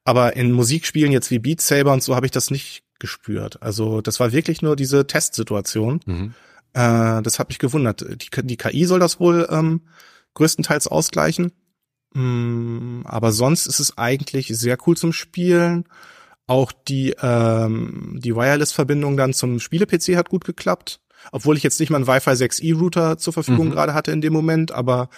Aber 0.04 0.36
in 0.36 0.52
Musikspielen 0.52 1.12
jetzt 1.12 1.30
wie 1.30 1.38
Beat 1.38 1.60
Saber 1.60 1.92
und 1.92 2.02
so 2.02 2.16
habe 2.16 2.26
ich 2.26 2.32
das 2.32 2.50
nicht 2.50 2.82
gespürt. 2.98 3.62
Also 3.62 4.00
das 4.00 4.20
war 4.20 4.32
wirklich 4.32 4.62
nur 4.62 4.76
diese 4.76 5.06
Testsituation. 5.06 6.00
Mhm. 6.06 6.34
Äh, 6.74 7.22
das 7.22 7.38
hat 7.38 7.48
mich 7.48 7.58
gewundert. 7.58 8.04
Die, 8.08 8.46
die 8.46 8.56
KI 8.56 8.84
soll 8.84 9.00
das 9.00 9.20
wohl 9.20 9.48
ähm, 9.50 9.82
größtenteils 10.34 10.88
ausgleichen. 10.88 11.52
Mm, 12.14 13.02
aber 13.04 13.32
sonst 13.32 13.66
ist 13.66 13.80
es 13.80 13.98
eigentlich 13.98 14.48
sehr 14.48 14.76
cool 14.86 14.96
zum 14.96 15.12
Spielen. 15.12 15.84
Auch 16.46 16.72
die, 16.72 17.14
ähm, 17.22 18.18
die 18.22 18.34
Wireless-Verbindung 18.34 19.16
dann 19.16 19.32
zum 19.32 19.60
Spiele-PC 19.60 20.16
hat 20.16 20.28
gut 20.28 20.44
geklappt. 20.44 21.00
Obwohl 21.30 21.56
ich 21.56 21.62
jetzt 21.62 21.78
nicht 21.78 21.90
mal 21.90 21.96
einen 21.96 22.08
Wi-Fi 22.08 22.30
6E-Router 22.30 23.16
zur 23.16 23.32
Verfügung 23.32 23.68
mhm. 23.68 23.72
gerade 23.72 23.94
hatte 23.94 24.10
in 24.10 24.20
dem 24.20 24.32
Moment, 24.32 24.72
aber 24.72 25.08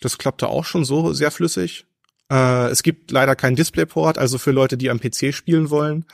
das 0.00 0.18
klappte 0.18 0.48
auch 0.48 0.64
schon 0.64 0.84
so 0.84 1.12
sehr 1.14 1.30
flüssig. 1.30 1.86
Äh, 2.30 2.68
es 2.68 2.82
gibt 2.82 3.10
leider 3.10 3.36
keinen 3.36 3.56
Displayport, 3.56 4.18
also 4.18 4.38
für 4.38 4.50
Leute, 4.50 4.76
die 4.76 4.90
am 4.90 5.00
PC 5.00 5.32
spielen 5.32 5.70
wollen, 5.70 6.04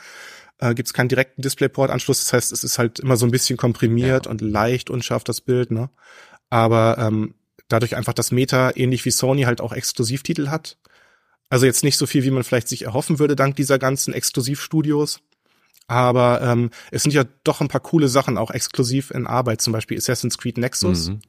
äh, 0.59 0.73
gibt 0.73 0.87
es 0.87 0.93
keinen 0.93 1.09
direkten 1.09 1.41
Displayport-Anschluss. 1.41 2.23
Das 2.23 2.33
heißt, 2.33 2.51
es 2.51 2.63
ist 2.63 2.79
halt 2.79 2.99
immer 2.99 3.17
so 3.17 3.25
ein 3.25 3.31
bisschen 3.31 3.57
komprimiert 3.57 4.25
ja. 4.25 4.31
und 4.31 4.41
leicht 4.41 4.89
unscharf 4.89 5.23
das 5.23 5.41
Bild, 5.41 5.71
ne? 5.71 5.89
Aber 6.49 6.97
ähm, 6.99 7.33
dadurch 7.73 7.95
einfach, 7.95 8.13
dass 8.13 8.31
Meta 8.31 8.71
ähnlich 8.75 9.03
wie 9.05 9.11
Sony 9.11 9.43
halt 9.43 9.59
auch 9.59 9.73
Exklusivtitel 9.73 10.49
hat. 10.49 10.77
Also 11.49 11.65
jetzt 11.65 11.83
nicht 11.83 11.97
so 11.97 12.05
viel, 12.05 12.23
wie 12.23 12.31
man 12.31 12.43
vielleicht 12.43 12.67
sich 12.67 12.83
erhoffen 12.83 13.19
würde, 13.19 13.35
dank 13.35 13.55
dieser 13.55 13.79
ganzen 13.79 14.13
Exklusivstudios. 14.13 15.19
Aber 15.87 16.41
ähm, 16.41 16.71
es 16.91 17.03
sind 17.03 17.13
ja 17.13 17.25
doch 17.43 17.59
ein 17.59 17.67
paar 17.67 17.81
coole 17.81 18.07
Sachen 18.07 18.37
auch 18.37 18.51
exklusiv 18.51 19.11
in 19.11 19.27
Arbeit, 19.27 19.61
zum 19.61 19.73
Beispiel 19.73 19.97
Assassin's 19.97 20.37
Creed 20.37 20.57
Nexus. 20.57 21.09
Mhm 21.09 21.19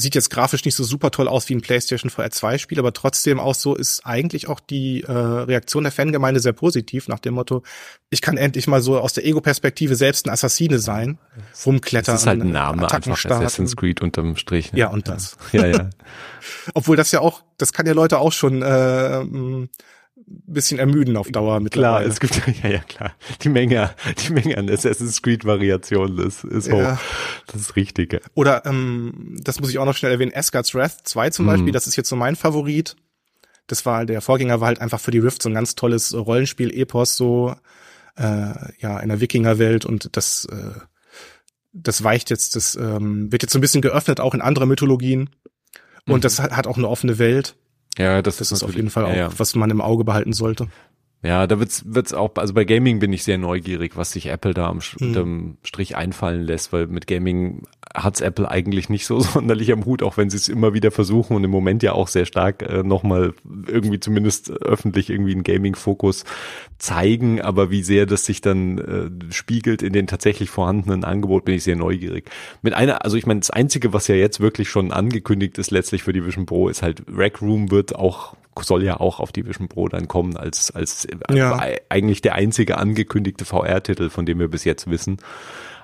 sieht 0.00 0.14
jetzt 0.14 0.30
grafisch 0.30 0.64
nicht 0.64 0.74
so 0.74 0.84
super 0.84 1.10
toll 1.10 1.28
aus 1.28 1.48
wie 1.48 1.54
ein 1.54 1.60
PlayStation 1.60 2.10
VR 2.10 2.30
2 2.30 2.58
Spiel, 2.58 2.78
aber 2.78 2.92
trotzdem 2.92 3.38
auch 3.38 3.54
so 3.54 3.74
ist 3.74 4.04
eigentlich 4.04 4.48
auch 4.48 4.60
die 4.60 5.02
äh, 5.02 5.12
Reaktion 5.12 5.84
der 5.84 5.92
Fangemeinde 5.92 6.40
sehr 6.40 6.52
positiv 6.52 7.08
nach 7.08 7.20
dem 7.20 7.34
Motto, 7.34 7.62
ich 8.10 8.22
kann 8.22 8.36
endlich 8.36 8.66
mal 8.66 8.80
so 8.80 8.98
aus 8.98 9.12
der 9.12 9.24
Ego-Perspektive 9.24 9.94
selbst 9.94 10.26
ein 10.26 10.30
Assassine 10.30 10.78
sein, 10.78 11.18
rumklettern. 11.64 12.14
Das 12.14 12.22
ist 12.22 12.26
halt 12.26 12.40
ein 12.42 12.50
Name, 12.50 12.82
Attacken 12.82 13.12
einfach 13.12 13.16
starten. 13.16 13.44
Assassin's 13.44 13.76
Creed 13.76 14.02
unterm 14.02 14.36
Strich. 14.36 14.72
Ne? 14.72 14.80
Ja, 14.80 14.88
und 14.88 15.08
das. 15.08 15.36
Ja, 15.52 15.66
ja. 15.66 15.90
Obwohl 16.74 16.96
das 16.96 17.12
ja 17.12 17.20
auch, 17.20 17.42
das 17.58 17.72
kann 17.72 17.86
ja 17.86 17.92
Leute 17.92 18.18
auch 18.18 18.32
schon 18.32 18.62
äh, 18.62 19.68
bisschen 20.30 20.78
ermüden 20.78 21.16
auf 21.16 21.28
Dauer 21.28 21.60
mittlerweile. 21.60 22.08
Klar, 22.08 22.10
es 22.10 22.20
gibt 22.20 22.40
ja 22.62 22.70
ja 22.70 22.78
klar 22.78 23.12
die 23.42 23.48
Menge, 23.48 23.90
die 24.26 24.32
Menge 24.32 24.56
an 24.56 24.70
Assassin's 24.70 25.22
Creed 25.22 25.44
Variationen 25.44 26.18
ist 26.18 26.44
ist 26.44 26.70
hoch. 26.70 26.78
Ja. 26.78 27.00
Das 27.46 27.60
ist 27.60 27.76
richtig. 27.76 28.20
Oder 28.34 28.64
ähm, 28.64 29.36
das 29.42 29.60
muss 29.60 29.70
ich 29.70 29.78
auch 29.78 29.84
noch 29.84 29.96
schnell 29.96 30.12
erwähnen. 30.12 30.32
Asgard's 30.34 30.74
Wrath 30.74 30.98
2 31.04 31.30
zum 31.30 31.44
mhm. 31.46 31.50
Beispiel, 31.50 31.72
das 31.72 31.86
ist 31.86 31.96
jetzt 31.96 32.08
so 32.08 32.16
mein 32.16 32.36
Favorit. 32.36 32.96
Das 33.66 33.86
war 33.86 34.06
der 34.06 34.20
Vorgänger 34.20 34.60
war 34.60 34.68
halt 34.68 34.80
einfach 34.80 35.00
für 35.00 35.10
die 35.10 35.18
Rift 35.18 35.42
so 35.42 35.48
ein 35.48 35.54
ganz 35.54 35.74
tolles 35.74 36.14
Rollenspiel 36.14 36.72
Epos 36.72 37.16
so 37.16 37.54
äh, 38.16 38.54
ja 38.78 38.98
in 39.00 39.08
der 39.08 39.20
Wikingerwelt 39.20 39.84
und 39.84 40.16
das 40.16 40.46
äh, 40.46 40.80
das 41.72 42.02
weicht 42.02 42.30
jetzt, 42.30 42.56
das 42.56 42.74
ähm, 42.74 43.30
wird 43.30 43.42
jetzt 43.42 43.52
so 43.52 43.58
ein 43.58 43.62
bisschen 43.62 43.82
geöffnet 43.82 44.20
auch 44.20 44.34
in 44.34 44.40
andere 44.40 44.66
Mythologien 44.66 45.30
und 46.06 46.16
mhm. 46.16 46.20
das 46.20 46.40
hat 46.40 46.66
auch 46.66 46.76
eine 46.76 46.88
offene 46.88 47.18
Welt. 47.18 47.56
Ja, 48.00 48.22
das, 48.22 48.38
das 48.38 48.50
ist, 48.50 48.58
ist 48.58 48.62
auf 48.62 48.74
jeden 48.74 48.90
Fall 48.90 49.04
auch, 49.04 49.14
ja, 49.14 49.28
was 49.36 49.54
man 49.54 49.70
im 49.70 49.80
Auge 49.80 50.04
behalten 50.04 50.32
sollte. 50.32 50.68
Ja, 51.22 51.46
da 51.46 51.58
wird's 51.58 51.82
wird's 51.86 52.14
auch, 52.14 52.30
also 52.36 52.54
bei 52.54 52.64
Gaming 52.64 52.98
bin 52.98 53.12
ich 53.12 53.24
sehr 53.24 53.36
neugierig, 53.36 53.96
was 53.96 54.12
sich 54.12 54.26
Apple 54.26 54.54
da 54.54 54.68
am 54.68 54.80
mhm. 54.98 55.58
Strich 55.62 55.94
einfallen 55.94 56.42
lässt, 56.42 56.72
weil 56.72 56.86
mit 56.86 57.06
Gaming 57.06 57.64
hat's 57.94 58.20
Apple 58.20 58.48
eigentlich 58.50 58.88
nicht 58.88 59.06
so 59.06 59.20
sonderlich 59.20 59.72
am 59.72 59.84
Hut, 59.84 60.02
auch 60.02 60.16
wenn 60.16 60.30
sie 60.30 60.36
es 60.36 60.48
immer 60.48 60.74
wieder 60.74 60.90
versuchen 60.90 61.36
und 61.36 61.44
im 61.44 61.50
Moment 61.50 61.82
ja 61.82 61.92
auch 61.92 62.08
sehr 62.08 62.26
stark 62.26 62.62
äh, 62.62 62.82
nochmal 62.82 63.34
irgendwie 63.66 64.00
zumindest 64.00 64.50
öffentlich 64.50 65.10
irgendwie 65.10 65.32
einen 65.32 65.42
Gaming-Fokus 65.42 66.24
zeigen, 66.78 67.40
aber 67.40 67.70
wie 67.70 67.82
sehr 67.82 68.06
das 68.06 68.24
sich 68.24 68.40
dann 68.40 68.78
äh, 68.78 69.32
spiegelt 69.32 69.82
in 69.82 69.92
den 69.92 70.06
tatsächlich 70.06 70.50
vorhandenen 70.50 71.04
Angebot, 71.04 71.44
bin 71.44 71.54
ich 71.54 71.64
sehr 71.64 71.76
neugierig. 71.76 72.30
Mit 72.62 72.74
einer, 72.74 73.04
also 73.04 73.16
ich 73.16 73.26
meine, 73.26 73.40
das 73.40 73.50
Einzige, 73.50 73.92
was 73.92 74.08
ja 74.08 74.14
jetzt 74.14 74.40
wirklich 74.40 74.68
schon 74.68 74.92
angekündigt 74.92 75.58
ist, 75.58 75.70
letztlich 75.70 76.02
für 76.02 76.12
die 76.12 76.24
Vision 76.24 76.46
Pro, 76.46 76.68
ist 76.68 76.82
halt 76.82 77.02
Rec 77.08 77.42
Room 77.42 77.70
wird 77.70 77.94
auch 77.94 78.34
soll 78.62 78.82
ja 78.82 79.00
auch 79.00 79.20
auf 79.20 79.32
die 79.32 79.46
Vision 79.46 79.68
Pro 79.68 79.88
dann 79.88 80.06
kommen 80.06 80.36
als, 80.36 80.70
als 80.70 81.06
ja. 81.30 81.58
eigentlich 81.88 82.20
der 82.20 82.34
einzige 82.34 82.76
angekündigte 82.76 83.46
VR-Titel, 83.46 84.10
von 84.10 84.26
dem 84.26 84.38
wir 84.38 84.48
bis 84.48 84.64
jetzt 84.64 84.90
wissen. 84.90 85.18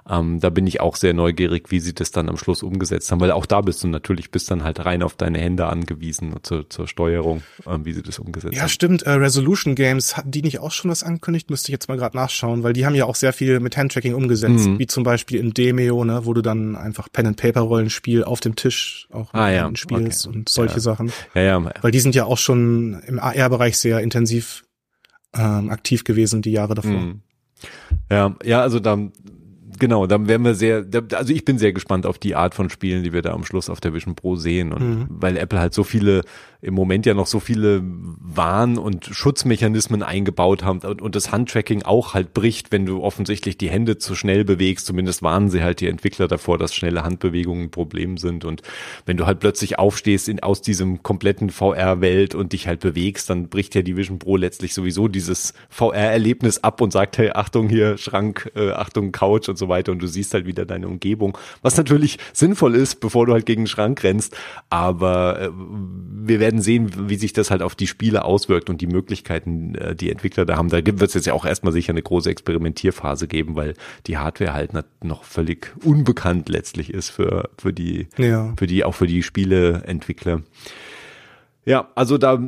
Ähm, 0.09 0.39
da 0.41 0.51
bin 0.51 0.67
ich 0.67 0.81
auch 0.81 0.95
sehr 0.95 1.15
neugierig, 1.15 1.71
wie 1.71 1.81
sie 1.81 1.93
das 1.93 2.13
dann 2.13 2.29
am 2.29 2.37
Schluss 2.37 2.63
umgesetzt 2.63 3.11
haben, 3.11 3.21
weil 3.21 3.33
auch 3.33 3.47
da 3.47 3.61
bist 3.61 3.83
du 3.83 3.89
natürlich 3.89 4.31
bist 4.31 4.51
dann 4.51 4.63
halt 4.63 4.85
rein 4.85 5.03
auf 5.03 5.17
deine 5.17 5.39
Hände 5.39 5.67
angewiesen 5.67 6.35
zur, 6.43 6.71
zur 6.71 6.87
Steuerung, 6.87 7.43
ähm, 7.67 7.85
wie 7.85 7.93
sie 7.93 8.03
das 8.03 8.21
umgesetzt 8.21 8.55
ja, 8.55 8.61
haben. 8.61 8.67
Ja, 8.67 8.69
stimmt. 8.69 9.03
Äh, 9.03 9.11
Resolution 9.13 9.75
Games 9.75 10.17
hatten 10.17 10.31
die 10.31 10.43
nicht 10.43 10.61
auch 10.61 10.71
schon 10.71 10.91
was 10.91 11.03
angekündigt? 11.03 11.51
Müsste 11.51 11.71
ich 11.71 11.73
jetzt 11.73 11.89
mal 11.89 11.97
gerade 11.97 12.17
nachschauen, 12.17 12.63
weil 12.63 12.73
die 12.73 12.87
haben 12.87 12.95
ja 12.95 13.07
auch 13.07 13.17
sehr 13.17 13.33
viel 13.33 13.59
mit 13.59 13.77
Handtracking 13.77 14.15
umgesetzt, 14.15 14.67
mhm. 14.67 14.79
wie 14.79 14.87
zum 14.87 15.03
Beispiel 15.03 15.41
in 15.41 15.53
Demeo, 15.53 16.05
ne, 16.05 16.25
wo 16.25 16.35
du 16.35 16.43
dann 16.43 16.77
einfach 16.77 17.09
Pen 17.11 17.27
and 17.27 17.37
Paper 17.37 17.63
Rollenspiel 17.63 18.23
auf 18.23 18.41
dem 18.41 18.55
Tisch 18.55 19.09
auch 19.11 19.35
ah, 19.35 19.51
ja. 19.51 19.69
spielst 19.75 20.29
okay. 20.29 20.37
und 20.37 20.49
solche 20.49 20.75
ja. 20.75 20.81
Sachen. 20.81 21.13
Ja, 21.35 21.43
ja. 21.43 21.71
Weil 21.83 21.91
die 21.91 22.01
sind 22.01 22.15
ja 22.15 22.27
auch 22.27 22.39
schon 22.39 23.01
im 23.07 23.19
AR-Bereich 23.19 23.77
sehr 23.77 24.01
intensiv 24.01 24.65
ähm, 25.35 25.71
aktiv 25.71 26.05
gewesen 26.05 26.43
die 26.43 26.53
Jahre 26.53 26.75
davor. 26.75 26.93
Mhm. 26.93 27.21
Ja, 28.11 28.37
ja, 28.45 28.61
also 28.61 28.81
da 28.81 28.99
genau, 29.79 30.07
dann 30.07 30.29
werden 30.29 30.45
wir 30.45 30.55
sehr, 30.55 30.85
also 31.13 31.33
ich 31.33 31.45
bin 31.45 31.59
sehr 31.59 31.73
gespannt 31.73 32.07
auf 32.07 32.19
die 32.19 32.35
Art 32.35 32.55
von 32.55 32.71
Spielen, 32.71 33.03
die 33.03 33.13
wir 33.13 33.23
da 33.23 33.33
am 33.33 33.45
Schluss 33.45 33.71
auf 33.71 33.81
der 33.81 33.95
Vision 33.95 34.15
Pro 34.15 34.37
sehen. 34.37 34.73
Und 34.73 34.83
mhm. 34.83 35.07
weil 35.09 35.37
Apple 35.37 35.59
halt 35.59 35.75
so 35.75 35.85
viele, 35.85 36.23
im 36.67 36.75
Moment 36.75 37.07
ja 37.07 37.15
noch 37.15 37.29
so 37.29 37.39
viele 37.39 37.81
Warn- 37.85 38.77
und 38.77 39.07
Schutzmechanismen 39.07 40.03
eingebaut 40.03 40.65
haben 40.65 40.81
und, 40.81 41.01
und 41.01 41.15
das 41.15 41.31
Handtracking 41.31 41.85
auch 41.85 42.13
halt 42.13 42.35
bricht, 42.35 42.73
wenn 42.73 42.87
du 42.87 43.03
offensichtlich 43.03 43.57
die 43.57 43.71
Hände 43.71 43.99
zu 43.99 44.17
schnell 44.17 44.45
bewegst. 44.45 44.87
Zumindest 44.87 45.23
warnen 45.23 45.49
sie 45.49 45.63
halt 45.63 45.81
die 45.81 45.87
Entwickler 45.87 46.27
davor, 46.27 46.59
dass 46.59 46.75
schnelle 46.75 47.05
Handbewegungen 47.05 47.67
ein 47.67 47.71
Problem 47.71 48.19
sind. 48.19 48.45
Und 48.45 48.63
wenn 49.05 49.17
du 49.17 49.27
halt 49.27 49.39
plötzlich 49.39 49.79
aufstehst 49.79 50.29
in, 50.29 50.41
aus 50.41 50.61
diesem 50.61 51.05
kompletten 51.05 51.51
VR-Welt 51.51 52.35
und 52.35 52.53
dich 52.53 52.67
halt 52.67 52.81
bewegst, 52.81 53.31
dann 53.31 53.49
bricht 53.49 53.77
ja 53.77 53.83
die 53.83 53.97
Vision 53.97 54.19
Pro 54.19 54.37
letztlich 54.37 54.75
sowieso 54.75 55.07
dieses 55.07 55.55
VR-Erlebnis 55.71 56.65
ab 56.65 56.81
und 56.81 56.93
sagt, 56.93 57.17
hey, 57.19 57.31
Achtung 57.31 57.69
hier, 57.69 57.97
Schrank, 57.97 58.51
äh, 58.57 58.73
Achtung, 58.73 59.13
Couch 59.13 59.49
und 59.49 59.57
so 59.57 59.69
weiter 59.69 59.93
und 59.93 60.01
du 60.01 60.09
siehst 60.09 60.35
halt 60.35 60.47
wieder 60.47 60.67
deine 60.67 60.89
Umgebung, 60.89 61.39
was 61.63 61.77
natürlich 61.77 62.19
sinnvoll 62.33 62.75
ist, 62.75 62.97
bevor 62.97 63.27
du 63.27 63.33
halt 63.35 63.47
gegen 63.47 63.63
den 63.63 63.69
Schrank 63.69 64.03
rennst, 64.03 64.37
aber 64.69 65.41
äh, 65.41 65.51
wir 65.53 66.41
werden 66.41 66.56
sehen, 66.61 67.09
wie 67.09 67.17
sich 67.17 67.33
das 67.33 67.51
halt 67.51 67.63
auf 67.63 67.75
die 67.75 67.87
Spiele 67.87 68.25
auswirkt 68.25 68.71
und 68.71 68.81
die 68.81 68.87
Möglichkeiten, 68.87 69.75
äh, 69.75 69.95
die 69.95 70.11
Entwickler 70.11 70.45
da 70.45 70.57
haben. 70.57 70.69
Da 70.69 70.85
wird 70.85 71.03
es 71.03 71.15
jetzt 71.15 71.27
ja 71.27 71.33
auch 71.33 71.45
erstmal 71.45 71.73
sicher 71.73 71.91
eine 71.91 72.03
große 72.03 72.31
Experimentierphase 72.31 73.29
geben, 73.29 73.57
weil 73.57 73.75
die 74.07 74.19
Hardware 74.19 74.53
halt 74.53 74.73
noch 75.03 75.25
völlig 75.25 75.75
unbekannt 75.85 76.49
letztlich 76.49 76.93
ist 76.93 77.11
für, 77.11 77.51
für 77.59 77.73
die, 77.73 78.09
ja. 78.17 78.53
für 78.57 78.67
die, 78.67 78.85
auch 78.85 78.95
für 78.95 79.07
die 79.07 79.23
Spieleentwickler. 79.23 80.43
Ja, 81.65 81.89
also 81.95 82.17
da 82.17 82.41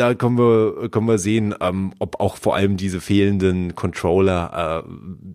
da 0.00 0.14
können 0.14 0.38
wir, 0.38 0.88
können 0.88 1.06
wir 1.06 1.18
sehen, 1.18 1.54
ähm, 1.60 1.92
ob 1.98 2.20
auch 2.20 2.36
vor 2.36 2.56
allem 2.56 2.78
diese 2.78 3.02
fehlenden 3.02 3.74
Controller, 3.74 4.84
äh, 4.86 4.90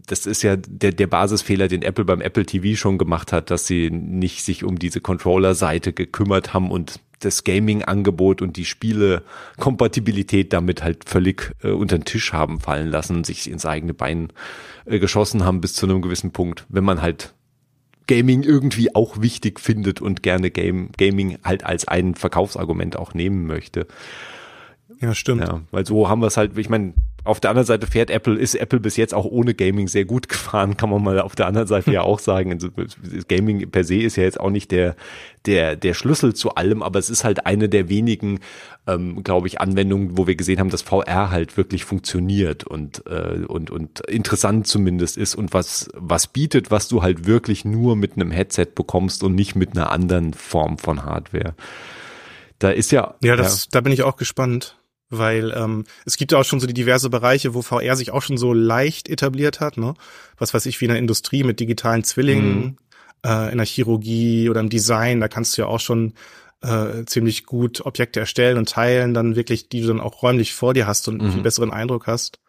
das 0.07 0.25
ist 0.25 0.41
ja 0.41 0.55
der, 0.55 0.91
der 0.91 1.05
Basisfehler, 1.05 1.67
den 1.67 1.83
Apple 1.83 2.03
beim 2.03 2.19
Apple 2.19 2.47
TV 2.47 2.75
schon 2.75 2.97
gemacht 2.97 3.31
hat, 3.31 3.51
dass 3.51 3.67
sie 3.67 3.91
nicht 3.91 4.43
sich 4.43 4.63
um 4.63 4.79
diese 4.79 5.01
Controller-Seite 5.01 5.93
gekümmert 5.93 6.55
haben 6.55 6.71
und 6.71 6.99
das 7.19 7.43
Gaming-Angebot 7.43 8.41
und 8.41 8.57
die 8.57 8.65
Spiele-Kompatibilität 8.65 10.51
damit 10.51 10.83
halt 10.83 11.07
völlig 11.07 11.51
äh, 11.61 11.69
unter 11.69 11.99
den 11.99 12.05
Tisch 12.05 12.33
haben 12.33 12.59
fallen 12.59 12.87
lassen 12.87 13.17
und 13.17 13.25
sich 13.27 13.49
ins 13.49 13.67
eigene 13.67 13.93
Bein 13.93 14.33
äh, 14.85 14.97
geschossen 14.97 15.45
haben 15.45 15.61
bis 15.61 15.75
zu 15.75 15.85
einem 15.85 16.01
gewissen 16.01 16.31
Punkt. 16.31 16.65
Wenn 16.69 16.83
man 16.83 17.03
halt 17.03 17.35
Gaming 18.07 18.41
irgendwie 18.41 18.95
auch 18.95 19.21
wichtig 19.21 19.59
findet 19.59 20.01
und 20.01 20.23
gerne 20.23 20.49
Game, 20.49 20.89
Gaming 20.97 21.37
halt 21.43 21.63
als 21.63 21.87
ein 21.87 22.15
Verkaufsargument 22.15 22.97
auch 22.97 23.13
nehmen 23.13 23.45
möchte. 23.45 23.85
Ja, 25.01 25.13
stimmt. 25.13 25.41
Ja, 25.41 25.61
weil 25.71 25.85
so 25.85 26.09
haben 26.09 26.21
wir 26.21 26.27
es 26.27 26.37
halt, 26.37 26.57
ich 26.57 26.69
meine, 26.69 26.93
auf 27.25 27.39
der 27.39 27.49
anderen 27.49 27.65
Seite 27.65 27.87
fährt 27.87 28.11
Apple, 28.11 28.37
ist 28.37 28.53
Apple 28.53 28.79
bis 28.79 28.97
jetzt 28.97 29.13
auch 29.13 29.25
ohne 29.25 29.55
Gaming 29.55 29.87
sehr 29.87 30.05
gut 30.05 30.29
gefahren, 30.29 30.77
kann 30.77 30.89
man 30.89 31.03
mal 31.03 31.19
auf 31.19 31.35
der 31.35 31.47
anderen 31.47 31.67
Seite 31.67 31.91
ja 31.91 32.01
auch 32.01 32.19
sagen. 32.19 32.53
Also, 32.53 32.69
Gaming 33.27 33.69
per 33.71 33.83
se 33.83 33.95
ist 33.97 34.15
ja 34.15 34.23
jetzt 34.23 34.39
auch 34.39 34.51
nicht 34.51 34.71
der, 34.71 34.95
der, 35.45 35.75
der 35.75 35.93
Schlüssel 35.95 36.33
zu 36.35 36.55
allem, 36.55 36.83
aber 36.83 36.99
es 36.99 37.09
ist 37.09 37.23
halt 37.23 37.45
eine 37.45 37.67
der 37.67 37.89
wenigen, 37.89 38.39
ähm, 38.87 39.23
glaube 39.23 39.47
ich, 39.47 39.59
Anwendungen, 39.59 40.17
wo 40.17 40.27
wir 40.27 40.35
gesehen 40.35 40.59
haben, 40.59 40.69
dass 40.69 40.83
VR 40.83 41.31
halt 41.31 41.57
wirklich 41.57 41.83
funktioniert 41.83 42.63
und, 42.63 43.03
äh, 43.07 43.43
und, 43.47 43.71
und 43.71 44.01
interessant 44.01 44.67
zumindest 44.67 45.17
ist 45.17 45.33
und 45.35 45.53
was, 45.53 45.89
was 45.95 46.27
bietet, 46.27 46.69
was 46.69 46.87
du 46.87 47.01
halt 47.01 47.25
wirklich 47.25 47.65
nur 47.65 47.95
mit 47.95 48.13
einem 48.13 48.29
Headset 48.29 48.67
bekommst 48.75 49.23
und 49.23 49.33
nicht 49.33 49.55
mit 49.55 49.75
einer 49.75 49.91
anderen 49.91 50.33
Form 50.33 50.77
von 50.77 51.03
Hardware. 51.03 51.55
Da 52.59 52.69
ist 52.69 52.91
ja. 52.91 53.15
Ja, 53.21 53.35
das, 53.35 53.65
ja. 53.65 53.69
da 53.71 53.81
bin 53.81 53.91
ich 53.91 54.03
auch 54.03 54.15
gespannt 54.15 54.77
weil 55.09 55.53
ähm, 55.55 55.85
es 56.05 56.17
gibt 56.17 56.31
ja 56.31 56.39
auch 56.39 56.45
schon 56.45 56.59
so 56.59 56.67
die 56.67 56.73
diverse 56.73 57.09
Bereiche, 57.09 57.53
wo 57.53 57.61
VR 57.61 57.95
sich 57.95 58.11
auch 58.11 58.21
schon 58.21 58.37
so 58.37 58.53
leicht 58.53 59.09
etabliert 59.09 59.59
hat, 59.59 59.77
ne? 59.77 59.93
Was 60.37 60.53
weiß 60.53 60.65
ich, 60.65 60.81
wie 60.81 60.85
in 60.85 60.91
der 60.91 60.99
Industrie 60.99 61.43
mit 61.43 61.59
digitalen 61.59 62.03
Zwillingen, 62.03 62.57
mhm. 62.57 62.77
äh, 63.25 63.51
in 63.51 63.57
der 63.57 63.67
Chirurgie 63.67 64.49
oder 64.49 64.59
im 64.59 64.69
Design, 64.69 65.19
da 65.19 65.27
kannst 65.27 65.57
du 65.57 65.63
ja 65.63 65.67
auch 65.67 65.79
schon 65.79 66.13
äh, 66.61 67.05
ziemlich 67.05 67.45
gut 67.45 67.85
Objekte 67.85 68.19
erstellen 68.19 68.57
und 68.57 68.69
teilen, 68.69 69.13
dann 69.13 69.35
wirklich, 69.35 69.69
die 69.69 69.81
du 69.81 69.87
dann 69.87 69.99
auch 69.99 70.23
räumlich 70.23 70.53
vor 70.53 70.73
dir 70.73 70.87
hast 70.87 71.07
und 71.07 71.21
einen 71.21 71.37
mhm. 71.37 71.43
besseren 71.43 71.71
Eindruck 71.71 72.07
hast. 72.07 72.39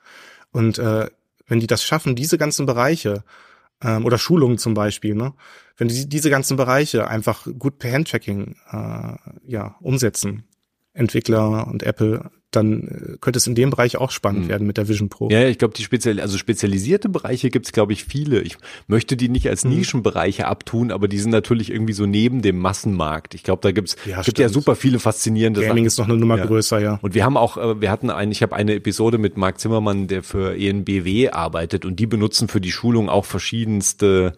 Und 0.51 0.79
äh, 0.79 1.09
wenn 1.47 1.61
die 1.61 1.67
das 1.67 1.85
schaffen, 1.85 2.17
diese 2.17 2.39
ganzen 2.39 2.67
Bereiche, 2.67 3.25
ähm, 3.83 4.05
oder 4.05 4.19
Schulungen 4.19 4.59
zum 4.59 4.75
Beispiel, 4.75 5.15
ne? 5.15 5.35
Wenn 5.77 5.89
die 5.89 6.09
diese 6.09 6.31
ganzen 6.31 6.57
Bereiche 6.57 7.09
einfach 7.09 7.47
gut 7.59 7.79
per 7.79 7.93
Handtracking 7.93 8.57
äh, 8.71 9.17
ja, 9.47 9.77
umsetzen, 9.81 10.45
Entwickler 10.95 11.67
und 11.67 11.83
Apple, 11.83 12.31
dann 12.57 12.83
äh, 12.83 13.17
könnte 13.21 13.39
es 13.39 13.47
in 13.47 13.55
dem 13.55 13.71
Bereich 13.71 13.97
auch 13.97 14.11
spannend 14.11 14.45
mhm. 14.45 14.49
werden 14.49 14.67
mit 14.67 14.77
der 14.77 14.89
Vision 14.89 15.09
Pro. 15.09 15.29
Ja, 15.31 15.47
ich 15.47 15.59
glaube, 15.59 15.75
die 15.75 15.83
speziell, 15.83 16.21
also 16.21 16.39
spezialisierte 16.39 17.09
Bereiche 17.09 17.51
gibt 17.51 17.67
es, 17.67 17.73
glaube 17.73 17.93
ich, 17.93 18.05
viele. 18.05 18.41
Ich 18.41 18.57
möchte 18.87 19.17
die 19.17 19.29
nicht 19.29 19.49
als 19.49 19.65
mhm. 19.65 19.77
Nischenbereiche 19.77 20.47
abtun, 20.47 20.91
aber 20.91 21.09
die 21.09 21.19
sind 21.19 21.31
natürlich 21.31 21.71
irgendwie 21.71 21.93
so 21.93 22.07
neben 22.07 22.43
dem 22.43 22.59
Massenmarkt. 22.59 23.35
Ich 23.35 23.43
glaube, 23.43 23.61
da 23.63 23.73
gibt's 23.73 23.97
ja, 24.07 24.23
gibt 24.23 24.39
ja 24.39 24.49
super 24.49 24.75
viele 24.75 24.99
faszinierende 24.99 25.61
Gaming 25.61 25.85
Sachen. 25.85 25.87
ist 25.87 25.99
noch 25.99 26.09
eine 26.09 26.17
Nummer 26.17 26.39
ja. 26.39 26.47
größer, 26.47 26.81
ja. 26.81 26.99
Und 27.03 27.15
wir 27.15 27.25
haben 27.25 27.37
auch, 27.37 27.57
äh, 27.57 27.81
wir 27.81 27.91
hatten 27.91 28.11
einen, 28.11 28.33
ich 28.33 28.43
habe 28.43 28.57
eine 28.57 28.75
Episode 28.75 29.19
mit 29.19 29.37
Marc 29.37 29.61
Zimmermann, 29.61 30.09
der 30.09 30.23
für 30.23 30.57
ENBW 30.57 31.31
arbeitet 31.31 31.85
und 31.85 31.97
die 32.01 32.07
benutzen 32.07 32.49
für 32.49 32.61
die 32.61 32.73
Schulung 32.73 33.09
auch 33.09 33.25
verschiedenste 33.25 34.35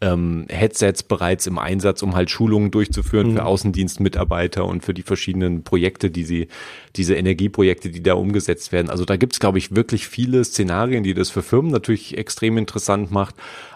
ähm, 0.00 0.46
Headsets 0.48 1.02
bereits 1.02 1.46
im 1.46 1.58
Einsatz, 1.58 2.02
um 2.02 2.14
halt 2.14 2.30
Schulungen 2.30 2.70
durchzuführen 2.70 3.30
mhm. 3.30 3.36
für 3.36 3.44
Außendienstmitarbeiter 3.44 4.64
und 4.64 4.84
für 4.84 4.94
die 4.94 5.02
verschiedenen 5.02 5.62
Projekte, 5.62 6.10
die 6.10 6.24
sie, 6.24 6.48
diese 6.96 7.14
Energieprojekte, 7.14 7.90
die 7.90 8.02
da 8.02 8.14
umgesetzt 8.14 8.72
werden. 8.72 8.90
Also 8.90 9.04
da 9.04 9.16
gibt's, 9.16 9.40
glaube 9.40 9.58
ich, 9.58 9.74
wirklich 9.74 10.06
viele 10.08 10.44
Szenarien, 10.44 11.02
die 11.02 11.14
das 11.14 11.30
für 11.30 11.42
Firmen 11.42 11.70
natürlich 11.70 12.18
extrem 12.18 12.58
interessant 12.58 13.10
macht. 13.10 13.34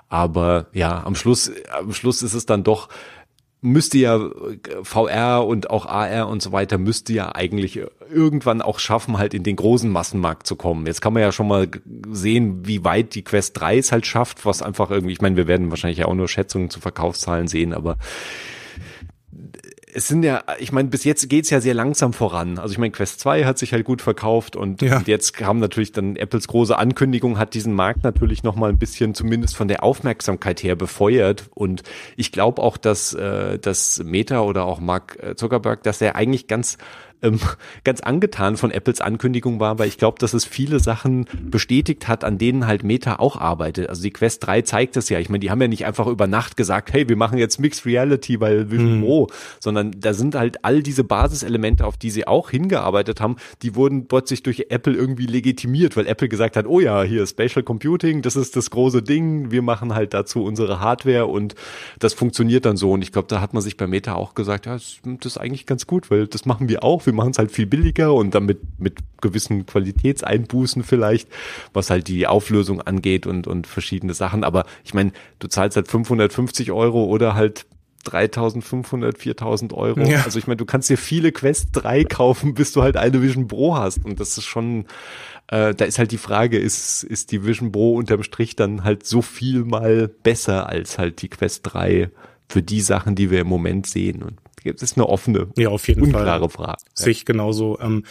Aber 0.08 0.66
ja, 0.72 1.04
am 1.04 1.14
Schluss, 1.14 1.52
am 1.70 1.92
Schluss 1.92 2.22
ist 2.22 2.34
es 2.34 2.44
dann 2.44 2.64
doch 2.64 2.88
müsste 3.62 3.98
ja 3.98 4.18
VR 4.82 5.46
und 5.46 5.70
auch 5.70 5.86
AR 5.86 6.28
und 6.28 6.42
so 6.42 6.52
weiter 6.52 6.78
müsste 6.78 7.12
ja 7.12 7.34
eigentlich 7.34 7.80
irgendwann 8.10 8.62
auch 8.62 8.78
schaffen, 8.78 9.18
halt 9.18 9.34
in 9.34 9.42
den 9.42 9.56
großen 9.56 9.90
Massenmarkt 9.90 10.46
zu 10.46 10.56
kommen. 10.56 10.86
Jetzt 10.86 11.00
kann 11.00 11.12
man 11.12 11.22
ja 11.22 11.32
schon 11.32 11.48
mal 11.48 11.68
sehen, 12.10 12.66
wie 12.66 12.84
weit 12.84 13.14
die 13.14 13.22
Quest 13.22 13.60
3 13.60 13.78
es 13.78 13.92
halt 13.92 14.06
schafft, 14.06 14.46
was 14.46 14.62
einfach 14.62 14.90
irgendwie, 14.90 15.12
ich 15.12 15.20
meine, 15.20 15.36
wir 15.36 15.46
werden 15.46 15.70
wahrscheinlich 15.70 15.98
ja 15.98 16.06
auch 16.06 16.14
nur 16.14 16.28
Schätzungen 16.28 16.70
zu 16.70 16.80
Verkaufszahlen 16.80 17.48
sehen, 17.48 17.74
aber 17.74 17.96
es 19.94 20.08
sind 20.08 20.22
ja, 20.22 20.42
ich 20.58 20.72
meine, 20.72 20.88
bis 20.88 21.04
jetzt 21.04 21.28
geht's 21.28 21.50
ja 21.50 21.60
sehr 21.60 21.74
langsam 21.74 22.12
voran. 22.12 22.58
Also 22.58 22.72
ich 22.72 22.78
meine, 22.78 22.92
Quest 22.92 23.20
2 23.20 23.44
hat 23.44 23.58
sich 23.58 23.72
halt 23.72 23.84
gut 23.84 24.02
verkauft 24.02 24.56
und, 24.56 24.82
ja. 24.82 24.98
und 24.98 25.08
jetzt 25.08 25.32
kam 25.32 25.58
natürlich 25.58 25.92
dann 25.92 26.16
Apples 26.16 26.48
große 26.48 26.76
Ankündigung, 26.76 27.38
hat 27.38 27.54
diesen 27.54 27.74
Markt 27.74 28.04
natürlich 28.04 28.42
nochmal 28.42 28.70
ein 28.70 28.78
bisschen 28.78 29.14
zumindest 29.14 29.56
von 29.56 29.68
der 29.68 29.82
Aufmerksamkeit 29.82 30.62
her 30.62 30.76
befeuert. 30.76 31.50
Und 31.54 31.82
ich 32.16 32.32
glaube 32.32 32.62
auch, 32.62 32.76
dass, 32.76 33.12
äh, 33.14 33.58
dass 33.58 34.02
Meta 34.04 34.40
oder 34.40 34.64
auch 34.64 34.80
Mark 34.80 35.18
Zuckerberg, 35.36 35.82
dass 35.82 36.00
er 36.00 36.16
eigentlich 36.16 36.46
ganz 36.46 36.78
ähm, 37.22 37.38
ganz 37.84 38.00
angetan 38.00 38.56
von 38.56 38.70
Apples 38.70 39.00
Ankündigung 39.00 39.60
war, 39.60 39.78
weil 39.78 39.88
ich 39.88 39.98
glaube, 39.98 40.18
dass 40.18 40.34
es 40.34 40.44
viele 40.44 40.80
Sachen 40.80 41.26
bestätigt 41.42 42.08
hat, 42.08 42.24
an 42.24 42.38
denen 42.38 42.66
halt 42.66 42.82
Meta 42.82 43.16
auch 43.16 43.36
arbeitet. 43.36 43.88
Also 43.88 44.02
die 44.02 44.12
Quest 44.12 44.46
3 44.46 44.62
zeigt 44.62 44.96
es 44.96 45.08
ja. 45.08 45.18
Ich 45.18 45.28
meine, 45.28 45.40
die 45.40 45.50
haben 45.50 45.60
ja 45.60 45.68
nicht 45.68 45.86
einfach 45.86 46.06
über 46.06 46.26
Nacht 46.26 46.56
gesagt, 46.56 46.92
hey, 46.92 47.08
wir 47.08 47.16
machen 47.16 47.38
jetzt 47.38 47.58
Mixed 47.58 47.86
Reality 47.86 48.40
weil 48.40 48.70
Vision 48.70 48.98
mhm. 48.98 49.02
Pro, 49.02 49.26
sondern 49.60 49.92
da 49.98 50.14
sind 50.14 50.34
halt 50.34 50.64
all 50.64 50.82
diese 50.82 51.04
Basiselemente, 51.04 51.84
auf 51.84 51.96
die 51.96 52.10
sie 52.10 52.26
auch 52.26 52.50
hingearbeitet 52.50 53.20
haben, 53.20 53.36
die 53.62 53.74
wurden 53.74 54.06
plötzlich 54.06 54.42
durch 54.42 54.66
Apple 54.70 54.94
irgendwie 54.94 55.26
legitimiert, 55.26 55.96
weil 55.96 56.06
Apple 56.06 56.28
gesagt 56.28 56.56
hat, 56.56 56.66
oh 56.66 56.80
ja, 56.80 57.02
hier 57.02 57.26
Spatial 57.26 57.62
Computing, 57.62 58.22
das 58.22 58.36
ist 58.36 58.56
das 58.56 58.70
große 58.70 59.02
Ding, 59.02 59.50
wir 59.50 59.62
machen 59.62 59.94
halt 59.94 60.14
dazu 60.14 60.44
unsere 60.44 60.80
Hardware 60.80 61.26
und 61.26 61.54
das 61.98 62.14
funktioniert 62.14 62.64
dann 62.64 62.76
so. 62.76 62.92
Und 62.92 63.02
ich 63.02 63.12
glaube, 63.12 63.28
da 63.28 63.40
hat 63.40 63.52
man 63.54 63.62
sich 63.62 63.76
bei 63.76 63.86
Meta 63.86 64.14
auch 64.14 64.34
gesagt, 64.34 64.66
ja, 64.66 64.72
das, 64.74 64.98
das 65.04 65.32
ist 65.32 65.38
eigentlich 65.38 65.66
ganz 65.66 65.86
gut, 65.86 66.10
weil 66.10 66.26
das 66.26 66.46
machen 66.46 66.68
wir 66.68 66.82
auch 66.82 67.06
wir 67.06 67.09
machen 67.12 67.30
es 67.30 67.38
halt 67.38 67.50
viel 67.50 67.66
billiger 67.66 68.14
und 68.14 68.34
damit 68.34 68.60
mit 68.78 68.98
gewissen 69.20 69.66
Qualitätseinbußen 69.66 70.82
vielleicht, 70.82 71.28
was 71.72 71.90
halt 71.90 72.08
die 72.08 72.26
Auflösung 72.26 72.80
angeht 72.80 73.26
und, 73.26 73.46
und 73.46 73.66
verschiedene 73.66 74.14
Sachen. 74.14 74.44
Aber 74.44 74.64
ich 74.84 74.94
meine, 74.94 75.12
du 75.38 75.48
zahlst 75.48 75.76
halt 75.76 75.88
550 75.88 76.72
Euro 76.72 77.04
oder 77.04 77.34
halt 77.34 77.66
3500, 78.04 79.18
4000 79.18 79.72
Euro. 79.72 80.00
Ja. 80.02 80.22
Also 80.24 80.38
ich 80.38 80.46
meine, 80.46 80.56
du 80.56 80.64
kannst 80.64 80.88
dir 80.88 80.96
viele 80.96 81.32
Quest 81.32 81.68
3 81.72 82.04
kaufen, 82.04 82.54
bis 82.54 82.72
du 82.72 82.82
halt 82.82 82.96
eine 82.96 83.22
Vision 83.22 83.46
Pro 83.48 83.76
hast. 83.76 84.04
Und 84.04 84.20
das 84.20 84.38
ist 84.38 84.44
schon, 84.44 84.86
äh, 85.48 85.74
da 85.74 85.84
ist 85.84 85.98
halt 85.98 86.12
die 86.12 86.18
Frage, 86.18 86.58
ist, 86.58 87.02
ist 87.02 87.32
die 87.32 87.44
Vision 87.44 87.72
Pro 87.72 87.94
unterm 87.96 88.22
Strich 88.22 88.56
dann 88.56 88.84
halt 88.84 89.06
so 89.06 89.22
viel 89.22 89.64
mal 89.64 90.08
besser 90.08 90.68
als 90.68 90.98
halt 90.98 91.22
die 91.22 91.28
Quest 91.28 91.60
3 91.64 92.10
für 92.48 92.62
die 92.62 92.80
Sachen, 92.80 93.14
die 93.14 93.30
wir 93.30 93.40
im 93.40 93.48
Moment 93.48 93.86
sehen. 93.86 94.22
Und 94.22 94.38
das 94.64 94.82
ist 94.82 94.96
eine 94.96 95.08
offene, 95.08 95.48
ja, 95.56 95.68
auf 95.68 95.86
jeden 95.88 96.02
unklare 96.02 96.48
Fall. 96.48 96.66
Frage. 96.66 96.82
Sehe 96.94 97.12
ich 97.12 97.24
genauso. 97.24 97.78
Ähm, 97.80 98.04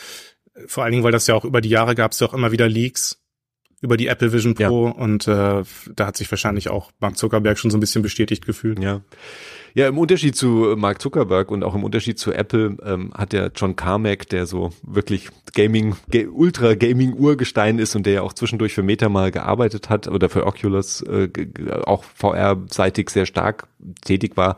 vor 0.67 0.83
allen 0.83 0.91
Dingen, 0.91 1.03
weil 1.03 1.11
das 1.11 1.27
ja 1.27 1.35
auch 1.35 1.45
über 1.45 1.61
die 1.61 1.69
Jahre 1.69 1.95
gab 1.95 2.11
es 2.11 2.19
ja 2.19 2.27
auch 2.27 2.33
immer 2.33 2.51
wieder 2.51 2.67
Leaks 2.67 3.19
über 3.81 3.97
die 3.97 4.07
Apple 4.07 4.33
Vision 4.33 4.55
Pro 4.55 4.87
ja. 4.87 4.91
und 4.91 5.27
äh, 5.27 5.63
da 5.95 6.05
hat 6.05 6.17
sich 6.17 6.29
wahrscheinlich 6.29 6.69
auch 6.69 6.91
Mark 6.99 7.17
Zuckerberg 7.17 7.57
schon 7.57 7.71
so 7.71 7.77
ein 7.77 7.79
bisschen 7.79 8.01
bestätigt 8.01 8.45
gefühlt. 8.45 8.79
Ja. 8.79 9.01
Ja, 9.75 9.87
im 9.87 9.99
Unterschied 9.99 10.35
zu 10.35 10.73
Mark 10.77 11.01
Zuckerberg 11.01 11.51
und 11.51 11.63
auch 11.63 11.75
im 11.75 11.83
Unterschied 11.83 12.17
zu 12.17 12.33
Apple 12.33 12.75
ähm, 12.83 13.13
hat 13.13 13.33
der 13.33 13.51
John 13.55 13.75
Carmack, 13.75 14.27
der 14.27 14.47
so 14.47 14.71
wirklich 14.81 15.29
Gaming, 15.53 15.95
Ultra 16.33 16.73
Gaming 16.73 17.13
Urgestein 17.13 17.77
ist 17.77 17.95
und 17.95 18.05
der 18.05 18.13
ja 18.13 18.21
auch 18.23 18.33
zwischendurch 18.33 18.73
für 18.73 18.81
Meta 18.81 19.09
mal 19.09 19.31
gearbeitet 19.31 19.89
hat 19.89 20.07
oder 20.07 20.27
für 20.27 20.47
Oculus 20.47 21.03
äh, 21.03 21.29
auch 21.85 22.03
VR-seitig 22.03 23.11
sehr 23.11 23.27
stark 23.27 23.67
tätig 24.03 24.35
war, 24.37 24.57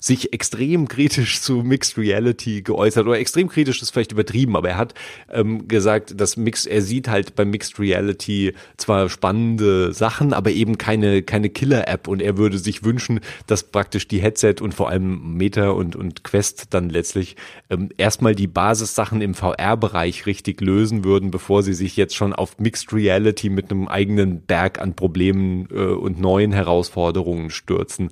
sich 0.00 0.32
extrem 0.32 0.88
kritisch 0.88 1.40
zu 1.40 1.62
Mixed 1.62 1.98
Reality 1.98 2.62
geäußert 2.62 3.06
oder 3.06 3.18
extrem 3.18 3.48
kritisch 3.48 3.82
ist 3.82 3.90
vielleicht 3.90 4.12
übertrieben, 4.12 4.56
aber 4.56 4.70
er 4.70 4.76
hat 4.76 4.94
ähm, 5.30 5.68
gesagt, 5.68 6.20
dass 6.20 6.36
Mixed, 6.36 6.66
er 6.66 6.82
sieht 6.82 7.08
halt 7.08 7.34
bei 7.34 7.44
Mixed 7.44 7.78
Reality 7.78 8.54
zwar 8.76 9.08
spannende 9.08 9.92
Sachen, 9.92 10.32
aber 10.32 10.50
eben 10.50 10.78
keine 10.78 11.22
keine 11.22 11.50
Killer-App 11.50 12.08
und 12.08 12.22
er 12.22 12.36
würde 12.36 12.58
sich 12.58 12.84
wünschen, 12.84 13.20
dass 13.46 13.64
praktisch 13.64 14.08
die 14.08 14.20
Headset 14.20 14.56
und 14.60 14.74
vor 14.74 14.88
allem 14.88 15.36
Meta 15.36 15.70
und 15.70 15.96
und 15.96 16.24
Quest 16.24 16.68
dann 16.70 16.90
letztlich 16.90 17.36
ähm, 17.70 17.90
erstmal 17.96 18.34
die 18.34 18.46
Basissachen 18.46 19.20
im 19.20 19.34
VR-Bereich 19.34 20.26
richtig 20.26 20.60
lösen 20.60 21.04
würden, 21.04 21.30
bevor 21.30 21.62
sie 21.62 21.74
sich 21.74 21.96
jetzt 21.96 22.16
schon 22.16 22.32
auf 22.32 22.58
Mixed 22.58 22.92
Reality 22.92 23.50
mit 23.50 23.70
einem 23.70 23.88
eigenen 23.88 24.40
Berg 24.42 24.80
an 24.80 24.94
Problemen 24.94 25.68
äh, 25.70 25.78
und 25.78 26.20
neuen 26.20 26.52
Herausforderungen 26.52 27.50
stürzen. 27.50 28.10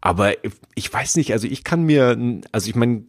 Aber 0.00 0.32
ich 0.74 0.92
weiß 0.92 1.16
nicht, 1.16 1.32
also 1.32 1.46
ich 1.46 1.64
kann 1.64 1.84
mir, 1.84 2.16
also 2.52 2.68
ich 2.68 2.74
meine, 2.74 3.04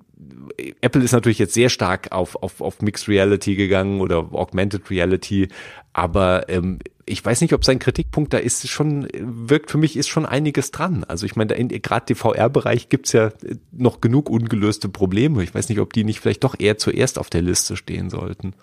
Apple 0.81 1.03
ist 1.03 1.13
natürlich 1.13 1.39
jetzt 1.39 1.53
sehr 1.53 1.69
stark 1.69 2.11
auf, 2.11 2.35
auf, 2.35 2.61
auf 2.61 2.81
Mixed 2.81 3.07
Reality 3.07 3.55
gegangen 3.55 4.01
oder 4.01 4.33
Augmented 4.33 4.89
Reality, 4.89 5.47
aber 5.93 6.49
ähm, 6.49 6.79
ich 7.05 7.23
weiß 7.23 7.41
nicht, 7.41 7.53
ob 7.53 7.65
sein 7.65 7.79
Kritikpunkt 7.79 8.33
da 8.33 8.37
ist 8.37 8.67
schon, 8.69 9.07
wirkt 9.13 9.71
für 9.71 9.77
mich 9.77 9.97
ist 9.97 10.07
schon 10.07 10.25
einiges 10.25 10.71
dran. 10.71 11.03
Also 11.03 11.25
ich 11.25 11.35
meine, 11.35 11.55
gerade 11.55 12.13
im 12.13 12.15
VR-Bereich 12.15 12.89
gibt's 12.89 13.11
ja 13.11 13.31
noch 13.71 13.99
genug 13.99 14.29
ungelöste 14.29 14.87
Probleme. 14.87 15.43
Ich 15.43 15.53
weiß 15.53 15.69
nicht, 15.69 15.79
ob 15.79 15.91
die 15.93 16.03
nicht 16.03 16.19
vielleicht 16.19 16.43
doch 16.43 16.55
eher 16.57 16.77
zuerst 16.77 17.19
auf 17.19 17.29
der 17.29 17.41
Liste 17.41 17.75
stehen 17.75 18.09
sollten. 18.09 18.53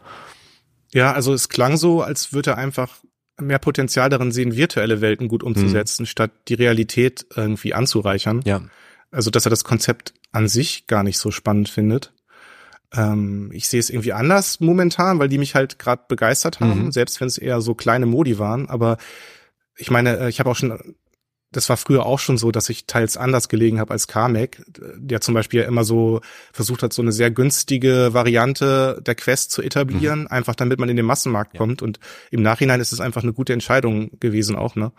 Ja, 0.93 1.13
also 1.13 1.35
es 1.35 1.49
klang 1.49 1.77
so, 1.77 2.01
als 2.03 2.33
würde 2.33 2.53
er 2.53 2.59
einfach 2.59 2.97
mehr 3.41 3.59
Potenzial 3.59 4.11
darin 4.11 4.33
sehen, 4.33 4.57
virtuelle 4.57 5.01
Welten 5.01 5.29
gut 5.29 5.43
umzusetzen, 5.43 6.03
mhm. 6.03 6.07
statt 6.07 6.31
die 6.49 6.55
Realität 6.55 7.27
irgendwie 7.35 7.75
anzureichern. 7.75 8.43
Ja. 8.45 8.63
Also, 9.11 9.31
dass 9.31 9.47
er 9.47 9.51
das 9.51 9.65
Konzept 9.65 10.13
an 10.33 10.49
sich 10.49 10.87
gar 10.87 11.03
nicht 11.03 11.19
so 11.19 11.31
spannend 11.31 11.69
findet. 11.69 12.13
Ähm, 12.93 13.51
ich 13.53 13.69
sehe 13.69 13.81
es 13.81 13.91
irgendwie 13.91 14.13
anders 14.13 14.61
momentan, 14.61 15.19
weil 15.19 15.29
die 15.29 15.39
mich 15.39 15.55
halt 15.55 15.79
gerade 15.79 16.03
begeistert 16.09 16.61
haben, 16.61 16.87
mhm. 16.87 16.93
selbst 16.93 17.21
wenn 17.21 17.29
es 17.29 17.39
eher 17.39 17.61
so 17.61 17.75
kleine 17.75 18.07
Modi 18.07 18.39
waren. 18.39 18.69
Aber 18.69 18.99
ich 19.77 19.91
meine, 19.91 20.19
äh, 20.19 20.29
ich 20.29 20.41
habe 20.41 20.51
auch 20.51 20.57
schon 20.57 20.95
das 21.51 21.69
war 21.69 21.77
früher 21.77 22.05
auch 22.05 22.19
schon 22.19 22.37
so, 22.37 22.51
dass 22.51 22.69
ich 22.69 22.87
teils 22.87 23.17
anders 23.17 23.49
gelegen 23.49 23.81
habe 23.81 23.93
als 23.93 24.07
Carmack, 24.07 24.63
der 24.67 25.21
zum 25.21 25.35
Beispiel 25.35 25.63
immer 25.63 25.85
so 25.85 26.21
versucht 26.53 26.83
hat, 26.83 26.93
so 26.93 27.01
eine 27.01 27.13
sehr 27.13 27.31
günstige 27.31 28.11
Variante 28.13 29.01
der 29.05 29.15
Quest 29.15 29.53
zu 29.53 29.63
etablieren, 29.63 30.23
mhm. 30.23 30.27
einfach 30.29 30.55
damit 30.55 30.79
man 30.79 30.89
in 30.89 30.97
den 30.97 31.07
Massenmarkt 31.07 31.55
ja. 31.55 31.59
kommt. 31.59 31.81
Und 31.81 32.01
im 32.31 32.43
Nachhinein 32.43 32.81
ist 32.81 32.93
es 32.93 33.01
einfach 33.01 33.23
eine 33.23 33.33
gute 33.33 33.55
Entscheidung 33.55 34.11
gewesen 34.21 34.57
auch, 34.57 34.77
ne? 34.77 34.93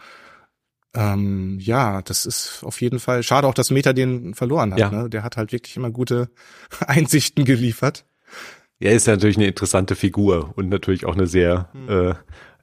Ähm, 0.95 1.59
ja, 1.59 2.01
das 2.01 2.25
ist 2.25 2.63
auf 2.63 2.81
jeden 2.81 2.99
Fall 2.99 3.21
schade 3.21 3.47
auch, 3.47 3.53
dass 3.53 3.69
Meta 3.69 3.93
den 3.93 4.33
verloren 4.33 4.71
hat. 4.71 4.79
Ja. 4.79 4.89
Ne? 4.89 5.09
Der 5.09 5.21
hat 5.21 5.37
halt 5.37 5.51
wirklich 5.51 5.77
immer 5.77 5.91
gute 5.91 6.31
Einsichten 6.79 7.45
geliefert. 7.45 8.05
Er 8.79 8.93
ist 8.93 9.07
natürlich 9.07 9.37
eine 9.37 9.47
interessante 9.47 9.95
Figur 9.95 10.53
und 10.55 10.69
natürlich 10.69 11.05
auch 11.05 11.13
eine 11.13 11.27
sehr 11.27 11.69
mhm. 11.73 11.89
äh, 11.89 12.15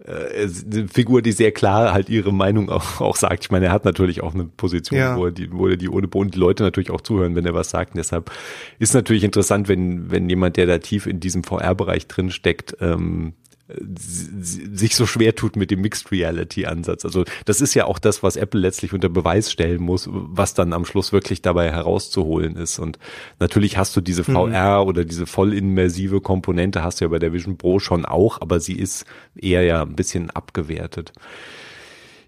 äh, 0.05 0.49
eine 0.73 0.89
Figur, 0.89 1.23
die 1.23 1.33
sehr 1.33 1.53
klar 1.53 1.93
halt 1.93 2.09
ihre 2.09 2.33
Meinung 2.33 2.69
auch, 2.69 3.01
auch 3.01 3.17
sagt. 3.17 3.45
Ich 3.45 3.51
meine, 3.51 3.67
er 3.67 3.73
hat 3.73 3.85
natürlich 3.85 4.23
auch 4.23 4.35
eine 4.35 4.45
Position, 4.45 4.99
ja. 4.99 5.17
wo, 5.17 5.27
er 5.27 5.33
die, 5.33 5.53
wo 5.53 5.69
er 5.69 5.77
die 5.77 5.89
ohne 5.89 6.09
Boden 6.09 6.31
die 6.31 6.39
Leute 6.39 6.63
natürlich 6.63 6.91
auch 6.91 7.01
zuhören, 7.01 7.35
wenn 7.35 7.47
er 7.47 7.55
was 7.55 7.71
sagt. 7.71 7.95
Und 7.95 7.99
deshalb 7.99 8.31
ist 8.79 8.95
natürlich 8.95 9.25
interessant, 9.25 9.69
wenn, 9.69 10.11
wenn 10.11 10.29
jemand, 10.29 10.57
der 10.57 10.67
da 10.67 10.79
tief 10.79 11.07
in 11.07 11.21
diesem 11.21 11.45
VR-Bereich 11.45 12.07
drin 12.09 12.31
steckt, 12.31 12.77
ähm, 12.81 13.33
sich 13.69 14.95
so 14.95 15.07
schwer 15.07 15.35
tut 15.35 15.57
mit 15.57 15.73
dem 15.73 15.81
Mixed 15.81 16.13
Reality 16.13 16.67
Ansatz. 16.67 17.05
Also 17.05 17.25
das 17.47 17.61
ist 17.61 17.75
ja 17.75 17.87
auch 17.87 17.99
das, 17.99 18.23
was 18.23 18.37
Apple 18.37 18.61
letztlich 18.61 18.93
unter 18.93 19.09
Beweis 19.09 19.51
stellen 19.51 19.83
muss, 19.83 20.09
was 20.11 20.55
dann 20.55 20.73
am 20.73 20.85
Schluss 20.85 21.13
wirklich 21.13 21.43
dabei 21.43 21.73
herauszuholen 21.73 22.55
ist. 22.57 22.79
Und 22.79 22.99
natürlich 23.41 23.77
hast 23.77 23.97
du 23.97 24.01
diese 24.01 24.23
VR 24.23 24.83
mhm. 24.83 24.89
oder 24.89 25.05
diese 25.05 25.27
voll 25.27 25.53
immersive 25.53 26.21
Komponente 26.21 26.85
hast 26.85 27.01
du 27.01 27.07
ja 27.07 27.09
bei 27.09 27.19
der 27.19 27.33
Vision 27.33 27.59
Pro 27.59 27.81
schon 27.81 28.05
auch, 28.05 28.41
aber 28.41 28.61
sie 28.61 28.79
ist 28.79 29.05
eher 29.35 29.63
ja 29.63 29.83
ein 29.83 29.97
bisschen 29.97 30.31
abgewertet. 30.31 31.13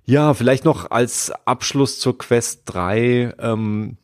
Ja, 0.04 0.34
vielleicht 0.34 0.64
noch 0.64 0.90
als 0.90 1.32
Abschluss 1.44 2.00
zur 2.00 2.18
Quest 2.18 2.62
3. 2.64 3.34
Ähm, 3.38 3.96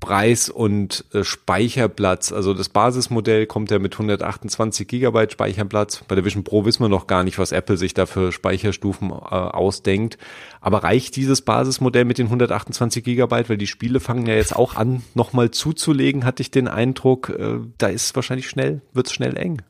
Preis 0.00 0.48
und 0.48 1.04
äh, 1.12 1.24
Speicherplatz. 1.24 2.32
Also 2.32 2.54
das 2.54 2.68
Basismodell 2.68 3.46
kommt 3.46 3.70
ja 3.70 3.78
mit 3.78 3.94
128 3.94 4.86
Gigabyte 4.86 5.32
Speicherplatz. 5.32 6.04
Bei 6.06 6.14
der 6.14 6.24
Vision 6.24 6.44
Pro 6.44 6.64
wissen 6.64 6.82
wir 6.82 6.88
noch 6.88 7.06
gar 7.06 7.24
nicht, 7.24 7.38
was 7.38 7.52
Apple 7.52 7.76
sich 7.76 7.94
da 7.94 8.06
für 8.06 8.30
Speicherstufen 8.30 9.10
äh, 9.10 9.14
ausdenkt. 9.14 10.18
Aber 10.60 10.84
reicht 10.84 11.16
dieses 11.16 11.42
Basismodell 11.42 12.04
mit 12.04 12.18
den 12.18 12.26
128 12.26 13.02
Gigabyte? 13.02 13.50
Weil 13.50 13.58
die 13.58 13.66
Spiele 13.66 14.00
fangen 14.00 14.26
ja 14.26 14.34
jetzt 14.34 14.54
auch 14.54 14.76
an, 14.76 15.02
nochmal 15.14 15.50
zuzulegen, 15.50 16.24
hatte 16.24 16.42
ich 16.42 16.50
den 16.50 16.68
Eindruck. 16.68 17.30
Äh, 17.30 17.58
da 17.78 17.88
ist 17.88 18.14
wahrscheinlich 18.14 18.48
schnell, 18.48 18.82
wird's 18.92 19.12
schnell 19.12 19.36
eng. 19.36 19.62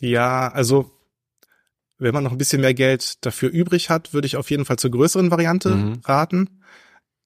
Ja, 0.00 0.48
also 0.48 0.90
wenn 1.98 2.14
man 2.14 2.24
noch 2.24 2.32
ein 2.32 2.38
bisschen 2.38 2.60
mehr 2.60 2.74
Geld 2.74 3.24
dafür 3.26 3.50
übrig 3.50 3.90
hat, 3.90 4.14
würde 4.14 4.26
ich 4.26 4.36
auf 4.36 4.50
jeden 4.50 4.64
Fall 4.64 4.78
zur 4.78 4.92
größeren 4.92 5.30
Variante 5.30 5.74
mhm. 5.74 6.00
raten. 6.04 6.62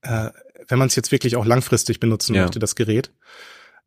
Äh, 0.00 0.30
wenn 0.68 0.78
man 0.78 0.88
es 0.88 0.96
jetzt 0.96 1.12
wirklich 1.12 1.36
auch 1.36 1.44
langfristig 1.44 2.00
benutzen 2.00 2.34
ja. 2.34 2.42
möchte, 2.42 2.58
das 2.58 2.74
Gerät. 2.74 3.12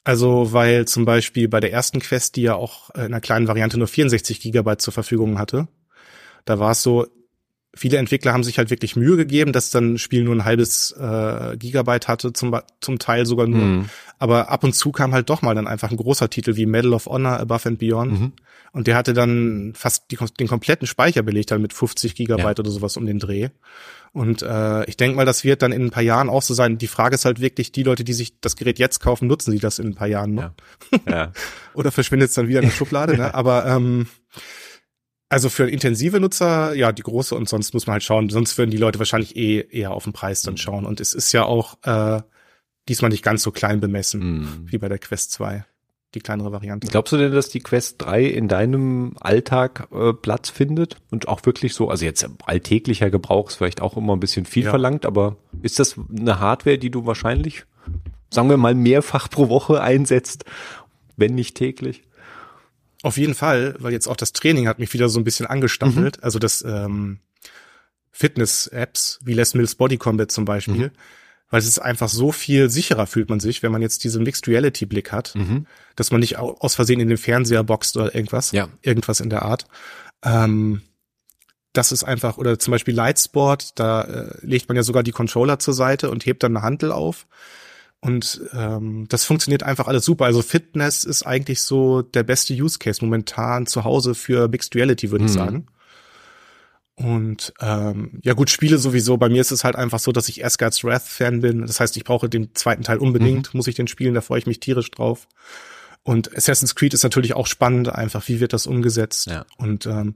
Also, 0.03 0.53
weil 0.53 0.85
zum 0.85 1.05
Beispiel 1.05 1.47
bei 1.47 1.59
der 1.59 1.71
ersten 1.71 1.99
Quest, 1.99 2.35
die 2.35 2.43
ja 2.43 2.55
auch 2.55 2.91
in 2.91 3.01
einer 3.01 3.21
kleinen 3.21 3.47
Variante 3.47 3.77
nur 3.77 3.87
64 3.87 4.39
Gigabyte 4.39 4.81
zur 4.81 4.93
Verfügung 4.93 5.39
hatte, 5.39 5.67
da 6.45 6.59
war 6.59 6.71
es 6.71 6.83
so, 6.83 7.07
viele 7.75 7.97
Entwickler 7.97 8.33
haben 8.33 8.43
sich 8.43 8.57
halt 8.57 8.69
wirklich 8.69 8.95
Mühe 8.95 9.17
gegeben, 9.17 9.51
dass 9.51 9.69
dann 9.69 9.93
ein 9.93 9.97
Spiel 9.97 10.23
nur 10.23 10.35
ein 10.35 10.45
halbes 10.45 10.91
äh, 10.93 11.57
Gigabyte 11.57 12.07
hatte, 12.07 12.33
zum, 12.33 12.57
zum 12.79 12.99
Teil 12.99 13.25
sogar 13.25 13.47
nur. 13.47 13.61
Mhm. 13.61 13.89
Aber 14.17 14.49
ab 14.49 14.63
und 14.63 14.73
zu 14.73 14.91
kam 14.91 15.13
halt 15.13 15.29
doch 15.29 15.41
mal 15.41 15.55
dann 15.55 15.67
einfach 15.67 15.91
ein 15.91 15.97
großer 15.97 16.29
Titel 16.29 16.55
wie 16.55 16.65
Medal 16.65 16.93
of 16.93 17.05
Honor 17.05 17.39
Above 17.39 17.69
and 17.69 17.79
Beyond. 17.79 18.19
Mhm. 18.19 18.33
Und 18.71 18.87
der 18.87 18.95
hatte 18.95 19.13
dann 19.13 19.73
fast 19.75 20.11
die, 20.11 20.17
den 20.39 20.47
kompletten 20.47 20.87
Speicher 20.87 21.21
belegt, 21.21 21.51
dann 21.51 21.61
mit 21.61 21.73
50 21.73 22.15
Gigabyte 22.15 22.57
ja. 22.57 22.63
oder 22.63 22.71
sowas 22.71 22.97
um 22.97 23.05
den 23.05 23.19
Dreh. 23.19 23.49
Und 24.11 24.41
äh, 24.41 24.85
ich 24.85 24.95
denke 24.95 25.17
mal, 25.17 25.25
das 25.25 25.43
wird 25.43 25.61
dann 25.61 25.73
in 25.73 25.83
ein 25.83 25.91
paar 25.91 26.03
Jahren 26.03 26.29
auch 26.29 26.41
so 26.41 26.53
sein. 26.53 26.77
Die 26.77 26.87
Frage 26.87 27.15
ist 27.15 27.25
halt 27.25 27.41
wirklich, 27.41 27.73
die 27.73 27.83
Leute, 27.83 28.05
die 28.05 28.13
sich 28.13 28.39
das 28.39 28.55
Gerät 28.55 28.79
jetzt 28.79 28.99
kaufen, 28.99 29.27
nutzen 29.27 29.51
sie 29.51 29.59
das 29.59 29.77
in 29.77 29.87
ein 29.87 29.95
paar 29.95 30.07
Jahren 30.07 30.35
noch? 30.35 30.51
Ja. 30.91 31.11
ja. 31.11 31.31
Oder 31.73 31.91
verschwindet 31.91 32.29
es 32.29 32.35
dann 32.35 32.47
wieder 32.47 32.61
in 32.61 32.67
der 32.67 32.73
Schublade? 32.73 33.17
Ne? 33.17 33.33
Aber 33.33 33.65
ähm, 33.65 34.07
also 35.35 35.49
für 35.49 35.69
intensive 35.69 36.21
Nutzer, 36.21 36.73
ja, 36.75 36.93
die 36.93 37.01
große 37.01 37.35
und 37.35 37.49
sonst 37.49 37.73
muss 37.73 37.87
man 37.87 37.95
halt 37.95 38.03
schauen. 38.03 38.29
Sonst 38.29 38.57
würden 38.57 38.71
die 38.71 38.77
Leute 38.77 38.99
wahrscheinlich 38.99 39.35
eh 39.35 39.67
eher 39.69 39.91
auf 39.91 40.05
den 40.05 40.13
Preis 40.13 40.43
dann 40.43 40.53
mhm. 40.53 40.59
schauen. 40.59 40.85
Und 40.85 41.01
es 41.01 41.13
ist 41.13 41.33
ja 41.33 41.43
auch 41.43 41.77
äh, 41.83 42.21
diesmal 42.87 43.11
nicht 43.11 43.21
ganz 43.21 43.43
so 43.43 43.51
klein 43.51 43.81
bemessen 43.81 44.21
mm. 44.21 44.67
wie 44.71 44.77
bei 44.77 44.87
der 44.87 44.97
Quest 44.97 45.33
2 45.33 45.65
die 46.13 46.21
kleinere 46.21 46.53
Variante. 46.53 46.87
Glaubst 46.87 47.11
du 47.11 47.17
denn, 47.17 47.33
dass 47.33 47.49
die 47.49 47.59
Quest 47.59 48.01
3 48.01 48.23
in 48.23 48.47
deinem 48.47 49.17
Alltag 49.19 49.89
äh, 49.91 50.13
Platz 50.13 50.51
findet 50.51 50.95
und 51.11 51.27
auch 51.27 51.45
wirklich 51.45 51.73
so, 51.73 51.89
also 51.89 52.05
jetzt 52.05 52.25
alltäglicher 52.45 53.09
Gebrauch 53.09 53.49
ist 53.49 53.55
vielleicht 53.55 53.81
auch 53.81 53.97
immer 53.97 54.15
ein 54.15 54.21
bisschen 54.21 54.45
viel 54.45 54.63
ja. 54.63 54.69
verlangt, 54.69 55.05
aber 55.05 55.35
ist 55.61 55.79
das 55.79 55.99
eine 56.17 56.39
Hardware, 56.39 56.77
die 56.77 56.91
du 56.91 57.05
wahrscheinlich, 57.05 57.65
sagen 58.29 58.49
wir 58.49 58.55
mal, 58.55 58.73
mehrfach 58.73 59.29
pro 59.29 59.49
Woche 59.49 59.81
einsetzt, 59.81 60.45
wenn 61.17 61.35
nicht 61.35 61.57
täglich? 61.57 62.03
Auf 63.05 63.17
jeden 63.17 63.35
Fall, 63.35 63.75
weil 63.77 63.93
jetzt 63.93 64.07
auch 64.07 64.15
das 64.15 64.33
Training 64.33 64.67
hat 64.67 64.79
mich 64.79 64.91
wieder 64.93 65.09
so 65.09 65.19
ein 65.19 65.23
bisschen 65.23 65.45
angestammelt. 65.45 66.17
Mhm. 66.17 66.23
Also 66.23 66.39
das 66.39 66.63
ähm, 66.63 67.19
Fitness-Apps 68.11 69.19
wie 69.23 69.33
Les 69.33 69.53
Mills 69.53 69.75
Body 69.75 69.97
Combat 69.97 70.31
zum 70.31 70.45
Beispiel. 70.45 70.85
Mhm 70.87 70.91
weil 71.49 71.59
es 71.59 71.67
ist 71.67 71.79
einfach 71.79 72.09
so 72.09 72.31
viel 72.31 72.69
sicherer 72.69 73.07
fühlt 73.07 73.29
man 73.29 73.39
sich, 73.39 73.61
wenn 73.63 73.71
man 73.71 73.81
jetzt 73.81 74.03
diesen 74.03 74.23
Mixed 74.23 74.47
Reality 74.47 74.85
Blick 74.85 75.11
hat, 75.11 75.35
mhm. 75.35 75.67
dass 75.95 76.11
man 76.11 76.19
nicht 76.19 76.37
aus 76.37 76.75
Versehen 76.75 76.99
in 76.99 77.07
den 77.07 77.17
Fernseher 77.17 77.63
boxt 77.63 77.95
oder 77.97 78.15
irgendwas, 78.15 78.51
ja. 78.51 78.67
irgendwas 78.81 79.19
in 79.19 79.29
der 79.29 79.43
Art. 79.43 79.67
Ähm, 80.23 80.81
das 81.71 81.91
ist 81.91 82.03
einfach, 82.03 82.37
oder 82.37 82.57
zum 82.57 82.71
Beispiel 82.71 82.95
Lightsport, 82.95 83.79
da 83.79 84.01
äh, 84.01 84.37
legt 84.41 84.69
man 84.69 84.75
ja 84.75 84.83
sogar 84.83 85.03
die 85.03 85.11
Controller 85.11 85.59
zur 85.59 85.73
Seite 85.73 86.09
und 86.09 86.25
hebt 86.25 86.41
dann 86.41 86.57
eine 86.57 86.65
Handel 86.65 86.91
auf. 86.91 87.27
Und 88.05 88.39
ähm, 88.53 89.07
das 89.09 89.25
funktioniert 89.25 89.63
einfach 89.63 89.87
alles 89.87 90.05
super. 90.05 90.25
Also 90.25 90.43
Fitness 90.43 91.05
ist 91.05 91.23
eigentlich 91.23 91.63
so 91.63 92.03
der 92.03 92.21
beste 92.21 92.53
Use 92.53 92.77
Case 92.77 93.03
momentan 93.03 93.65
zu 93.65 93.83
Hause 93.83 94.13
für 94.13 94.47
Mixed 94.47 94.75
Reality, 94.75 95.09
würde 95.09 95.23
mhm. 95.23 95.27
ich 95.27 95.33
sagen. 95.33 95.65
Und 96.93 97.51
ähm, 97.61 98.19
ja 98.21 98.33
gut, 98.33 98.51
Spiele 98.51 98.77
sowieso. 98.77 99.17
Bei 99.17 99.27
mir 99.27 99.41
ist 99.41 99.49
es 99.49 99.63
halt 99.63 99.75
einfach 99.75 99.97
so, 99.97 100.11
dass 100.11 100.29
ich 100.29 100.45
Asgard's 100.45 100.83
Wrath-Fan 100.83 101.41
bin. 101.41 101.65
Das 101.65 101.79
heißt, 101.79 101.97
ich 101.97 102.03
brauche 102.03 102.29
den 102.29 102.53
zweiten 102.53 102.83
Teil 102.83 102.99
unbedingt, 102.99 103.51
mhm. 103.51 103.57
muss 103.57 103.67
ich 103.67 103.73
den 103.73 103.87
spielen, 103.87 104.13
da 104.13 104.21
freue 104.21 104.37
ich 104.37 104.45
mich 104.45 104.59
tierisch 104.59 104.91
drauf. 104.91 105.27
Und 106.03 106.37
Assassin's 106.37 106.75
Creed 106.75 106.93
ist 106.93 107.01
natürlich 107.01 107.33
auch 107.33 107.47
spannend, 107.47 107.89
einfach, 107.89 108.27
wie 108.27 108.39
wird 108.39 108.53
das 108.53 108.67
umgesetzt? 108.67 109.25
Ja. 109.25 109.47
Und 109.57 109.87
ähm, 109.87 110.15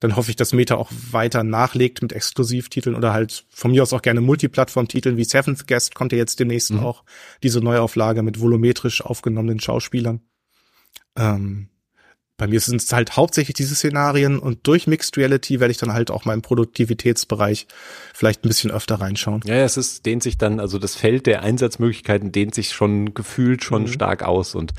dann 0.00 0.16
hoffe 0.16 0.30
ich, 0.30 0.36
dass 0.36 0.52
Meta 0.52 0.76
auch 0.76 0.90
weiter 1.10 1.42
nachlegt 1.42 2.02
mit 2.02 2.12
Exklusivtiteln 2.12 2.94
oder 2.94 3.12
halt 3.12 3.46
von 3.48 3.70
mir 3.70 3.82
aus 3.82 3.92
auch 3.92 4.02
gerne 4.02 4.20
Multiplattform-Titeln 4.20 5.16
wie 5.16 5.24
Seventh 5.24 5.66
Guest 5.66 5.94
kommt 5.94 6.12
ja 6.12 6.18
jetzt 6.18 6.38
demnächst 6.38 6.72
mhm. 6.72 6.80
auch 6.80 7.04
diese 7.42 7.60
Neuauflage 7.60 8.22
mit 8.22 8.40
volumetrisch 8.40 9.00
aufgenommenen 9.00 9.60
Schauspielern. 9.60 10.20
Ähm, 11.16 11.68
bei 12.38 12.46
mir 12.46 12.60
sind 12.60 12.82
es 12.82 12.92
halt 12.92 13.16
hauptsächlich 13.16 13.54
diese 13.54 13.74
Szenarien 13.74 14.38
und 14.38 14.66
durch 14.66 14.86
Mixed 14.86 15.16
Reality 15.16 15.58
werde 15.58 15.72
ich 15.72 15.78
dann 15.78 15.94
halt 15.94 16.10
auch 16.10 16.26
mal 16.26 16.34
im 16.34 16.42
Produktivitätsbereich 16.42 17.66
vielleicht 18.12 18.44
ein 18.44 18.48
bisschen 18.48 18.70
öfter 18.70 18.96
reinschauen. 18.96 19.40
Ja, 19.46 19.54
es 19.54 19.78
ist, 19.78 20.04
dehnt 20.04 20.22
sich 20.22 20.36
dann, 20.36 20.60
also 20.60 20.78
das 20.78 20.96
Feld 20.96 21.26
der 21.26 21.42
Einsatzmöglichkeiten 21.42 22.32
dehnt 22.32 22.54
sich 22.54 22.72
schon 22.72 23.14
gefühlt 23.14 23.64
schon 23.64 23.82
mhm. 23.82 23.88
stark 23.88 24.22
aus 24.22 24.54
und 24.54 24.74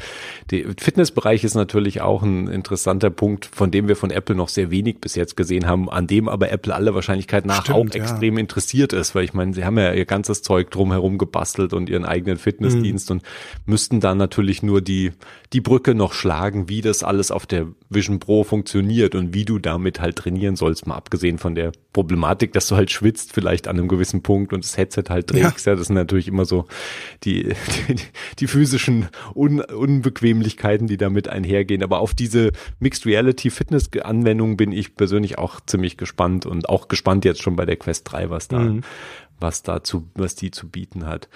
der 0.52 0.66
Fitnessbereich 0.80 1.44
ist 1.44 1.56
natürlich 1.56 2.02
auch 2.02 2.22
ein 2.22 2.48
interessanter 2.48 3.10
Punkt, 3.10 3.50
von 3.52 3.72
dem 3.72 3.88
wir 3.88 3.96
von 3.96 4.12
Apple 4.12 4.36
noch 4.36 4.50
sehr 4.50 4.70
wenig 4.70 5.02
bis 5.02 5.16
jetzt 5.16 5.36
gesehen 5.36 5.66
haben, 5.66 5.90
an 5.90 6.06
dem 6.06 6.30
aber 6.30 6.52
Apple 6.52 6.76
aller 6.76 6.94
Wahrscheinlichkeit 6.94 7.48
nach 7.48 7.64
Stimmt, 7.64 7.76
auch 7.76 7.96
ja. 7.96 8.04
extrem 8.04 8.38
interessiert 8.38 8.94
ist, 8.94 9.16
weil 9.16 9.24
ich 9.24 9.34
meine, 9.34 9.56
sie 9.56 9.66
haben 9.66 9.80
ja 9.80 9.94
ihr 9.94 10.06
ganzes 10.06 10.44
Zeug 10.44 10.70
drumherum 10.70 11.18
gebastelt 11.18 11.74
und 11.74 11.90
ihren 11.90 12.06
eigenen 12.06 12.38
Fitnessdienst 12.38 13.10
mhm. 13.10 13.18
und 13.18 13.24
müssten 13.66 14.00
dann 14.00 14.20
natürlich 14.20 14.62
nur 14.62 14.82
die, 14.82 15.14
die 15.54 15.62
Brücke 15.62 15.96
noch 15.96 16.14
schlagen, 16.14 16.70
wie 16.70 16.82
das 16.82 17.04
alles 17.04 17.32
auf 17.32 17.47
der 17.52 17.68
Vision 17.90 18.20
Pro 18.20 18.44
funktioniert 18.44 19.16
und 19.16 19.34
wie 19.34 19.46
du 19.46 19.60
damit 19.60 20.00
halt 20.00 20.18
trainieren 20.18 20.56
sollst, 20.56 20.88
mal 20.88 20.96
abgesehen 20.96 21.38
von 21.38 21.56
der 21.56 21.72
Problematik, 21.94 22.54
dass 22.54 22.68
du 22.68 22.76
halt 22.76 22.92
schwitzt 22.92 23.34
vielleicht 23.34 23.68
an 23.68 23.78
einem 23.78 23.88
gewissen 23.88 24.22
Punkt 24.22 24.54
und 24.54 24.64
das 24.64 24.78
Headset 24.78 25.04
halt 25.10 25.28
trägst. 25.28 25.66
Ja, 25.66 25.74
ja 25.74 25.78
das 25.78 25.88
sind 25.88 25.96
natürlich 25.96 26.28
immer 26.28 26.46
so 26.46 26.66
die, 27.24 27.44
die, 27.88 27.96
die 28.40 28.48
physischen 28.48 29.08
Un 29.36 29.62
Unbequemlichkeiten, 29.62 30.88
die 30.88 30.98
damit 30.98 31.28
einhergehen. 31.28 31.84
Aber 31.84 32.00
auf 32.00 32.14
diese 32.14 32.52
Mixed 32.80 33.06
Reality 33.06 33.50
Fitness 33.50 33.90
Anwendung 34.02 34.58
bin 34.58 34.72
ich 34.72 34.96
persönlich 34.96 35.38
auch 35.38 35.60
ziemlich 35.66 35.98
gespannt 35.98 36.46
und 36.46 36.70
auch 36.70 36.88
gespannt 36.88 37.26
jetzt 37.26 37.42
schon 37.42 37.56
bei 37.56 37.66
der 37.66 37.78
Quest 37.78 38.12
3, 38.12 38.30
was 38.30 38.48
da, 38.48 38.60
mhm. 38.60 38.82
was 39.40 39.64
dazu, 39.64 40.08
was 40.16 40.36
die 40.36 40.52
zu 40.52 40.70
bieten 40.70 41.06
hat. 41.06 41.30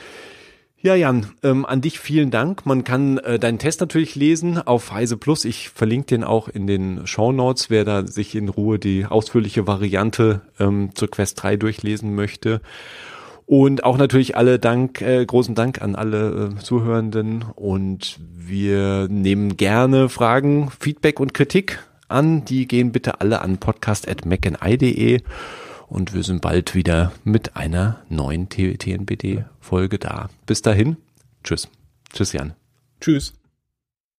Ja, 0.84 0.96
Jan, 0.96 1.28
ähm, 1.44 1.64
an 1.68 1.82
dich 1.82 2.00
vielen 2.00 2.32
Dank. 2.32 2.66
Man 2.66 2.84
kann 2.84 3.20
äh, 3.20 3.38
deinen 3.38 3.60
Test 3.60 3.82
natürlich 3.82 4.16
lesen 4.16 4.58
auf 4.58 4.92
Heise 4.92 5.16
Plus. 5.16 5.46
Ich 5.46 5.70
verlinke 5.70 6.08
den 6.08 6.24
auch 6.24 6.48
in 6.48 6.66
den 6.66 7.06
Show 7.06 7.32
Notes, 7.32 7.70
wer 7.70 7.86
da 7.86 8.08
sich 8.08 8.34
in 8.34 8.50
Ruhe 8.50 8.80
die 8.80 9.06
ausführliche 9.06 9.68
Variante 9.68 10.42
ähm, 10.60 10.90
zur 10.96 11.12
Quest 11.12 11.44
3 11.44 11.58
durchlesen 11.58 12.16
möchte. 12.16 12.62
Und 13.46 13.84
auch 13.84 14.00
natürlich 14.00 14.36
alle 14.36 14.58
Dank, 14.58 15.02
äh, 15.02 15.24
großen 15.24 15.54
Dank 15.54 15.84
an 15.84 15.96
alle 15.96 16.56
äh, 16.58 16.64
Zuhörenden. 16.64 17.46
Und 17.56 18.20
wir 18.36 19.08
nehmen 19.08 19.58
gerne 19.58 20.10
Fragen, 20.10 20.72
Feedback 20.80 21.20
und 21.20 21.36
Kritik 21.36 21.78
an. 22.08 22.44
Die 22.46 22.68
gehen 22.68 22.92
bitte 22.92 23.22
alle 23.22 23.42
an 23.42 23.60
podcast.mcni.de 23.60 25.22
und 25.92 26.14
wir 26.14 26.24
sind 26.24 26.42
bald 26.42 26.74
wieder 26.74 27.12
mit 27.26 27.58
einer 27.58 28.02
neuen 28.08 28.48
TNBD-Folge 28.48 30.00
da. 30.00 30.30
Bis 30.46 30.62
dahin, 30.62 30.96
tschüss. 31.44 31.68
Tschüss, 32.14 32.32
Jan. 32.32 32.54
Tschüss. 33.02 33.34